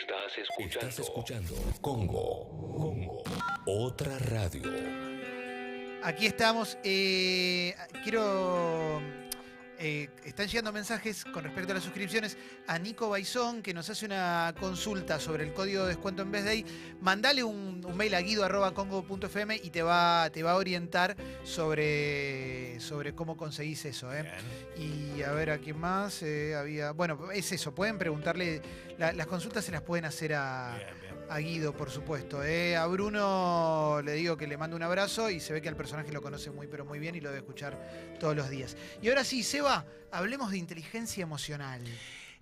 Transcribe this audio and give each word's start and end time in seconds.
Estás 0.00 0.38
escuchando. 0.38 0.88
Estás 0.88 0.98
escuchando 1.00 1.54
Congo. 1.80 2.48
Congo. 2.76 3.22
Otra 3.66 4.18
radio. 4.18 4.62
Aquí 6.02 6.26
estamos. 6.26 6.78
eh, 6.82 7.74
quiero. 8.02 9.02
Eh, 9.80 10.08
están 10.24 10.46
llegando 10.46 10.72
mensajes 10.72 11.24
con 11.24 11.42
respecto 11.42 11.72
a 11.72 11.74
las 11.74 11.84
suscripciones 11.84 12.36
a 12.66 12.78
Nico 12.78 13.08
Baizón, 13.08 13.62
que 13.62 13.72
nos 13.74 13.88
hace 13.90 14.04
una 14.06 14.54
consulta 14.60 15.18
sobre 15.18 15.44
el 15.44 15.52
código 15.54 15.82
de 15.84 15.88
descuento 15.88 16.22
en 16.22 16.30
vez 16.30 16.44
de 16.44 16.50
ahí. 16.50 16.66
Mandale 17.00 17.42
un, 17.42 17.82
un 17.84 17.96
mail 17.96 18.14
a 18.14 18.20
guido.congo.fm 18.20 19.56
y 19.62 19.70
te 19.70 19.82
va, 19.82 20.28
te 20.32 20.42
va 20.42 20.52
a 20.52 20.56
orientar 20.56 21.16
sobre, 21.44 22.78
sobre 22.80 23.14
cómo 23.14 23.36
conseguís 23.36 23.84
eso. 23.84 24.12
¿eh? 24.14 24.30
Y 24.76 25.22
a 25.22 25.32
ver, 25.32 25.50
¿a 25.50 25.58
quién 25.58 25.78
más? 25.78 26.22
Eh, 26.22 26.54
había. 26.54 26.92
Bueno, 26.92 27.30
es 27.32 27.50
eso. 27.52 27.74
Pueden 27.74 27.98
preguntarle. 27.98 28.60
la- 28.98 29.12
las 29.12 29.26
consultas 29.26 29.64
se 29.64 29.72
las 29.72 29.82
pueden 29.82 30.04
hacer 30.04 30.34
a. 30.34 30.76
A 31.30 31.38
Guido, 31.38 31.72
por 31.72 31.90
supuesto. 31.90 32.42
¿eh? 32.42 32.76
A 32.76 32.86
Bruno 32.86 34.02
le 34.04 34.14
digo 34.14 34.36
que 34.36 34.48
le 34.48 34.56
mando 34.56 34.74
un 34.74 34.82
abrazo 34.82 35.30
y 35.30 35.38
se 35.38 35.52
ve 35.52 35.62
que 35.62 35.68
al 35.68 35.76
personaje 35.76 36.10
lo 36.10 36.20
conoce 36.20 36.50
muy, 36.50 36.66
pero 36.66 36.84
muy 36.84 36.98
bien 36.98 37.14
y 37.14 37.20
lo 37.20 37.28
debe 37.28 37.38
escuchar 37.38 37.78
todos 38.18 38.34
los 38.34 38.50
días. 38.50 38.76
Y 39.00 39.08
ahora 39.08 39.22
sí, 39.22 39.44
Seba, 39.44 39.84
hablemos 40.10 40.50
de 40.50 40.58
inteligencia 40.58 41.22
emocional. 41.22 41.82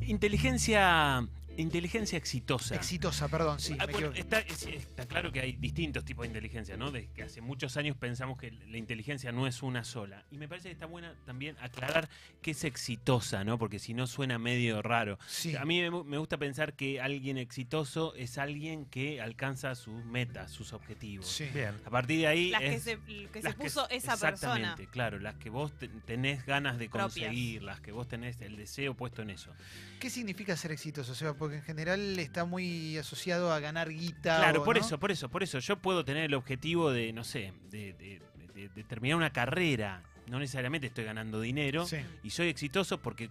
Inteligencia, 0.00 1.26
inteligencia 1.62 2.16
exitosa. 2.16 2.74
Exitosa, 2.74 3.28
perdón, 3.28 3.58
sí. 3.60 3.74
Ah, 3.78 3.86
me 3.86 3.92
bueno, 3.92 4.08
equivoqué. 4.08 4.20
está, 4.20 4.38
es- 4.40 4.66
está 4.66 5.06
claro 5.06 5.32
que 5.32 5.40
hay 5.40 5.52
distintos 5.52 6.04
tipos 6.04 6.22
de 6.22 6.28
inteligencia, 6.28 6.76
¿no? 6.76 6.90
Desde 6.90 7.08
que 7.12 7.22
hace 7.24 7.40
muchos 7.40 7.76
años 7.76 7.96
pensamos 7.96 8.38
que 8.38 8.50
la 8.52 8.76
inteligencia 8.78 9.32
no 9.32 9.46
es 9.46 9.62
una 9.62 9.84
sola. 9.84 10.24
Y 10.30 10.38
me 10.38 10.48
parece 10.48 10.68
que 10.68 10.72
está 10.72 10.86
buena 10.86 11.14
también 11.26 11.56
aclarar 11.60 12.08
que 12.42 12.52
es 12.52 12.64
exitosa, 12.64 13.44
¿no? 13.44 13.58
Porque 13.58 13.78
si 13.78 13.92
no 13.94 14.06
suena 14.06 14.38
medio 14.38 14.82
raro. 14.82 15.18
Sí. 15.26 15.56
A 15.56 15.64
mí 15.64 15.80
me, 15.80 15.90
me 16.04 16.18
gusta 16.18 16.36
pensar 16.38 16.74
que 16.74 17.00
alguien 17.00 17.38
exitoso 17.38 18.14
es 18.14 18.38
alguien 18.38 18.84
que 18.86 19.20
alcanza 19.20 19.74
sus 19.74 20.04
metas, 20.04 20.50
sus 20.52 20.72
objetivos. 20.72 21.26
Sí. 21.26 21.48
Bien. 21.52 21.74
A 21.84 21.90
partir 21.90 22.20
de 22.20 22.26
ahí 22.28 22.50
Las 22.50 22.60
que 22.62 22.78
se, 22.80 22.98
que 23.00 23.28
se 23.34 23.42
las 23.42 23.54
que- 23.56 23.64
puso 23.64 23.88
esa 23.90 24.16
persona. 24.16 24.30
Exactamente, 24.54 24.86
claro, 24.90 25.18
las 25.18 25.34
que 25.36 25.50
vos 25.50 25.76
te- 25.76 25.88
tenés 25.88 26.46
ganas 26.46 26.78
de 26.78 26.88
Propias. 26.88 27.12
conseguir, 27.28 27.62
las 27.62 27.80
que 27.80 27.92
vos 27.92 28.06
tenés 28.08 28.40
el 28.40 28.56
deseo 28.56 28.94
puesto 28.94 29.22
en 29.22 29.30
eso. 29.30 29.52
¿Qué 30.00 30.08
significa 30.10 30.56
ser 30.56 30.70
exitoso, 30.72 31.14
Seba? 31.14 31.34
Porque 31.48 31.60
en 31.60 31.64
general 31.64 32.18
está 32.18 32.44
muy 32.44 32.98
asociado 32.98 33.50
a 33.50 33.58
ganar 33.58 33.88
guita. 33.88 34.36
Claro, 34.36 34.60
o 34.60 34.64
por 34.66 34.76
no. 34.78 34.84
eso, 34.84 34.98
por 35.00 35.10
eso, 35.10 35.30
por 35.30 35.42
eso. 35.42 35.58
Yo 35.60 35.78
puedo 35.78 36.04
tener 36.04 36.24
el 36.24 36.34
objetivo 36.34 36.90
de, 36.92 37.10
no 37.14 37.24
sé, 37.24 37.54
de, 37.70 37.94
de- 37.94 38.20
de- 38.54 38.68
de 38.68 38.84
terminar 38.84 39.16
una 39.16 39.30
carrera. 39.30 40.02
No 40.26 40.38
necesariamente 40.38 40.88
estoy 40.88 41.04
ganando 41.04 41.40
dinero. 41.40 41.86
Sí. 41.86 41.96
Y 42.22 42.28
soy 42.28 42.48
exitoso 42.48 43.00
porque 43.00 43.30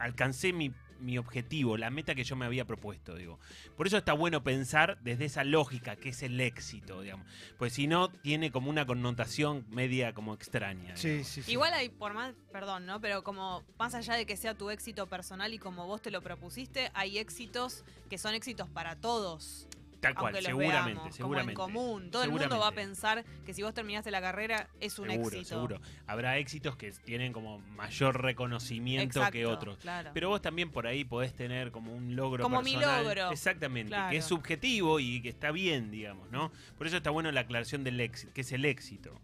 alcancé 0.00 0.52
mi, 0.52 0.72
mi 1.04 1.18
objetivo, 1.18 1.76
la 1.76 1.90
meta 1.90 2.14
que 2.14 2.24
yo 2.24 2.36
me 2.36 2.46
había 2.46 2.64
propuesto, 2.64 3.14
digo. 3.14 3.38
Por 3.76 3.86
eso 3.86 3.96
está 3.98 4.12
bueno 4.12 4.42
pensar 4.42 4.98
desde 5.02 5.26
esa 5.26 5.44
lógica, 5.44 5.96
que 5.96 6.10
es 6.10 6.22
el 6.22 6.40
éxito, 6.40 7.02
digamos. 7.02 7.26
Pues 7.58 7.74
si 7.74 7.86
no, 7.86 8.08
tiene 8.08 8.50
como 8.50 8.70
una 8.70 8.86
connotación 8.86 9.66
media 9.70 10.14
como 10.14 10.34
extraña. 10.34 10.96
Sí, 10.96 11.24
sí, 11.24 11.42
sí. 11.42 11.52
Igual 11.52 11.72
hay, 11.74 11.88
por 11.88 12.14
más, 12.14 12.34
perdón, 12.52 12.86
¿no? 12.86 13.00
Pero 13.00 13.22
como 13.22 13.62
más 13.78 13.94
allá 13.94 14.14
de 14.14 14.26
que 14.26 14.36
sea 14.36 14.54
tu 14.54 14.70
éxito 14.70 15.06
personal 15.06 15.52
y 15.52 15.58
como 15.58 15.86
vos 15.86 16.02
te 16.02 16.10
lo 16.10 16.22
propusiste, 16.22 16.90
hay 16.94 17.18
éxitos 17.18 17.84
que 18.08 18.18
son 18.18 18.34
éxitos 18.34 18.68
para 18.68 18.96
todos. 18.96 19.68
Tal 20.04 20.14
cual, 20.14 20.34
los 20.34 20.44
seguramente, 20.44 20.94
veamos, 21.00 21.16
seguramente. 21.16 21.54
Como 21.54 21.68
en 21.68 21.74
común. 21.74 22.10
Todo 22.10 22.24
el 22.24 22.30
mundo 22.30 22.58
va 22.58 22.68
a 22.68 22.72
pensar 22.72 23.24
que 23.44 23.54
si 23.54 23.62
vos 23.62 23.74
terminaste 23.74 24.10
la 24.10 24.20
carrera 24.20 24.68
es 24.80 24.98
un 24.98 25.08
seguro, 25.08 25.36
éxito. 25.36 25.48
seguro. 25.54 25.80
Habrá 26.06 26.38
éxitos 26.38 26.76
que 26.76 26.92
tienen 26.92 27.32
como 27.32 27.58
mayor 27.60 28.22
reconocimiento 28.22 29.20
que 29.30 29.46
otros. 29.46 29.78
Claro. 29.78 30.10
Pero 30.14 30.28
vos 30.28 30.40
también 30.42 30.70
por 30.70 30.86
ahí 30.86 31.04
podés 31.04 31.34
tener 31.34 31.70
como 31.70 31.94
un 31.94 32.16
logro 32.16 32.42
Como 32.42 32.62
mi 32.62 32.74
personal. 32.74 33.04
logro. 33.04 33.30
Exactamente, 33.32 33.88
Claro. 33.90 34.10
que 34.10 34.16
es 34.18 34.24
subjetivo 34.24 35.00
y 35.00 35.20
que 35.22 35.28
está 35.28 35.50
bien, 35.50 35.90
digamos, 35.90 36.30
¿no? 36.30 36.52
Por 36.78 36.86
eso 36.86 36.96
está 36.96 37.10
bueno 37.10 37.30
la 37.32 37.40
aclaración 37.40 37.84
del 37.84 38.00
éxito, 38.00 38.32
que 38.32 38.42
es 38.42 38.52
el 38.52 38.64
éxito. 38.64 39.18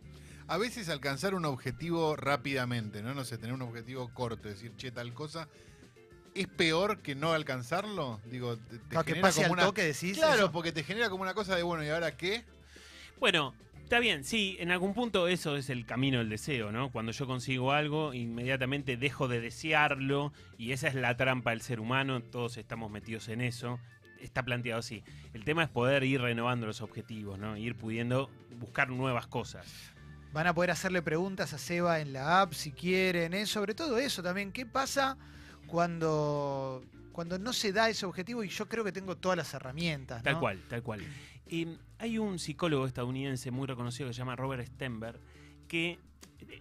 A 0.49 0.59
veces 0.59 0.89
alcanzar 0.89 1.35
un 1.35 1.45
objetivo 1.45 2.17
rápidamente, 2.17 3.03
¿no? 3.03 3.15
No 3.15 3.25
sé, 3.25 3.39
tener 3.39 3.55
un 3.55 3.63
objetivo 3.63 4.13
corto, 4.13 4.49
decir, 4.49 4.75
che, 4.77 4.91
tal 4.91 5.15
cosa, 5.15 5.49
¿es 6.35 6.47
peor 6.49 6.99
que 6.99 7.15
no 7.15 7.33
alcanzarlo? 7.33 8.21
Digo, 8.27 8.57
te, 8.57 8.79
te 8.79 8.95
No, 8.95 9.05
que 9.05 9.11
genera 9.13 9.29
pase 9.29 9.43
como 9.43 9.55
al 9.55 9.59
una... 9.61 9.63
toque, 9.65 9.83
decís. 9.83 10.17
Claro, 10.17 10.35
eso. 10.35 10.53
porque 10.53 10.73
te 10.73 10.83
genera 10.83 11.11
como 11.11 11.23
una 11.23 11.35
cosa 11.35 11.57
de, 11.57 11.63
bueno, 11.63 11.85
¿y 11.85 11.89
ahora 11.89 12.17
qué? 12.17 12.45
Bueno, 13.19 13.55
está 13.83 13.99
bien, 13.99 14.25
sí, 14.25 14.57
en 14.61 14.71
algún 14.71 14.95
punto 14.95 15.29
eso 15.29 15.57
es 15.57 15.69
el 15.71 15.85
camino 15.85 16.19
del 16.19 16.29
deseo, 16.29 16.73
¿no? 16.73 16.91
Cuando 16.91 17.13
yo 17.13 17.27
consigo 17.27 17.73
algo, 17.73 18.15
inmediatamente 18.15 18.97
dejo 18.97 19.29
de 19.29 19.41
desearlo 19.41 20.33
y 20.57 20.73
esa 20.73 20.89
es 20.89 20.95
la 20.95 21.17
trampa 21.17 21.51
del 21.51 21.61
ser 21.61 21.81
humano, 21.81 22.23
todos 22.23 22.57
estamos 22.57 22.91
metidos 22.91 23.29
en 23.29 23.41
eso. 23.41 23.79
Está 24.21 24.43
planteado 24.43 24.81
así. 24.81 25.03
El 25.33 25.45
tema 25.45 25.63
es 25.63 25.71
poder 25.71 26.05
ir 26.05 26.21
renovando 26.21 26.67
los 26.67 26.83
objetivos, 26.83 27.39
¿no? 27.39 27.57
Ir 27.57 27.75
pudiendo 27.75 28.31
buscar 28.59 28.91
nuevas 28.91 29.27
cosas. 29.27 29.67
Van 30.33 30.47
a 30.47 30.55
poder 30.55 30.71
hacerle 30.71 31.03
preguntas 31.03 31.55
a 31.55 31.59
Seba 31.59 32.01
en 32.01 32.13
la 32.13 32.43
app 32.43 32.53
si 32.53 32.71
quieren, 32.71 33.35
¿eh? 33.35 33.47
sobre 33.47 33.75
todo 33.75 33.99
eso 33.99 34.23
también. 34.23 34.53
¿Qué 34.53 34.67
pasa 34.67 35.17
cuando, 35.71 36.83
cuando 37.13 37.39
no 37.39 37.53
se 37.53 37.73
da 37.73 37.89
ese 37.89 38.07
objetivo 38.07 38.43
y 38.45 38.49
yo 38.49 38.69
creo 38.69 38.85
que 38.85 38.93
tengo 38.93 39.17
todas 39.17 39.37
las 39.37 39.55
herramientas? 39.55 40.23
Tal 40.23 40.39
cual, 40.39 40.63
tal 40.69 40.83
cual. 40.83 41.01
Eh, 41.47 41.77
hay 41.99 42.19
un 42.19 42.39
psicólogo 42.39 42.87
estadounidense 42.87 43.51
muy 43.51 43.67
reconocido 43.67 44.09
que 44.09 44.15
se 44.15 44.19
llama 44.19 44.37
Robert 44.37 44.67
Stenberg, 44.67 45.21
que 45.69 45.99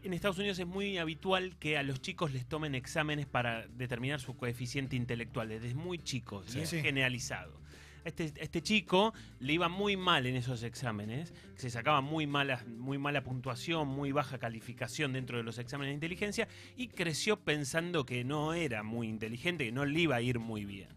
en 0.03 0.13
Estados 0.13 0.37
Unidos 0.37 0.59
es 0.59 0.67
muy 0.67 0.97
habitual 0.97 1.57
que 1.57 1.77
a 1.77 1.83
los 1.83 2.01
chicos 2.01 2.33
les 2.33 2.45
tomen 2.45 2.75
exámenes 2.75 3.25
para 3.25 3.67
determinar 3.67 4.19
su 4.19 4.35
coeficiente 4.35 4.95
intelectual, 4.95 5.49
desde 5.49 5.73
muy 5.73 5.99
chicos, 5.99 6.55
y 6.55 6.61
es 6.61 6.69
generalizado. 6.71 7.59
Este, 8.05 8.31
este 8.37 8.61
chico 8.61 9.13
le 9.39 9.53
iba 9.53 9.69
muy 9.69 9.97
mal 9.97 10.25
en 10.25 10.35
esos 10.35 10.63
exámenes, 10.63 11.33
se 11.55 11.69
sacaba 11.69 12.01
muy 12.01 12.27
mala, 12.27 12.63
muy 12.67 12.97
mala 12.97 13.23
puntuación, 13.23 13.87
muy 13.87 14.11
baja 14.11 14.37
calificación 14.37 15.13
dentro 15.13 15.37
de 15.37 15.43
los 15.43 15.57
exámenes 15.57 15.91
de 15.91 15.95
inteligencia 15.95 16.47
y 16.77 16.87
creció 16.87 17.39
pensando 17.41 18.05
que 18.05 18.23
no 18.23 18.53
era 18.53 18.83
muy 18.83 19.07
inteligente, 19.07 19.65
que 19.65 19.71
no 19.71 19.85
le 19.85 19.99
iba 19.99 20.15
a 20.15 20.21
ir 20.21 20.39
muy 20.39 20.65
bien. 20.65 20.89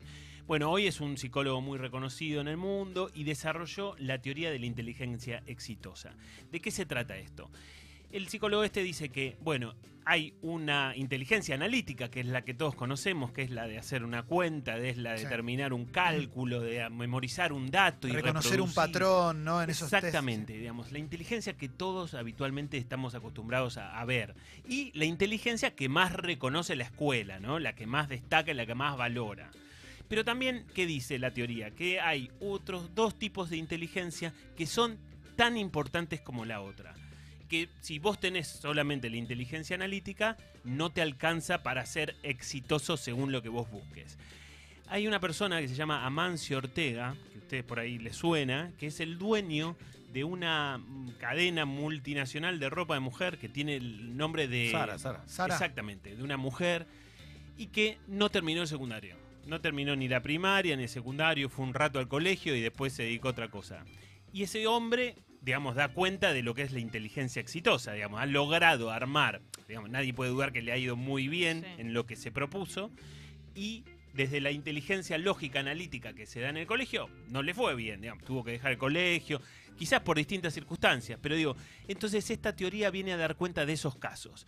Bueno, 0.47 0.71
hoy 0.71 0.87
es 0.87 1.01
un 1.01 1.17
psicólogo 1.19 1.61
muy 1.61 1.79
reconocido 1.79 2.41
en 2.41 2.49
el 2.49 2.57
mundo 2.57 3.11
y 3.15 3.25
desarrolló 3.25 3.95
la 3.99 4.21
teoría 4.21 4.51
de 4.51 4.59
la 4.59 4.67
inteligencia 4.67 5.43
exitosa. 5.47 6.15
¿De 6.51 6.61
qué 6.61 6.73
se 6.73 6.85
trata 6.85 7.17
esto? 7.17 7.51
El 8.13 8.29
psicólogo 8.29 8.63
este 8.65 8.83
dice 8.83 9.09
que, 9.09 9.37
bueno, 9.41 9.75
hay 10.05 10.35
una 10.43 10.95
inteligencia 10.97 11.55
analítica, 11.55 12.11
que 12.11 12.21
es 12.21 12.27
la 12.27 12.43
que 12.43 12.53
todos 12.55 12.75
conocemos, 12.75 13.31
que 13.33 13.43
es 13.43 13.51
la 13.51 13.67
de 13.69 13.79
hacer 13.79 14.05
una 14.05 14.25
cuenta, 14.25 14.77
es 14.77 14.99
la 14.99 15.13
de 15.13 15.19
Sí. 15.19 15.27
terminar 15.27 15.73
un 15.73 15.87
cálculo, 15.87 16.61
de 16.61 16.91
memorizar 16.91 17.53
un 17.53 17.71
dato 17.71 18.09
y 18.09 18.13
Reconocer 18.13 18.61
un 18.61 18.75
patrón, 18.75 19.45
¿no? 19.45 19.63
En 19.63 19.71
esos 19.71 19.89
test. 19.89 20.05
Exactamente, 20.05 20.55
digamos, 20.59 20.93
la 20.93 20.99
inteligencia 20.99 21.57
que 21.57 21.69
todos 21.69 22.15
habitualmente 22.15 22.77
estamos 22.79 23.15
acostumbrados 23.15 23.79
a, 23.79 23.99
a 23.99 24.05
ver. 24.05 24.35
Y 24.69 24.91
la 24.99 25.05
inteligencia 25.05 25.75
que 25.75 25.89
más 25.89 26.13
reconoce 26.13 26.75
la 26.77 26.85
escuela, 26.85 27.39
¿no? 27.41 27.59
La 27.61 27.75
que 27.75 27.87
más 27.87 28.09
destaca 28.09 28.51
y 28.51 28.55
la 28.55 28.67
que 28.67 28.75
más 28.75 28.97
valora. 28.99 29.51
Pero 30.09 30.25
también, 30.25 30.67
¿qué 30.75 30.85
dice 30.85 31.19
la 31.19 31.31
teoría? 31.31 31.71
Que 31.71 32.01
hay 32.01 32.31
otros 32.41 32.95
dos 32.95 33.19
tipos 33.19 33.49
de 33.49 33.57
inteligencia 33.57 34.35
que 34.57 34.67
son 34.67 34.99
tan 35.37 35.57
importantes 35.57 36.21
como 36.21 36.45
la 36.45 36.61
otra. 36.61 36.93
Que 37.53 37.69
si 37.83 37.99
vos 37.99 38.19
tenés 38.19 38.49
solamente 38.49 39.11
la 39.11 39.19
inteligencia 39.19 39.77
analítica, 39.77 40.39
no 40.65 40.89
te 40.89 41.03
alcanza 41.03 41.63
para 41.63 41.85
ser 41.85 42.17
exitoso 42.23 42.97
según 42.97 43.31
lo 43.31 43.43
que 43.43 43.51
vos 43.51 43.71
busques. 43.71 44.17
Hay 44.89 45.07
una 45.07 45.21
persona 45.21 45.61
que 45.61 45.69
se 45.69 45.75
llama 45.75 46.07
Amancio 46.07 46.57
Ortega, 46.57 47.15
que 47.31 47.39
a 47.39 47.43
ustedes 47.43 47.65
por 47.65 47.79
ahí 47.79 47.99
les 47.99 48.17
suena, 48.17 48.73
que 48.79 48.87
es 48.87 49.01
el 49.01 49.19
dueño 49.19 49.77
de 50.15 50.25
una 50.25 50.83
cadena 51.19 51.67
multinacional 51.67 52.59
de 52.59 52.71
ropa 52.71 52.95
de 52.95 53.01
mujer 53.01 53.37
que 53.37 53.51
tiene 53.51 53.77
el 53.77 54.17
nombre 54.17 54.49
de... 54.49 54.71
Sara, 54.71 54.99
Sara. 54.99 55.23
Sara. 55.29 55.53
Exactamente, 55.53 56.17
de 56.17 56.23
una 56.23 56.39
mujer 56.39 56.87
y 57.59 57.67
que 57.67 57.99
no 58.09 58.31
terminó 58.31 58.63
el 58.63 58.69
secundario. 58.69 59.19
No 59.45 59.61
terminó 59.61 59.95
ni 59.95 60.09
la 60.09 60.23
primaria 60.23 60.75
ni 60.75 60.85
el 60.85 60.89
secundario, 60.89 61.51
fue 61.51 61.67
un 61.67 61.75
rato 61.75 61.99
al 61.99 62.09
colegio 62.09 62.57
y 62.57 62.63
después 62.63 62.95
se 62.95 63.03
dedicó 63.03 63.29
a 63.29 63.33
otra 63.33 63.51
cosa. 63.51 63.85
Y 64.33 64.43
ese 64.43 64.67
hombre, 64.67 65.17
digamos, 65.43 65.75
da 65.75 65.89
cuenta 65.89 66.33
de 66.33 66.43
lo 66.43 66.55
que 66.55 66.63
es 66.63 66.73
la 66.73 66.81
inteligencia 66.81 67.41
exitosa, 67.41 67.93
digamos, 67.93 68.21
ha 68.21 68.27
logrado 68.27 68.91
armar, 68.91 69.43
digamos, 69.69 69.91
nadie 69.91 70.15
puede 70.15 70.31
dudar 70.31 70.53
que 70.53 70.63
le 70.63 70.73
ha 70.73 70.77
ido 70.77 70.97
muy 70.97 71.29
bien 71.29 71.63
Sí. 71.63 71.81
en 71.81 71.95
lo 71.95 72.07
que 72.07 72.17
se 72.17 72.31
propuso 72.31 72.91
y 73.55 73.85
desde 74.15 74.41
la 74.41 74.51
inteligencia 74.51 75.19
lógica 75.19 75.61
analítica 75.61 76.13
que 76.13 76.27
se 76.27 76.41
da 76.41 76.51
en 76.51 76.59
el 76.59 76.67
colegio, 76.67 77.09
no 77.29 77.43
le 77.43 77.55
fue 77.55 77.75
bien, 77.75 78.01
digamos, 78.01 78.25
tuvo 78.25 78.45
que 78.45 78.53
dejar 78.53 78.73
el 78.73 78.79
colegio, 78.79 79.41
quizás 79.77 80.01
por 80.03 80.17
distintas 80.17 80.55
circunstancias, 80.55 81.19
pero 81.21 81.35
digo, 81.35 81.57
entonces 81.89 82.31
esta 82.31 82.55
teoría 82.55 82.91
viene 82.91 83.13
a 83.13 83.17
dar 83.17 83.37
cuenta 83.37 83.67
de 83.67 83.73
esos 83.73 83.97
casos. 83.97 84.47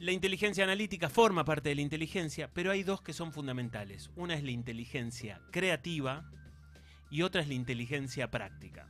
La 0.00 0.12
inteligencia 0.12 0.62
analítica 0.64 1.08
forma 1.08 1.44
parte 1.44 1.70
de 1.70 1.74
la 1.74 1.80
inteligencia, 1.80 2.50
pero 2.52 2.70
hay 2.70 2.82
dos 2.82 3.00
que 3.00 3.12
son 3.12 3.32
fundamentales. 3.32 4.10
Una 4.14 4.34
es 4.34 4.44
la 4.44 4.50
inteligencia 4.50 5.40
creativa 5.50 6.30
y 7.10 7.22
otra 7.22 7.40
es 7.40 7.48
la 7.48 7.54
inteligencia 7.54 8.30
práctica. 8.30 8.86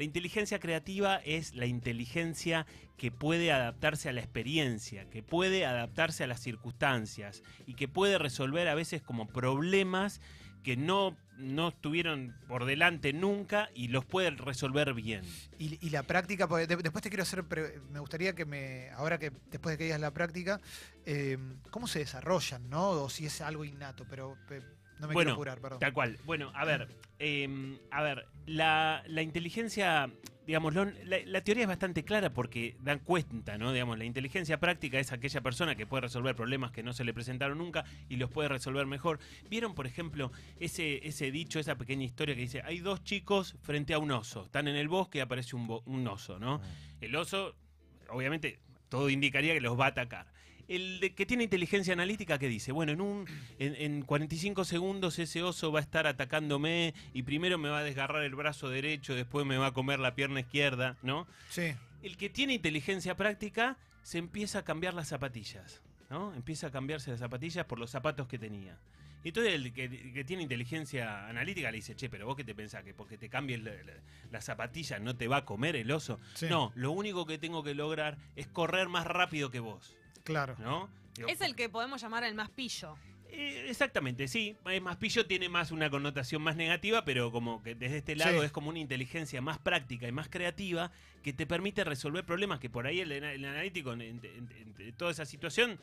La 0.00 0.04
inteligencia 0.04 0.58
creativa 0.60 1.16
es 1.26 1.54
la 1.54 1.66
inteligencia 1.66 2.64
que 2.96 3.10
puede 3.10 3.52
adaptarse 3.52 4.08
a 4.08 4.14
la 4.14 4.22
experiencia, 4.22 5.04
que 5.10 5.22
puede 5.22 5.66
adaptarse 5.66 6.24
a 6.24 6.26
las 6.26 6.40
circunstancias 6.40 7.42
y 7.66 7.74
que 7.74 7.86
puede 7.86 8.16
resolver 8.16 8.66
a 8.68 8.74
veces 8.74 9.02
como 9.02 9.28
problemas 9.28 10.22
que 10.62 10.78
no, 10.78 11.18
no 11.36 11.68
estuvieron 11.68 12.34
por 12.48 12.64
delante 12.64 13.12
nunca 13.12 13.68
y 13.74 13.88
los 13.88 14.06
puede 14.06 14.30
resolver 14.30 14.94
bien. 14.94 15.20
Y, 15.58 15.90
la 15.90 16.02
práctica, 16.02 16.46
después 16.46 17.02
te 17.02 17.10
quiero 17.10 17.24
hacer, 17.24 17.44
me 17.90 18.00
gustaría 18.00 18.34
que 18.34 18.46
me, 18.46 18.88
ahora 18.92 19.18
que 19.18 19.30
después 19.50 19.74
de 19.74 19.76
que 19.76 19.84
digas 19.84 20.00
la 20.00 20.14
práctica, 20.14 20.62
eh, 21.04 21.36
¿cómo 21.70 21.86
se 21.86 21.98
desarrollan, 21.98 22.70
no? 22.70 22.88
O 22.88 23.10
si 23.10 23.26
es 23.26 23.42
algo 23.42 23.66
innato, 23.66 24.06
pero 24.08 24.38
pe- 24.48 24.62
no 25.00 25.08
me 25.08 25.14
Bueno, 25.14 25.30
quiero 25.30 25.34
apurar, 25.52 25.60
perdón. 25.60 25.78
Tal 25.80 25.92
cual. 25.92 26.18
Bueno, 26.24 26.52
a 26.54 26.64
ver, 26.64 26.88
eh, 27.18 27.78
a 27.90 28.02
ver, 28.02 28.26
la, 28.46 29.02
la 29.06 29.22
inteligencia, 29.22 30.10
digamos, 30.46 30.74
la, 30.74 30.92
la 31.24 31.40
teoría 31.42 31.62
es 31.64 31.68
bastante 31.68 32.04
clara 32.04 32.32
porque 32.32 32.76
dan 32.80 32.98
cuenta, 33.00 33.58
¿no? 33.58 33.72
Digamos, 33.72 33.98
la 33.98 34.04
inteligencia 34.04 34.58
práctica 34.60 34.98
es 34.98 35.12
aquella 35.12 35.40
persona 35.40 35.74
que 35.74 35.86
puede 35.86 36.02
resolver 36.02 36.34
problemas 36.36 36.70
que 36.72 36.82
no 36.82 36.92
se 36.92 37.04
le 37.04 37.12
presentaron 37.14 37.58
nunca 37.58 37.84
y 38.08 38.16
los 38.16 38.30
puede 38.30 38.48
resolver 38.48 38.86
mejor. 38.86 39.18
¿Vieron, 39.48 39.74
por 39.74 39.86
ejemplo, 39.86 40.32
ese, 40.58 41.06
ese 41.06 41.30
dicho, 41.30 41.58
esa 41.58 41.76
pequeña 41.76 42.04
historia 42.04 42.34
que 42.34 42.42
dice, 42.42 42.62
hay 42.64 42.78
dos 42.80 43.02
chicos 43.04 43.56
frente 43.62 43.94
a 43.94 43.98
un 43.98 44.10
oso, 44.10 44.44
están 44.44 44.68
en 44.68 44.76
el 44.76 44.88
bosque 44.88 45.18
y 45.18 45.20
aparece 45.20 45.56
un, 45.56 45.66
bo- 45.66 45.82
un 45.86 46.06
oso, 46.08 46.38
¿no? 46.38 46.60
El 47.00 47.14
oso, 47.16 47.54
obviamente, 48.08 48.58
todo 48.88 49.08
indicaría 49.08 49.54
que 49.54 49.60
los 49.60 49.78
va 49.78 49.86
a 49.86 49.88
atacar. 49.88 50.26
El 50.70 51.00
de 51.00 51.14
que 51.14 51.26
tiene 51.26 51.42
inteligencia 51.44 51.92
analítica, 51.92 52.38
¿qué 52.38 52.48
dice? 52.48 52.70
Bueno, 52.70 52.92
en, 52.92 53.00
un, 53.00 53.26
en, 53.58 53.74
en 53.74 54.02
45 54.02 54.64
segundos 54.64 55.18
ese 55.18 55.42
oso 55.42 55.72
va 55.72 55.80
a 55.80 55.82
estar 55.82 56.06
atacándome 56.06 56.94
y 57.12 57.22
primero 57.24 57.58
me 57.58 57.68
va 57.68 57.80
a 57.80 57.82
desgarrar 57.82 58.22
el 58.22 58.34
brazo 58.36 58.68
derecho, 58.68 59.14
después 59.14 59.44
me 59.44 59.56
va 59.58 59.66
a 59.66 59.72
comer 59.72 59.98
la 59.98 60.14
pierna 60.14 60.40
izquierda, 60.40 60.96
¿no? 61.02 61.26
Sí. 61.48 61.72
El 62.02 62.16
que 62.16 62.30
tiene 62.30 62.54
inteligencia 62.54 63.16
práctica 63.16 63.76
se 64.02 64.18
empieza 64.18 64.60
a 64.60 64.62
cambiar 64.62 64.94
las 64.94 65.08
zapatillas, 65.08 65.82
¿no? 66.08 66.32
Empieza 66.34 66.68
a 66.68 66.70
cambiarse 66.70 67.10
las 67.10 67.18
zapatillas 67.20 67.66
por 67.66 67.78
los 67.80 67.90
zapatos 67.90 68.28
que 68.28 68.38
tenía. 68.38 68.78
Y 69.22 69.28
entonces 69.28 69.52
el 69.54 69.72
que, 69.74 69.84
el 69.84 70.12
que 70.14 70.24
tiene 70.24 70.44
inteligencia 70.44 71.28
analítica 71.28 71.70
le 71.70 71.76
dice, 71.76 71.94
che, 71.94 72.08
pero 72.08 72.24
vos 72.26 72.36
qué 72.36 72.44
te 72.44 72.54
pensás, 72.54 72.84
que 72.84 72.94
porque 72.94 73.18
te 73.18 73.28
cambies 73.28 73.60
la- 73.62 73.72
la- 73.72 73.92
las 74.30 74.44
zapatillas 74.44 74.98
no 75.02 75.14
te 75.16 75.28
va 75.28 75.38
a 75.38 75.44
comer 75.44 75.76
el 75.76 75.90
oso. 75.90 76.18
Sí. 76.34 76.46
No, 76.48 76.72
lo 76.74 76.92
único 76.92 77.26
que 77.26 77.36
tengo 77.36 77.62
que 77.62 77.74
lograr 77.74 78.16
es 78.36 78.46
correr 78.46 78.88
más 78.88 79.06
rápido 79.06 79.50
que 79.50 79.60
vos, 79.60 79.94
Claro. 80.30 80.56
¿no? 80.58 80.88
Digo, 81.16 81.28
Es 81.28 81.40
el 81.40 81.54
que 81.54 81.68
podemos 81.68 82.00
llamar 82.00 82.24
el 82.24 82.34
más 82.34 82.50
pillo. 82.50 82.96
eh, 83.32 83.66
exactamente, 83.68 84.26
sí. 84.26 84.56
Es 84.66 84.82
más 84.82 84.96
pillo 84.96 85.24
tiene 85.26 85.48
más 85.48 85.70
una 85.70 85.88
connotación 85.90 86.42
más 86.42 86.56
negativa, 86.56 87.04
pero 87.04 87.30
como 87.30 87.62
que 87.62 87.74
desde 87.76 87.98
este 87.98 88.16
lado 88.16 88.40
Sí. 88.40 88.46
es 88.46 88.52
como 88.52 88.70
una 88.70 88.78
inteligencia 88.80 89.40
más 89.40 89.58
práctica 89.58 90.08
y 90.08 90.12
más 90.12 90.28
creativa 90.28 90.90
que 91.22 91.32
te 91.32 91.46
permite 91.46 91.84
resolver 91.84 92.24
problemas 92.24 92.58
que 92.58 92.68
por 92.70 92.86
ahí 92.86 93.00
el, 93.00 93.12
el 93.12 93.44
analítico 93.44 93.92
en, 93.92 94.00
en- 94.02 94.20
en- 94.24 94.74
en 94.78 94.92
toda 94.94 95.10
esa 95.12 95.24
situación, 95.26 95.78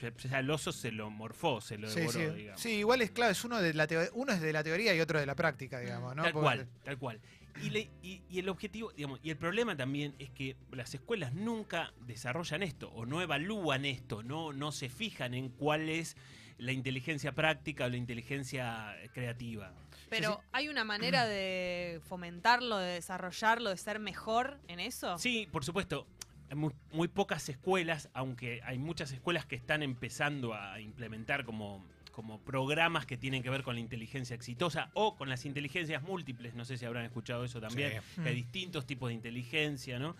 ya- 0.00 0.14
ya 0.16 0.38
el 0.38 0.50
oso 0.50 0.72
se 0.72 0.90
lo 0.92 1.10
morfó, 1.10 1.60
se 1.60 1.76
lo 1.76 1.88
Sí, 1.90 2.00
devoró, 2.00 2.18
sí. 2.32 2.36
digamos. 2.38 2.60
Sí, 2.62 2.70
igual 2.76 3.02
es 3.02 3.10
claro, 3.10 3.32
es 3.32 3.44
uno 3.44 3.60
de 3.60 3.74
la 3.74 3.86
uno 4.14 4.32
es 4.32 4.40
de 4.40 4.52
la 4.52 4.62
teoría 4.64 4.94
y 4.94 5.00
otro 5.00 5.18
de 5.20 5.26
la 5.26 5.34
práctica, 5.34 5.80
digamos, 5.80 6.14
¿no? 6.16 6.22
Tal 6.22 6.32
Porque- 6.32 6.44
cual, 6.44 6.68
tal 6.84 6.98
cual. 6.98 7.20
Y, 7.62 7.70
le- 7.70 7.90
y- 8.02 8.22
y 8.28 8.38
el 8.38 8.48
objetivo, 8.48 8.92
digamos, 8.92 9.18
y 9.22 9.30
el 9.30 9.36
problema 9.36 9.76
también 9.76 10.14
es 10.18 10.30
que 10.30 10.56
las 10.72 10.94
escuelas 10.94 11.32
nunca 11.32 11.92
desarrollan 12.06 12.62
esto 12.62 12.90
o 12.90 13.06
no 13.06 13.22
evalúan 13.22 13.84
esto, 13.84 14.22
no, 14.22 14.52
no 14.52 14.72
se 14.72 14.88
fijan 14.88 15.34
en 15.34 15.48
cuál 15.48 15.88
es 15.88 16.16
la 16.58 16.72
inteligencia 16.72 17.32
práctica 17.32 17.86
o 17.86 17.88
la 17.88 17.96
inteligencia 17.96 18.94
creativa. 19.12 19.72
Pero 20.08 20.40
hay 20.52 20.68
una 20.68 20.84
manera 20.84 21.26
de 21.26 22.00
fomentarlo, 22.08 22.78
de 22.78 22.92
desarrollarlo, 22.94 23.70
de 23.70 23.76
ser 23.76 23.98
mejor 23.98 24.58
en 24.68 24.80
eso. 24.80 25.18
Sí, 25.18 25.48
por 25.50 25.64
supuesto. 25.64 26.06
Hay 26.48 26.56
muy, 26.56 26.72
muy 26.92 27.08
pocas 27.08 27.48
escuelas, 27.48 28.08
aunque 28.14 28.60
hay 28.64 28.78
muchas 28.78 29.10
escuelas 29.10 29.46
que 29.46 29.56
están 29.56 29.82
empezando 29.82 30.54
a 30.54 30.78
implementar 30.80 31.44
como, 31.44 31.84
como 32.16 32.40
programas 32.40 33.04
que 33.04 33.18
tienen 33.18 33.42
que 33.42 33.50
ver 33.50 33.62
con 33.62 33.74
la 33.74 33.80
inteligencia 33.82 34.34
exitosa 34.34 34.90
o 34.94 35.16
con 35.16 35.28
las 35.28 35.44
inteligencias 35.44 36.02
múltiples. 36.02 36.54
No 36.54 36.64
sé 36.64 36.78
si 36.78 36.86
habrán 36.86 37.04
escuchado 37.04 37.44
eso 37.44 37.60
también. 37.60 38.00
Sí. 38.14 38.22
Que 38.22 38.28
hay 38.30 38.34
Mm. 38.36 38.38
distintos 38.38 38.86
tipos 38.86 39.08
de 39.10 39.14
inteligencia, 39.14 39.98
¿no? 39.98 40.16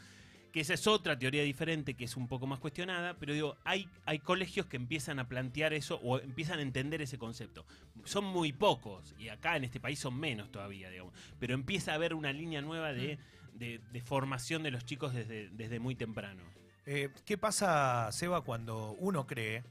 Que 0.52 0.60
esa 0.60 0.74
es 0.74 0.86
otra 0.86 1.18
teoría 1.18 1.42
diferente 1.42 1.94
que 1.94 2.04
es 2.04 2.14
un 2.18 2.28
poco 2.28 2.46
más 2.46 2.58
cuestionada, 2.58 3.14
pero 3.14 3.32
digo, 3.32 3.56
hay, 3.64 3.88
hay 4.04 4.18
colegios 4.18 4.66
que 4.66 4.76
empiezan 4.76 5.18
a 5.18 5.26
plantear 5.26 5.72
eso 5.72 5.96
o 6.02 6.18
empiezan 6.18 6.58
a 6.58 6.62
entender 6.62 7.00
ese 7.00 7.16
concepto. 7.16 7.64
Son 8.04 8.24
muy 8.26 8.52
pocos, 8.52 9.14
y 9.18 9.30
acá 9.30 9.56
en 9.56 9.64
este 9.64 9.80
país 9.80 9.98
son 9.98 10.20
menos 10.20 10.52
todavía, 10.52 10.90
digamos. 10.90 11.14
Pero 11.38 11.54
empieza 11.54 11.92
a 11.92 11.94
haber 11.94 12.12
una 12.12 12.30
línea 12.34 12.60
nueva 12.60 12.92
de, 12.92 13.18
de- 13.54 13.80
de 13.90 14.00
formación 14.02 14.62
de 14.62 14.70
los 14.70 14.84
chicos 14.84 15.14
desde, 15.14 15.48
desde 15.48 15.80
muy 15.80 15.94
temprano. 15.94 16.42
Eh, 16.84 17.08
¿Qué 17.24 17.38
pasa, 17.38 18.10
Seba, 18.12 18.42
cuando 18.42 18.92
uno 18.98 19.26
cree 19.26 19.64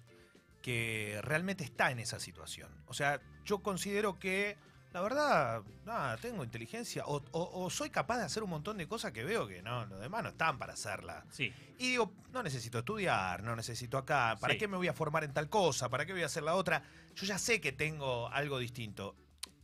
que 0.66 1.20
realmente 1.22 1.64
está 1.64 1.92
en 1.92 2.00
esa 2.00 2.20
situación? 2.20 2.72
O 2.88 2.94
sea, 2.96 3.22
yo 3.44 3.60
considero 3.60 4.18
que, 4.18 4.58
la 4.94 5.02
verdad, 5.02 5.62
nada, 5.86 6.18
tengo 6.18 6.44
inteligencia 6.44 7.04
o, 7.06 7.18
o- 7.34 7.64
o 7.66 7.70
soy 7.70 7.92
capaz 7.92 8.18
de 8.18 8.24
hacer 8.24 8.42
un 8.42 8.50
montón 8.50 8.76
de 8.80 8.88
cosas 8.88 9.12
que 9.12 9.24
veo 9.24 9.48
que 9.48 9.62
no, 9.62 9.86
los 9.86 10.00
demás 10.00 10.24
no 10.24 10.30
están 10.30 10.58
para 10.58 10.74
hacerlas. 10.74 11.24
Sí, 11.30 11.54
Y 11.78 11.92
digo, 11.92 12.12
no 12.32 12.42
necesito 12.42 12.80
estudiar, 12.80 13.44
no 13.44 13.56
necesito 13.56 14.00
acá, 14.00 14.38
¿para 14.42 14.54
Sí. 14.56 14.60
qué 14.60 14.68
me 14.68 14.76
voy 14.78 14.88
a 14.88 14.94
formar 14.94 15.24
en 15.24 15.34
tal 15.34 15.50
cosa? 15.50 15.88
¿Para 15.90 16.08
qué 16.08 16.14
voy 16.14 16.24
a 16.24 16.26
hacer 16.26 16.42
la 16.42 16.56
otra? 16.56 16.82
Yo 17.14 17.28
ya 17.28 17.38
sé 17.38 17.62
que 17.62 17.72
tengo 17.72 18.28
algo 18.30 18.58
distinto. 18.58 19.16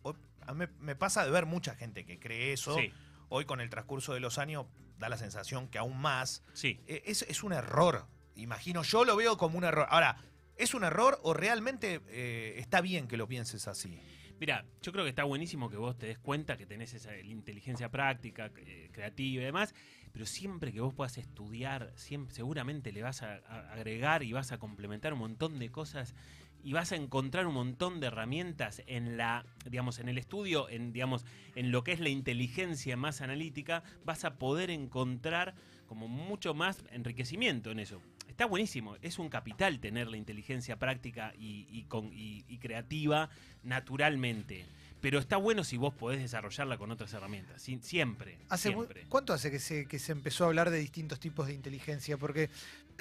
O- 0.04 0.14
a 0.46 0.54
mí 0.54 0.66
me 0.80 0.96
pasa 0.96 1.26
de 1.26 1.32
ver 1.32 1.48
mucha 1.48 1.74
gente 1.74 2.06
que 2.06 2.20
cree 2.20 2.54
eso. 2.54 2.76
sí, 2.76 2.94
Hoy 3.30 3.46
con 3.46 3.60
el 3.60 3.72
transcurso 3.72 4.14
de 4.14 4.20
los 4.20 4.38
años 4.38 4.68
da 5.00 5.10
la 5.10 5.18
sensación 5.18 5.68
que 5.68 5.80
aún 5.80 5.98
más 6.00 6.44
sí. 6.54 6.80
eh, 6.86 7.02
Es, 7.08 7.24
es 7.24 7.42
un 7.42 7.54
error. 7.54 8.06
Imagino, 8.36 8.84
yo 8.84 9.04
lo 9.04 9.16
veo 9.16 9.36
como 9.38 9.58
un 9.58 9.64
error. 9.64 9.88
Ahora, 9.90 10.18
¿es 10.62 10.74
un 10.74 10.84
error 10.84 11.20
o 11.24 11.34
realmente 11.34 12.02
eh, 12.08 12.56
está 12.58 12.82
bien 12.82 13.08
que 13.08 13.18
lo 13.18 13.28
pienses 13.28 13.68
así? 13.68 14.00
Mira, 14.40 14.66
yo 14.82 14.92
creo 14.92 15.04
que 15.04 15.10
está 15.10 15.24
buenísimo 15.24 15.70
que 15.70 15.78
vos 15.78 15.98
te 15.98 16.08
des 16.08 16.20
cuenta 16.20 16.58
que 16.58 16.66
tenés 16.66 16.94
esa 16.94 17.18
inteligencia 17.18 17.90
práctica, 17.90 18.52
eh, 18.58 18.90
creativa 18.92 19.42
y 19.42 19.46
demás, 19.46 19.74
pero 20.12 20.26
siempre 20.26 20.72
que 20.72 20.82
vos 20.82 20.94
puedas 20.94 21.18
estudiar, 21.18 21.92
siempre, 21.96 22.34
seguramente 22.34 22.92
le 22.92 23.04
vas 23.04 23.22
a, 23.22 23.42
a 23.48 23.74
agregar 23.74 24.24
y 24.24 24.34
vas 24.34 24.52
a 24.52 24.58
complementar 24.58 25.14
un 25.14 25.20
montón 25.20 25.60
de 25.60 25.70
cosas 25.70 26.16
y 26.64 26.74
vas 26.74 26.92
a 26.92 26.96
encontrar 26.96 27.48
un 27.48 27.54
montón 27.54 28.00
de 28.00 28.08
herramientas 28.08 28.82
en 28.88 29.18
la, 29.18 29.46
digamos, 29.70 30.00
en 30.00 30.10
el 30.10 30.18
estudio, 30.18 30.70
en, 30.70 30.94
digamos, 30.94 31.26
en 31.56 31.72
lo 31.72 31.84
que 31.84 31.92
es 31.92 32.00
la 32.00 32.10
inteligencia 32.10 32.98
más 32.98 33.22
analítica, 33.22 33.84
vas 34.06 34.26
a 34.26 34.36
poder 34.38 34.70
encontrar 34.70 35.56
como 35.88 36.08
mucho 36.08 36.54
más 36.54 36.84
enriquecimiento 36.92 37.72
en 37.72 37.80
eso. 37.80 38.02
Está 38.42 38.50
buenísimo, 38.50 38.96
es 39.04 39.20
un 39.20 39.30
capital 39.30 39.80
tener 39.80 40.08
la 40.08 40.18
inteligencia 40.18 40.76
práctica 40.80 41.32
y, 41.38 41.68
y 41.70 41.84
con- 41.84 42.12
y- 42.12 42.44
y 42.48 42.58
creativa 42.58 43.30
naturalmente. 43.62 44.66
Pero 45.00 45.20
está 45.20 45.38
bueno 45.38 45.64
si 45.64 45.78
vos 45.78 45.94
podés 45.94 46.20
desarrollarla 46.22 46.80
con 46.80 46.90
otras 46.90 47.14
herramientas. 47.14 47.62
si- 47.62 47.78
siempre. 47.84 48.40
Hace 48.50 48.70
siempre. 48.70 49.06
¿Cuánto 49.10 49.34
hace 49.34 49.52
que 49.52 49.60
se, 49.60 49.86
que 49.86 50.00
se 50.00 50.12
empezó 50.12 50.46
a 50.46 50.48
hablar 50.48 50.72
de 50.72 50.80
distintos 50.80 51.20
tipos 51.20 51.46
de 51.46 51.54
inteligencia? 51.54 52.18
Porque 52.18 52.50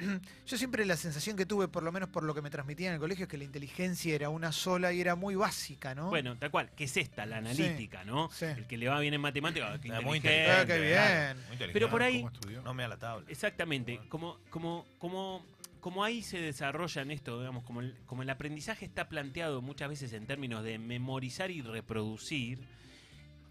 yo 0.47 0.57
siempre 0.57 0.85
la 0.85 0.97
sensación 0.97 1.35
que 1.35 1.45
tuve, 1.45 1.67
por 1.67 1.83
lo 1.83 1.91
menos 1.91 2.09
por 2.09 2.23
lo 2.23 2.33
que 2.33 2.41
me 2.41 2.49
transmitían 2.49 2.89
en 2.89 2.93
el 2.95 2.99
colegio, 2.99 3.23
es 3.23 3.29
que 3.29 3.37
la 3.37 3.43
inteligencia 3.43 4.15
era 4.15 4.29
una 4.29 4.51
sola 4.51 4.91
y 4.93 5.01
era 5.01 5.15
muy 5.15 5.35
básica, 5.35 5.95
¿no? 5.95 6.09
Bueno, 6.09 6.37
tal 6.37 6.51
cual, 6.51 6.71
que 6.75 6.85
es 6.85 6.97
esta, 6.97 7.25
la 7.25 7.37
analítica, 7.37 8.03
¿no? 8.03 8.29
Sí. 8.31 8.45
El 8.45 8.67
que 8.67 8.77
le 8.77 8.87
va 8.87 8.99
bien 8.99 9.13
en 9.13 9.21
matemáticas, 9.21 9.79
qué 9.79 9.89
Eh, 9.89 10.01
muy 10.01 10.17
inteligente. 10.17 10.51
Ah, 10.51 10.65
qué 10.65 10.79
bien. 10.79 11.45
muy 11.45 11.53
inteligente. 11.53 11.73
Pero 11.73 11.89
por 11.89 12.03
ahí-. 12.03 12.25
No 12.63 12.73
me 12.73 12.83
da 12.83 12.89
la 12.89 12.97
tabla. 12.97 13.25
Exactamente, 13.29 13.99
como, 14.09 14.37
como, 14.49 14.85
como, 14.97 15.45
como 15.79 16.03
ahí 16.03 16.21
se 16.21 16.39
desarrolla 16.39 17.01
en 17.01 17.11
esto, 17.11 17.39
digamos, 17.39 17.63
como 17.63 17.81
el, 17.81 17.95
como 18.05 18.23
el 18.23 18.29
aprendizaje 18.29 18.85
está 18.85 19.09
planteado 19.09 19.61
muchas 19.61 19.89
veces 19.89 20.13
en 20.13 20.25
términos 20.25 20.63
de 20.63 20.79
memorizar 20.79 21.51
y 21.51 21.61
reproducir, 21.61 22.59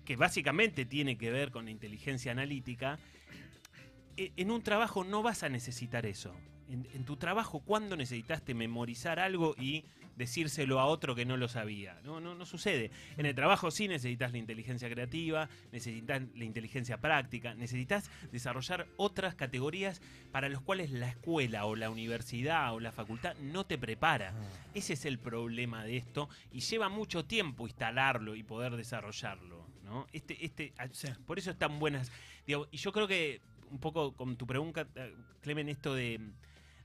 que 0.04 0.16
básicamente 0.16 0.84
tiene 0.84 1.16
que 1.16 1.30
ver 1.30 1.50
con 1.50 1.66
la 1.66 1.70
inteligencia 1.70 2.32
analítica, 2.32 2.98
en 4.16 4.50
un 4.50 4.62
trabajo 4.62 5.04
no 5.04 5.22
vas 5.22 5.42
a 5.42 5.48
necesitar 5.48 6.06
eso. 6.06 6.34
En, 6.68 6.86
en 6.92 7.04
tu 7.04 7.16
trabajo, 7.16 7.60
¿cuándo 7.60 7.96
necesitaste 7.96 8.54
memorizar 8.54 9.18
algo 9.18 9.56
y 9.58 9.84
decírselo 10.20 10.78
a 10.78 10.84
otro 10.84 11.14
que 11.14 11.24
no 11.24 11.36
lo 11.36 11.48
sabía? 11.48 11.98
No, 12.04 12.20
no, 12.20 12.34
no 12.34 12.44
sucede. 12.44 12.90
En 13.16 13.24
el 13.26 13.34
trabajo 13.34 13.70
sí 13.70 13.88
necesitas 13.88 14.32
la 14.32 14.38
inteligencia 14.38 14.88
creativa, 14.90 15.48
necesitas 15.72 16.22
la 16.34 16.44
inteligencia 16.44 17.00
práctica, 17.00 17.54
necesitas 17.54 18.10
desarrollar 18.30 18.86
otras 18.96 19.34
categorías 19.34 20.02
para 20.30 20.48
las 20.48 20.60
cuales 20.60 20.90
la 20.90 21.08
escuela 21.08 21.64
o 21.64 21.74
la 21.74 21.90
universidad 21.90 22.74
o 22.74 22.80
la 22.80 22.92
facultad 22.92 23.34
no 23.38 23.64
te 23.64 23.78
prepara. 23.78 24.34
Ese 24.74 24.92
es 24.92 25.06
el 25.06 25.18
problema 25.18 25.84
de 25.84 25.96
esto 25.96 26.28
y 26.52 26.60
lleva 26.60 26.88
mucho 26.90 27.24
tiempo 27.24 27.66
instalarlo 27.66 28.36
y 28.36 28.42
poder 28.42 28.76
desarrollarlo. 28.76 29.66
¿no? 29.84 30.06
Este, 30.12 30.44
este. 30.44 30.72
Por 31.26 31.38
eso 31.38 31.50
están 31.50 31.78
buenas. 31.78 32.12
Digo, 32.46 32.68
y 32.70 32.76
yo 32.76 32.92
creo 32.92 33.08
que 33.08 33.40
un 33.70 33.78
poco 33.78 34.12
con 34.12 34.36
tu 34.36 34.46
pregunta, 34.46 34.86
eh, 34.94 35.14
Clemen, 35.40 35.68
esto 35.68 35.94
de, 35.94 36.20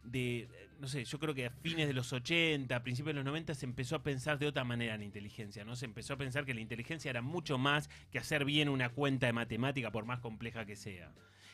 de, 0.03 0.47
no 0.79 0.87
sé, 0.87 1.05
yo 1.05 1.19
creo 1.19 1.33
que 1.33 1.47
a 1.47 1.49
fines 1.49 1.87
de 1.87 1.93
los 1.93 2.11
80, 2.13 2.75
a 2.75 2.83
principios 2.83 3.13
de 3.13 3.19
los 3.19 3.25
90 3.25 3.55
se 3.55 3.65
empezó 3.65 3.95
a 3.95 4.03
pensar 4.03 4.37
de 4.39 4.47
otra 4.47 4.63
manera 4.63 4.93
en 4.93 5.01
la 5.01 5.05
inteligencia, 5.05 5.65
¿no? 5.65 5.75
Se 5.75 5.85
empezó 5.85 6.13
a 6.13 6.17
pensar 6.17 6.45
que 6.45 6.53
la 6.53 6.61
inteligencia 6.61 7.09
era 7.09 7.21
mucho 7.21 7.57
más 7.57 7.89
que 8.11 8.19
hacer 8.19 8.45
bien 8.45 8.69
una 8.69 8.89
cuenta 8.89 9.25
de 9.25 9.33
matemática 9.33 9.91
por 9.91 10.05
más 10.05 10.19
compleja 10.19 10.65
que 10.65 10.75
sea. 10.75 11.11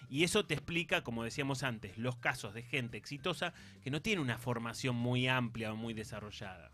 Y 0.09 0.23
eso 0.23 0.45
te 0.45 0.53
explica, 0.53 1.03
como 1.03 1.23
decíamos 1.23 1.63
antes, 1.63 1.97
los 1.97 2.17
casos 2.17 2.53
de 2.53 2.63
gente 2.63 2.97
exitosa 2.97 3.53
que 3.83 3.91
no 3.91 4.01
tiene 4.01 4.21
una 4.21 4.37
formación 4.37 4.95
muy 4.95 5.27
amplia 5.27 5.71
o 5.71 5.75
muy 5.75 5.93
desarrollada. 5.93 6.71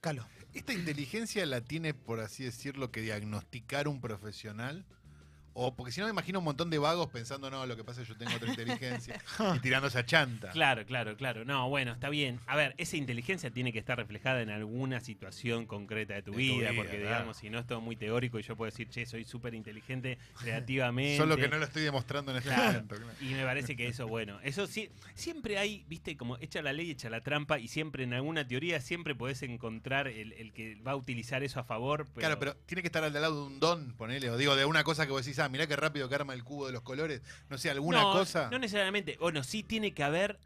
Calo. 0.00 0.26
¿Esta 0.54 0.72
inteligencia 0.72 1.44
la 1.44 1.60
tiene, 1.60 1.92
por 1.92 2.20
así 2.20 2.44
decirlo, 2.44 2.90
que 2.92 3.00
diagnosticar 3.00 3.88
un 3.88 4.00
profesional? 4.00 4.86
O 5.58 5.74
porque 5.74 5.90
si 5.90 6.00
no 6.00 6.06
me 6.06 6.12
imagino 6.12 6.38
un 6.40 6.44
montón 6.44 6.68
de 6.68 6.76
vagos 6.76 7.08
pensando, 7.08 7.50
no, 7.50 7.64
lo 7.64 7.76
que 7.76 7.82
pasa 7.82 8.02
es 8.02 8.06
que 8.08 8.12
yo 8.12 8.18
tengo 8.18 8.36
otra 8.36 8.50
inteligencia 8.50 9.18
y 9.56 9.58
tirando 9.60 9.88
esa 9.88 10.04
chanta. 10.04 10.50
Claro, 10.50 10.84
claro, 10.84 11.16
claro. 11.16 11.46
No, 11.46 11.68
bueno, 11.70 11.92
está 11.92 12.10
bien. 12.10 12.38
A 12.46 12.56
ver, 12.56 12.74
esa 12.76 12.98
inteligencia 12.98 13.50
tiene 13.50 13.72
que 13.72 13.78
estar 13.78 13.96
reflejada 13.96 14.42
en 14.42 14.50
alguna 14.50 15.00
situación 15.00 15.64
concreta 15.66 16.12
de 16.12 16.20
tu, 16.22 16.32
De 16.32 16.36
tu 16.36 16.38
vida, 16.38 16.70
vida, 16.70 16.72
porque 16.82 16.96
claro. 16.98 17.04
digamos, 17.06 17.36
si 17.38 17.48
no 17.48 17.58
es 17.58 17.66
todo 17.66 17.80
muy 17.80 17.96
teórico 17.96 18.38
y 18.38 18.42
yo 18.42 18.54
puedo 18.54 18.70
decir, 18.70 18.88
che, 18.90 19.06
soy 19.06 19.24
súper 19.24 19.54
inteligente 19.54 20.18
creativamente. 20.38 21.16
Solo 21.16 21.36
que 21.36 21.48
no 21.48 21.56
lo 21.58 21.64
estoy 21.64 21.82
demostrando 21.82 22.32
en 22.32 22.38
este 22.38 22.50
Claro. 22.50 22.72
momento. 22.72 22.96
claro. 22.96 23.12
Y 23.22 23.26
me 23.34 23.44
parece 23.44 23.76
que 23.76 23.88
eso, 23.88 24.06
bueno, 24.06 24.38
eso 24.42 24.66
sí, 24.66 24.90
siempre 25.14 25.58
hay, 25.58 25.84
viste, 25.88 26.16
como 26.16 26.36
echa 26.38 26.60
la 26.62 26.72
ley, 26.72 26.90
echa 26.90 27.08
la 27.10 27.22
trampa, 27.22 27.58
y 27.58 27.68
siempre 27.68 28.04
en 28.04 28.12
alguna 28.12 28.46
teoría 28.46 28.80
siempre 28.80 29.14
podés 29.14 29.42
encontrar 29.42 30.06
el, 30.08 30.32
el 30.34 30.52
que 30.52 30.74
va 30.86 30.92
a 30.92 30.96
utilizar 30.96 31.42
eso 31.42 31.60
a 31.60 31.64
favor. 31.64 32.04
Pero, 32.14 32.20
Claro, 32.26 32.38
pero 32.38 32.56
tiene 32.66 32.82
que 32.82 32.88
estar 32.88 33.02
al 33.04 33.12
lado 33.12 33.34
de 33.40 33.46
un 33.46 33.60
don, 33.60 33.94
ponele, 33.94 34.30
o 34.30 34.36
digo, 34.36 34.54
de 34.54 34.64
una 34.64 34.84
cosa 34.84 35.06
que 35.06 35.12
vos 35.12 35.24
decís, 35.24 35.38
ah, 35.38 35.45
mirá 35.48 35.66
qué 35.66 35.76
rápido 35.76 36.08
que 36.08 36.14
arma 36.14 36.34
el 36.34 36.44
cubo 36.44 36.66
de 36.66 36.72
los 36.72 36.82
colores. 36.82 37.22
No 37.48 37.58
sé, 37.58 37.70
alguna 37.70 38.00
no, 38.02 38.12
cosa. 38.12 38.48
No 38.50 38.58
necesariamente. 38.58 39.16
Bueno, 39.20 39.42
sí 39.44 39.62
tiene 39.62 39.92
que 39.94 40.02
haber 40.02 40.38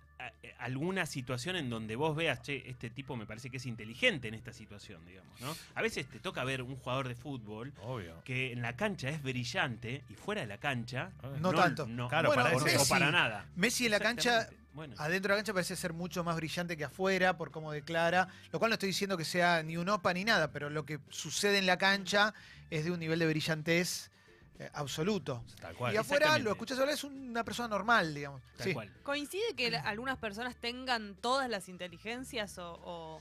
eh, 0.42 0.54
alguna 0.59 1.07
situación 1.07 1.57
en 1.57 1.71
donde 1.71 1.97
vos 1.97 2.14
veas, 2.14 2.42
che, 2.42 2.69
este 2.69 2.90
tipo 2.90 3.16
me 3.16 3.25
parece 3.26 3.49
que 3.50 3.57
es 3.57 3.66
inteligente 3.66 4.28
en 4.28 4.35
esta 4.35 4.52
situación, 4.52 5.04
digamos, 5.07 5.40
¿no? 5.40 5.57
A 5.75 5.83
veces 5.83 6.07
te 6.09 6.19
toca 6.19 6.45
ver 6.45 6.62
un 6.62 6.76
jugador 6.76 7.09
de 7.09 7.14
fútbol 7.14 7.73
Obvio. 7.83 8.23
que 8.25 8.52
en 8.52 8.61
la 8.62 8.76
cancha 8.76 9.09
es 9.09 9.23
brillante 9.23 10.04
y 10.11 10.14
fuera 10.14 10.42
de 10.42 10.47
la 10.47 10.59
cancha 10.59 11.11
No 11.40 11.52
tanto. 11.52 11.87
Claro, 12.09 12.28
Bueno, 12.28 12.42
para 12.42 12.54
eso- 12.54 12.64
o 12.64 12.69
Messi- 12.69 12.88
para 12.88 13.11
nada. 13.11 13.47
Messi 13.57 13.87
en 13.87 13.92
la 13.92 14.00
cancha. 14.00 14.49
Bueno. 14.73 14.95
adentro 14.99 15.30
de 15.33 15.37
la 15.37 15.38
cancha 15.40 15.52
parece 15.52 15.75
ser 15.75 15.92
mucho 15.92 16.23
más 16.23 16.37
brillante 16.37 16.76
que 16.76 16.85
afuera 16.85 17.37
por 17.37 17.50
cómo 17.50 17.73
declara, 17.73 18.28
lo 18.52 18.61
cual 18.61 18.69
no 18.71 18.75
estoy 18.75 18.87
diciendo 18.90 19.16
que 19.16 19.25
sea 19.25 19.64
ni 19.64 19.76
un 19.76 19.88
OPA 19.88 20.14
ni 20.14 20.25
nada, 20.25 20.52
pero 20.52 20.71
lo 20.71 20.87
que 20.87 21.00
sucede 21.09 21.59
en 21.59 21.66
la 21.66 21.76
cancha 21.76 22.35
es 22.71 22.85
de 22.85 22.92
un 22.92 23.00
nivel 23.00 23.19
de 23.19 23.26
brillantez 23.26 24.10
eh, 24.61 24.71
absoluto. 24.75 25.43
Tal 25.61 25.75
cual. 25.75 25.95
y 25.95 25.97
afuera 25.97 26.38
lo 26.38 26.50
escuchas 26.52 26.79
hablar 26.79 26.95
es 26.95 27.02
una 27.05 27.43
persona 27.45 27.67
normal, 27.69 28.14
digamos. 28.14 28.43
Tal 28.59 28.67
Sí. 28.67 28.75
cual. 28.75 28.93
¿Coincide 29.02 29.55
que 29.57 29.75
algunas 29.75 30.19
personas 30.19 30.55
tengan 30.57 31.14
todas 31.17 31.49
las 31.49 31.69
inteligencias 31.69 32.59
o, 32.59 32.79
o- 32.85 33.21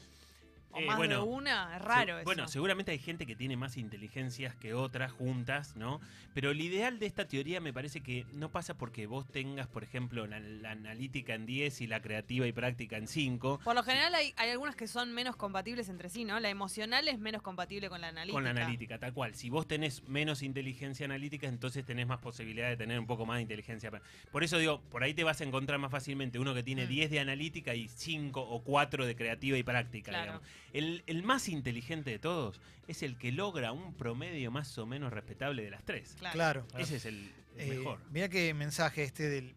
o 0.72 0.80
Eh, 0.80 0.86
más 0.86 0.98
bueno, 0.98 1.16
de 1.18 1.22
una? 1.32 1.76
Es 1.78 1.82
raro 1.82 2.14
Se- 2.16 2.22
eso. 2.22 2.24
Bueno, 2.26 2.48
seguramente 2.48 2.92
hay 2.92 3.00
gente 3.00 3.26
que 3.26 3.36
tiene 3.36 3.58
más 3.58 3.78
inteligencias 3.78 4.56
que 4.56 4.74
otras 4.74 5.12
juntas, 5.12 5.76
¿no? 5.76 6.00
Pero 6.34 6.52
el 6.52 6.62
ideal 6.62 7.00
de 7.00 7.06
esta 7.08 7.28
teoría 7.28 7.60
me 7.60 7.74
parece 7.74 8.02
que 8.02 8.26
no 8.34 8.50
pasa 8.52 8.76
porque 8.76 9.08
vos 9.08 9.28
tengas, 9.32 9.68
por 9.68 9.84
ejemplo, 9.84 10.28
la, 10.28 10.40
la 10.40 10.72
analítica 10.72 11.34
en 11.34 11.46
10 11.46 11.82
y 11.82 11.88
la 11.88 12.02
creativa 12.02 12.46
y 12.48 12.52
práctica 12.52 12.98
en 12.98 13.08
5. 13.08 13.62
Por 13.64 13.76
lo 13.76 13.84
general 13.84 14.14
hay, 14.16 14.34
hay 14.38 14.50
algunas 14.52 14.76
que 14.76 14.88
son 14.88 15.14
menos 15.14 15.36
compatibles 15.36 15.90
entre 15.90 16.10
sí, 16.10 16.24
¿no? 16.26 16.40
La 16.40 16.50
emocional 16.50 17.08
es 17.08 17.20
menos 17.20 17.42
compatible 17.42 17.90
con 17.90 18.02
la 18.02 18.10
analítica. 18.10 18.34
Con 18.36 18.44
la 18.44 18.52
analítica, 18.52 19.00
tal 19.00 19.14
cual. 19.14 19.34
Si 19.36 19.50
vos 19.50 19.68
tenés 19.68 20.04
menos 20.08 20.44
inteligencia 20.44 21.06
analítica, 21.06 21.48
entonces 21.48 21.84
tenés 21.86 22.08
más 22.08 22.20
posibilidad 22.20 22.70
de 22.70 22.78
tener 22.78 23.00
un 23.00 23.08
poco 23.08 23.26
más 23.26 23.38
de 23.38 23.42
inteligencia. 23.44 23.92
Por 24.32 24.44
eso 24.44 24.58
digo, 24.58 24.82
por 24.92 25.04
ahí 25.04 25.14
te 25.14 25.24
vas 25.24 25.42
a 25.42 25.44
encontrar 25.44 25.80
más 25.80 25.92
fácilmente 25.92 26.38
uno 26.40 26.54
que 26.54 26.64
tiene 26.64 26.86
Mm. 26.86 26.90
10 26.90 27.10
de 27.12 27.20
analítica 27.20 27.74
y 27.76 27.88
5 27.88 28.42
o 28.42 28.64
4 28.64 29.06
de 29.06 29.16
creativa 29.16 29.58
y 29.58 29.64
práctica. 29.64 30.12
Claro. 30.12 30.34
digamos. 30.34 30.48
El, 30.74 31.04
el 31.08 31.24
más 31.24 31.50
inteligente 31.50 32.10
de 32.12 32.20
todos 32.20 32.60
es 32.88 33.04
el 33.04 33.18
que 33.18 33.32
logra 33.32 33.72
un 33.72 33.94
promedio 33.94 34.52
más 34.52 34.78
o 34.78 34.86
menos 34.86 35.12
respetable 35.14 35.64
de 35.64 35.72
las 35.72 35.84
tres. 35.84 36.16
Claro. 36.20 36.34
Claro. 36.34 36.68
Ese 36.78 36.98
es 36.98 37.06
el, 37.06 37.32
el 37.58 37.72
Eh, 37.72 37.78
mejor. 37.78 38.00
Mira 38.12 38.30
qué 38.30 38.54
mensaje 38.54 39.04
este 39.04 39.30
de 39.30 39.56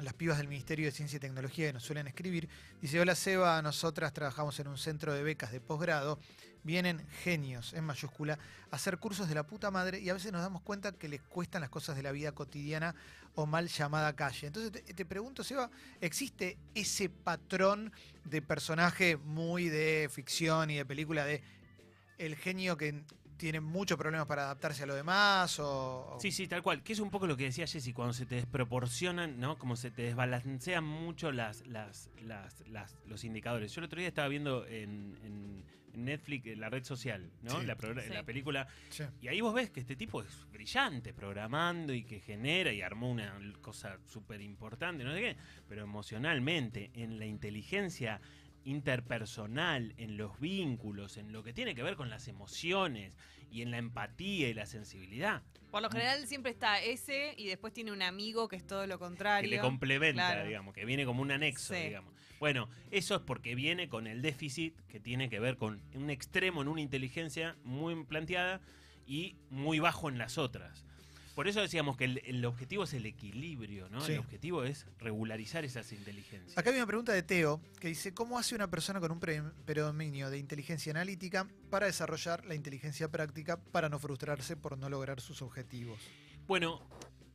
las 0.00 0.14
pibas 0.14 0.38
del 0.38 0.48
Ministerio 0.48 0.86
de 0.86 0.90
Ciencia 0.92 1.16
y 1.18 1.20
Tecnología 1.20 1.66
que 1.66 1.72
nos 1.74 1.82
suelen 1.82 2.06
escribir. 2.06 2.48
Dice, 2.80 2.98
hola 3.00 3.14
Seba, 3.14 3.60
nosotras 3.60 4.12
trabajamos 4.14 4.58
en 4.60 4.68
un 4.68 4.78
centro 4.78 5.12
de 5.12 5.22
becas 5.22 5.52
de 5.52 5.60
posgrado. 5.60 6.18
Vienen 6.64 7.04
genios, 7.24 7.72
en 7.72 7.84
mayúscula, 7.84 8.38
a 8.70 8.76
hacer 8.76 8.98
cursos 8.98 9.28
de 9.28 9.34
la 9.34 9.42
puta 9.44 9.70
madre 9.72 9.98
y 10.00 10.08
a 10.10 10.14
veces 10.14 10.30
nos 10.32 10.42
damos 10.42 10.62
cuenta 10.62 10.92
que 10.92 11.08
les 11.08 11.20
cuestan 11.22 11.60
las 11.60 11.70
cosas 11.70 11.96
de 11.96 12.02
la 12.04 12.12
vida 12.12 12.30
cotidiana 12.32 12.94
o 13.34 13.46
mal 13.46 13.66
llamada 13.68 14.14
calle. 14.14 14.46
Entonces 14.46 14.70
te, 14.70 14.80
te 14.94 15.04
pregunto, 15.04 15.42
Seba, 15.42 15.70
¿existe 16.00 16.58
ese 16.74 17.08
patrón 17.08 17.92
de 18.24 18.42
personaje 18.42 19.16
muy 19.16 19.68
de 19.68 20.08
ficción 20.12 20.70
y 20.70 20.76
de 20.76 20.84
película 20.86 21.24
de 21.24 21.42
el 22.18 22.36
genio 22.36 22.76
que 22.76 23.02
tiene 23.38 23.58
muchos 23.58 23.98
problemas 23.98 24.28
para 24.28 24.44
adaptarse 24.44 24.84
a 24.84 24.86
lo 24.86 24.94
demás? 24.94 25.58
O, 25.58 26.16
Sí, 26.20 26.30
sí, 26.30 26.46
tal 26.46 26.62
cual. 26.62 26.84
Que 26.84 26.92
es 26.92 27.00
un 27.00 27.10
poco 27.10 27.26
lo 27.26 27.36
que 27.36 27.44
decía 27.44 27.66
Jessy, 27.66 27.92
cuando 27.92 28.12
se 28.14 28.24
te 28.24 28.36
desproporcionan, 28.36 29.40
¿no? 29.40 29.58
Como 29.58 29.74
se 29.74 29.90
te 29.90 30.02
desbalancean 30.02 30.84
mucho 30.84 31.32
las, 31.32 31.66
las, 31.66 32.08
las, 32.20 32.96
los 33.06 33.24
indicadores. 33.24 33.72
Yo 33.74 33.80
el 33.80 33.86
otro 33.86 33.98
día 33.98 34.06
estaba 34.06 34.28
viendo 34.28 34.64
en, 34.66 35.18
en- 35.24 35.64
en 35.81 35.81
Netflix 35.94 36.56
la 36.56 36.68
red 36.70 36.84
social, 36.84 37.30
¿no? 37.42 37.60
Sí. 37.60 37.66
La, 37.66 37.76
progra- 37.76 38.02
Sí. 38.02 38.10
la 38.12 38.22
película. 38.22 38.66
Sí. 38.90 39.04
Y 39.20 39.28
ahí 39.28 39.40
vos 39.40 39.54
ves 39.54 39.70
que 39.70 39.80
este 39.80 39.96
tipo 39.96 40.22
es 40.22 40.46
brillante 40.52 41.12
programando 41.12 41.92
y 41.92 42.04
que 42.04 42.20
genera 42.20 42.72
y 42.72 42.82
armó 42.82 43.10
una 43.10 43.38
cosa 43.60 43.98
súper 44.06 44.40
importante, 44.40 45.04
no 45.04 45.12
sé 45.14 45.20
qué. 45.20 45.36
Pero 45.68 45.82
emocionalmente, 45.82 46.90
en 46.94 47.18
la 47.18 47.26
inteligencia 47.26 48.20
interpersonal, 48.64 49.94
en 49.96 50.16
los 50.16 50.38
vínculos, 50.40 51.16
en 51.16 51.32
lo 51.32 51.42
que 51.42 51.52
tiene 51.52 51.74
que 51.74 51.82
ver 51.82 51.96
con 51.96 52.10
las 52.10 52.28
emociones 52.28 53.12
y 53.50 53.62
en 53.62 53.70
la 53.70 53.78
empatía 53.78 54.48
y 54.48 54.54
la 54.54 54.66
sensibilidad, 54.66 55.42
Por 55.70 55.80
lo 55.82 55.90
general 55.90 56.26
siempre 56.26 56.50
está 56.50 56.80
ese 56.82 57.34
y 57.38 57.46
después 57.46 57.72
tiene 57.72 57.92
un 57.92 58.02
amigo 58.02 58.46
que 58.48 58.56
es 58.56 58.66
todo 58.66 58.86
lo 58.86 58.98
que 58.98 59.04
contrario. 59.04 59.50
le 59.50 59.58
complementa, 59.58 60.32
Claro. 60.32 60.46
digamos, 60.46 60.74
que 60.74 60.84
viene 60.84 61.04
como 61.06 61.22
un 61.22 61.30
anexo, 61.30 61.74
Sí. 61.74 61.80
digamos. 61.84 62.12
Bueno, 62.40 62.68
eso 62.90 63.14
es 63.16 63.20
porque 63.22 63.54
viene 63.54 63.88
con 63.88 64.06
el 64.06 64.20
déficit 64.20 64.74
que 64.88 65.00
tiene 65.00 65.30
que 65.30 65.38
ver 65.40 65.56
con 65.56 65.80
un 65.94 66.10
extremo 66.10 66.60
en 66.60 66.68
una 66.68 66.80
inteligencia 66.80 67.56
muy 67.64 68.04
planteada 68.04 68.60
y 69.06 69.36
muy 69.50 69.78
bajo 69.78 70.08
en 70.08 70.18
las 70.18 70.38
otras. 70.38 70.84
Por 71.34 71.48
eso 71.48 71.60
decíamos 71.60 71.96
que 71.96 72.04
el, 72.04 72.22
el 72.24 72.44
objetivo 72.44 72.84
es 72.84 72.92
el 72.92 73.06
equilibrio, 73.06 73.88
¿no? 73.88 74.00
Sí. 74.02 74.12
El 74.12 74.18
objetivo 74.18 74.64
es 74.64 74.86
regularizar 74.98 75.64
esas 75.64 75.90
inteligencias. 75.92 76.58
Acá 76.58 76.70
hay 76.70 76.76
una 76.76 76.86
pregunta 76.86 77.12
de 77.12 77.22
Teo 77.22 77.60
que 77.80 77.88
dice, 77.88 78.12
¿cómo 78.12 78.38
hace 78.38 78.54
una 78.54 78.68
persona 78.68 79.00
con 79.00 79.12
un 79.12 79.20
pre- 79.20 79.42
predominio 79.64 80.28
de 80.28 80.38
inteligencia 80.38 80.90
analítica 80.90 81.48
para 81.70 81.86
desarrollar 81.86 82.44
la 82.44 82.54
inteligencia 82.54 83.10
práctica 83.10 83.56
para 83.56 83.88
no 83.88 83.98
frustrarse 83.98 84.56
por 84.56 84.76
no 84.76 84.90
lograr 84.90 85.20
sus 85.20 85.40
objetivos? 85.40 85.98
Bueno, 86.46 86.80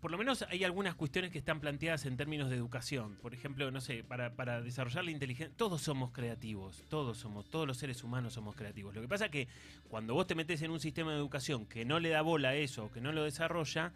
por 0.01 0.11
lo 0.11 0.17
menos 0.17 0.45
hay 0.49 0.63
algunas 0.63 0.95
cuestiones 0.95 1.31
que 1.31 1.39
están 1.39 1.59
planteadas 1.59 2.05
en 2.05 2.17
términos 2.17 2.49
de 2.49 2.55
educación. 2.55 3.17
Por 3.21 3.33
ejemplo, 3.33 3.71
no 3.71 3.81
sé, 3.81 4.03
para, 4.03 4.61
desarrollar 4.61 5.03
la 5.03 5.11
inteligencia, 5.11 5.55
todos 5.57 5.81
somos 5.81 6.11
creativos, 6.11 6.83
todos 6.87 7.17
somos, 7.17 7.49
todos 7.49 7.65
los 7.65 7.77
seres 7.77 8.03
humanos 8.03 8.33
somos 8.33 8.55
creativos. 8.55 8.93
Lo 8.93 9.01
que 9.01 9.07
pasa 9.07 9.25
es 9.25 9.31
que 9.31 9.47
cuando 9.89 10.13
vos 10.13 10.27
te 10.27 10.35
metes 10.35 10.61
en 10.61 10.71
un 10.71 10.79
sistema 10.79 11.11
de 11.11 11.17
educación 11.17 11.65
que 11.65 11.83
no 11.83 11.99
le 11.99 12.09
da 12.09 12.21
bola 12.21 12.49
a 12.49 12.55
eso, 12.55 12.91
que 12.91 13.01
no 13.01 13.11
lo 13.11 13.23
desarrolla, 13.23 13.91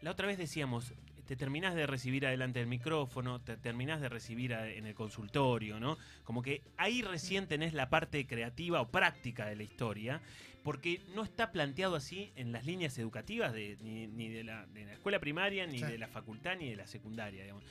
la 0.00 0.12
otra 0.12 0.26
vez 0.26 0.38
decíamos, 0.38 0.92
te 1.26 1.36
terminás 1.36 1.74
de 1.74 1.86
recibir 1.86 2.26
adelante 2.26 2.58
del 2.58 2.68
micrófono, 2.68 3.40
te 3.40 3.56
terminás 3.56 4.00
de 4.00 4.08
recibir 4.08 4.54
a- 4.54 4.68
en 4.68 4.86
el 4.86 4.94
consultorio, 4.94 5.78
¿no? 5.80 5.96
Como 6.24 6.42
que 6.42 6.62
ahí 6.76 7.02
recién 7.02 7.46
tenés 7.46 7.72
la 7.74 7.88
parte 7.90 8.26
creativa 8.26 8.80
o 8.80 8.88
práctica 8.90 9.46
de 9.46 9.56
la 9.56 9.62
historia, 9.62 10.20
porque 10.64 11.00
no 11.14 11.22
está 11.24 11.50
planteado 11.52 11.96
así 11.96 12.30
en 12.36 12.52
las 12.52 12.66
líneas 12.66 12.96
educativas 12.98 13.52
de, 13.52 13.76
ni, 13.82 14.06
ni 14.06 14.28
de, 14.28 14.44
la, 14.44 14.66
de 14.66 14.84
la 14.84 14.92
escuela 14.92 15.18
primaria, 15.18 15.66
ni 15.66 15.78
Sí. 15.78 15.84
de 15.84 15.98
la 15.98 16.08
facultad, 16.08 16.56
ni 16.56 16.70
de 16.70 16.76
la 16.76 16.86
secundaria, 16.86 17.42
digamos. 17.42 17.64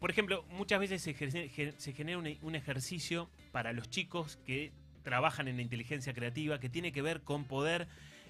Por 0.00 0.10
ejemplo, 0.10 0.44
muchas 0.50 0.80
veces 0.80 1.00
se, 1.02 1.14
genera 1.94 2.18
un, 2.18 2.36
un 2.42 2.54
ejercicio 2.54 3.30
para 3.52 3.72
los 3.72 3.88
chicos 3.88 4.38
que 4.46 4.72
trabajan 5.02 5.48
en 5.48 5.56
la 5.56 5.62
inteligencia 5.62 6.12
creativa 6.14 6.60
que 6.60 6.68
tiene 6.68 6.92
que 6.92 7.00
ver 7.02 7.22
con 7.22 7.44
poder 7.44 7.86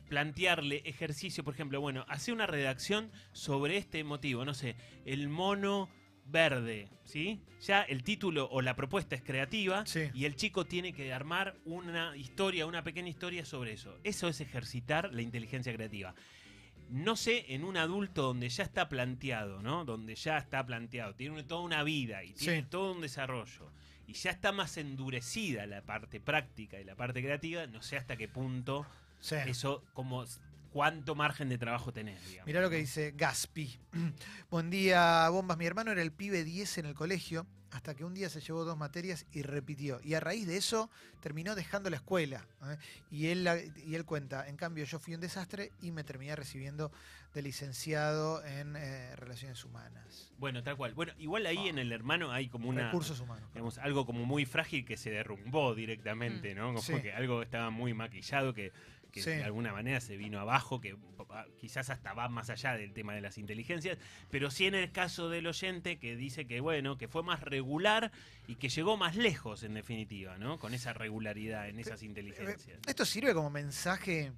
plantearle 0.09 0.83
ejercicio, 0.85 1.45
por 1.45 1.55
ejemplo, 1.55 1.81
bueno, 1.81 2.05
hace 2.09 2.33
una 2.33 2.47
redacción 2.47 3.11
sobre 3.33 3.77
este 3.77 4.05
motivo, 4.05 4.45
no 4.45 4.55
sé, 4.55 4.77
el 5.05 5.29
mono 5.29 5.89
verde, 6.27 6.89
¿sí? 7.05 7.43
Ya 7.61 7.83
el 7.83 8.03
título 8.03 8.49
o 8.51 8.63
la 8.63 8.75
propuesta 8.77 9.15
es 9.15 9.23
creativa 9.23 9.85
Sí. 9.85 10.09
y 10.15 10.25
el 10.25 10.37
chico 10.37 10.65
tiene 10.65 10.93
que 10.95 11.13
armar 11.13 11.57
una 11.67 12.17
historia, 12.17 12.65
una 12.67 12.83
pequeña 12.83 13.09
historia 13.11 13.45
sobre 13.45 13.73
eso. 13.73 13.99
Eso 14.05 14.29
es 14.29 14.41
ejercitar 14.41 15.13
la 15.13 15.21
inteligencia 15.23 15.73
creativa. 15.75 16.15
No 16.89 17.17
sé, 17.17 17.47
en 17.55 17.65
un 17.65 17.77
adulto 17.77 18.23
donde 18.23 18.49
ya 18.49 18.63
está 18.65 18.89
planteado, 18.89 19.63
¿no? 19.63 19.85
Donde 19.85 20.15
ya 20.15 20.39
está 20.39 20.65
planteado, 20.65 21.15
tiene 21.15 21.43
toda 21.43 21.63
una 21.63 21.83
vida 21.83 22.25
y 22.25 22.33
tiene 22.33 22.61
Sí. 22.63 22.67
todo 22.71 22.93
un 22.93 23.01
desarrollo 23.01 23.71
y 24.07 24.13
ya 24.15 24.31
está 24.31 24.53
más 24.53 24.77
endurecida 24.77 25.67
la 25.67 25.83
parte 25.83 26.21
práctica 26.21 26.79
y 26.81 26.85
la 26.85 26.95
parte 26.95 27.23
creativa, 27.23 27.67
no 27.67 27.83
sé 27.83 27.97
hasta 27.97 28.17
qué 28.17 28.29
punto 28.29 28.87
Sí. 29.25 29.37
eso 29.47 29.83
como 29.95 30.23
cuánto 30.71 31.15
margen 31.15 31.49
de 31.49 31.57
trabajo 31.57 31.93
tenés, 31.93 32.21
digamos. 32.29 32.47
Mirá 32.47 32.61
lo 32.61 32.69
que 32.69 32.77
dice 32.77 33.15
Gaspi. 33.17 33.79
Buen 34.51 34.69
día, 34.71 35.29
bombas. 35.31 35.57
Mi 35.57 35.65
hermano 35.67 35.93
era 35.93 36.03
el 36.03 36.13
pibe 36.13 36.45
10 36.45 36.79
en 36.79 36.87
el 36.87 36.95
colegio, 36.95 37.47
hasta 37.71 37.95
que 37.95 38.05
un 38.05 38.13
día 38.13 38.29
se 38.29 38.41
llevó 38.41 38.65
dos 38.65 38.77
materias 38.77 39.25
y 39.33 39.43
repitió. 39.43 39.99
Y 40.05 40.15
a 40.15 40.21
raíz 40.21 40.47
de 40.47 40.57
eso 40.57 40.91
terminó 41.21 41.55
dejando 41.55 41.91
la 41.91 41.97
escuela. 41.97 42.47
¿eh? 42.65 42.77
Y, 43.11 43.29
él, 43.29 43.49
y 43.87 43.95
él 43.95 44.05
cuenta, 44.05 44.47
en 44.49 44.57
cambio 44.57 44.85
yo 44.85 44.99
fui 44.99 45.15
un 45.15 45.21
desastre 45.21 45.73
y 45.81 45.91
me 45.91 46.05
terminé 46.05 46.37
recibiendo 46.37 46.93
de 47.33 47.43
licenciado 47.43 48.45
en 48.45 48.77
eh, 48.77 49.17
Relaciones 49.17 49.65
Humanas. 49.65 50.33
Bueno, 50.39 50.63
tal 50.63 50.77
cual. 50.77 50.95
Bueno, 50.95 51.13
igual 51.19 51.47
ahí 51.47 51.69
en 51.69 51.79
el 51.79 51.91
hermano 51.93 52.31
hay 52.31 52.49
como 52.49 52.69
una... 52.69 52.87
Recursos 52.87 53.19
humanos. 53.21 53.49
digamos, 53.53 53.79
algo 53.79 54.07
como 54.07 54.25
muy 54.25 54.45
frágil 54.45 54.85
que 54.85 54.97
se 54.97 55.11
derrumbó 55.11 55.75
directamente, 55.75 56.55
¿no? 56.55 56.67
Como 56.69 56.83
Sí. 56.83 57.01
que 57.01 57.13
algo 57.13 57.43
estaba 57.43 57.71
muy 57.71 57.93
maquillado 57.95 58.55
que, 58.55 58.73
que 59.15 59.23
Sí. 59.23 59.31
de 59.31 59.45
alguna 59.45 59.73
manera 59.73 60.01
se 60.01 60.17
vino 60.17 60.41
abajo, 60.41 60.81
que 60.81 60.97
quizás 61.57 61.89
hasta 61.89 62.13
va 62.15 62.29
más 62.29 62.51
allá 62.51 62.73
del 62.77 62.93
tema 62.93 63.15
de 63.15 63.21
las 63.21 63.39
inteligencias, 63.39 63.97
pero 64.29 64.51
sí 64.51 64.67
en 64.67 64.75
el 64.75 64.91
caso 64.91 65.29
del 65.29 65.47
oyente 65.47 65.99
que 66.01 66.17
dice 66.17 66.47
que, 66.49 66.59
bueno, 66.61 66.99
que 66.99 67.07
fue 67.07 67.23
más 67.23 67.41
regular 67.41 68.11
y 68.49 68.57
que 68.57 68.69
llegó 68.69 68.97
más 68.97 69.15
lejos, 69.15 69.63
en 69.63 69.75
definitiva, 69.75 70.37
¿no? 70.37 70.59
Con 70.59 70.75
esa 70.75 70.93
regularidad 70.93 71.69
en 71.69 71.79
esas 71.79 72.03
inteligencias. 72.03 72.81
Esto 72.89 73.05
sirve 73.05 73.33
como 73.35 73.51
mensaje 73.51 74.33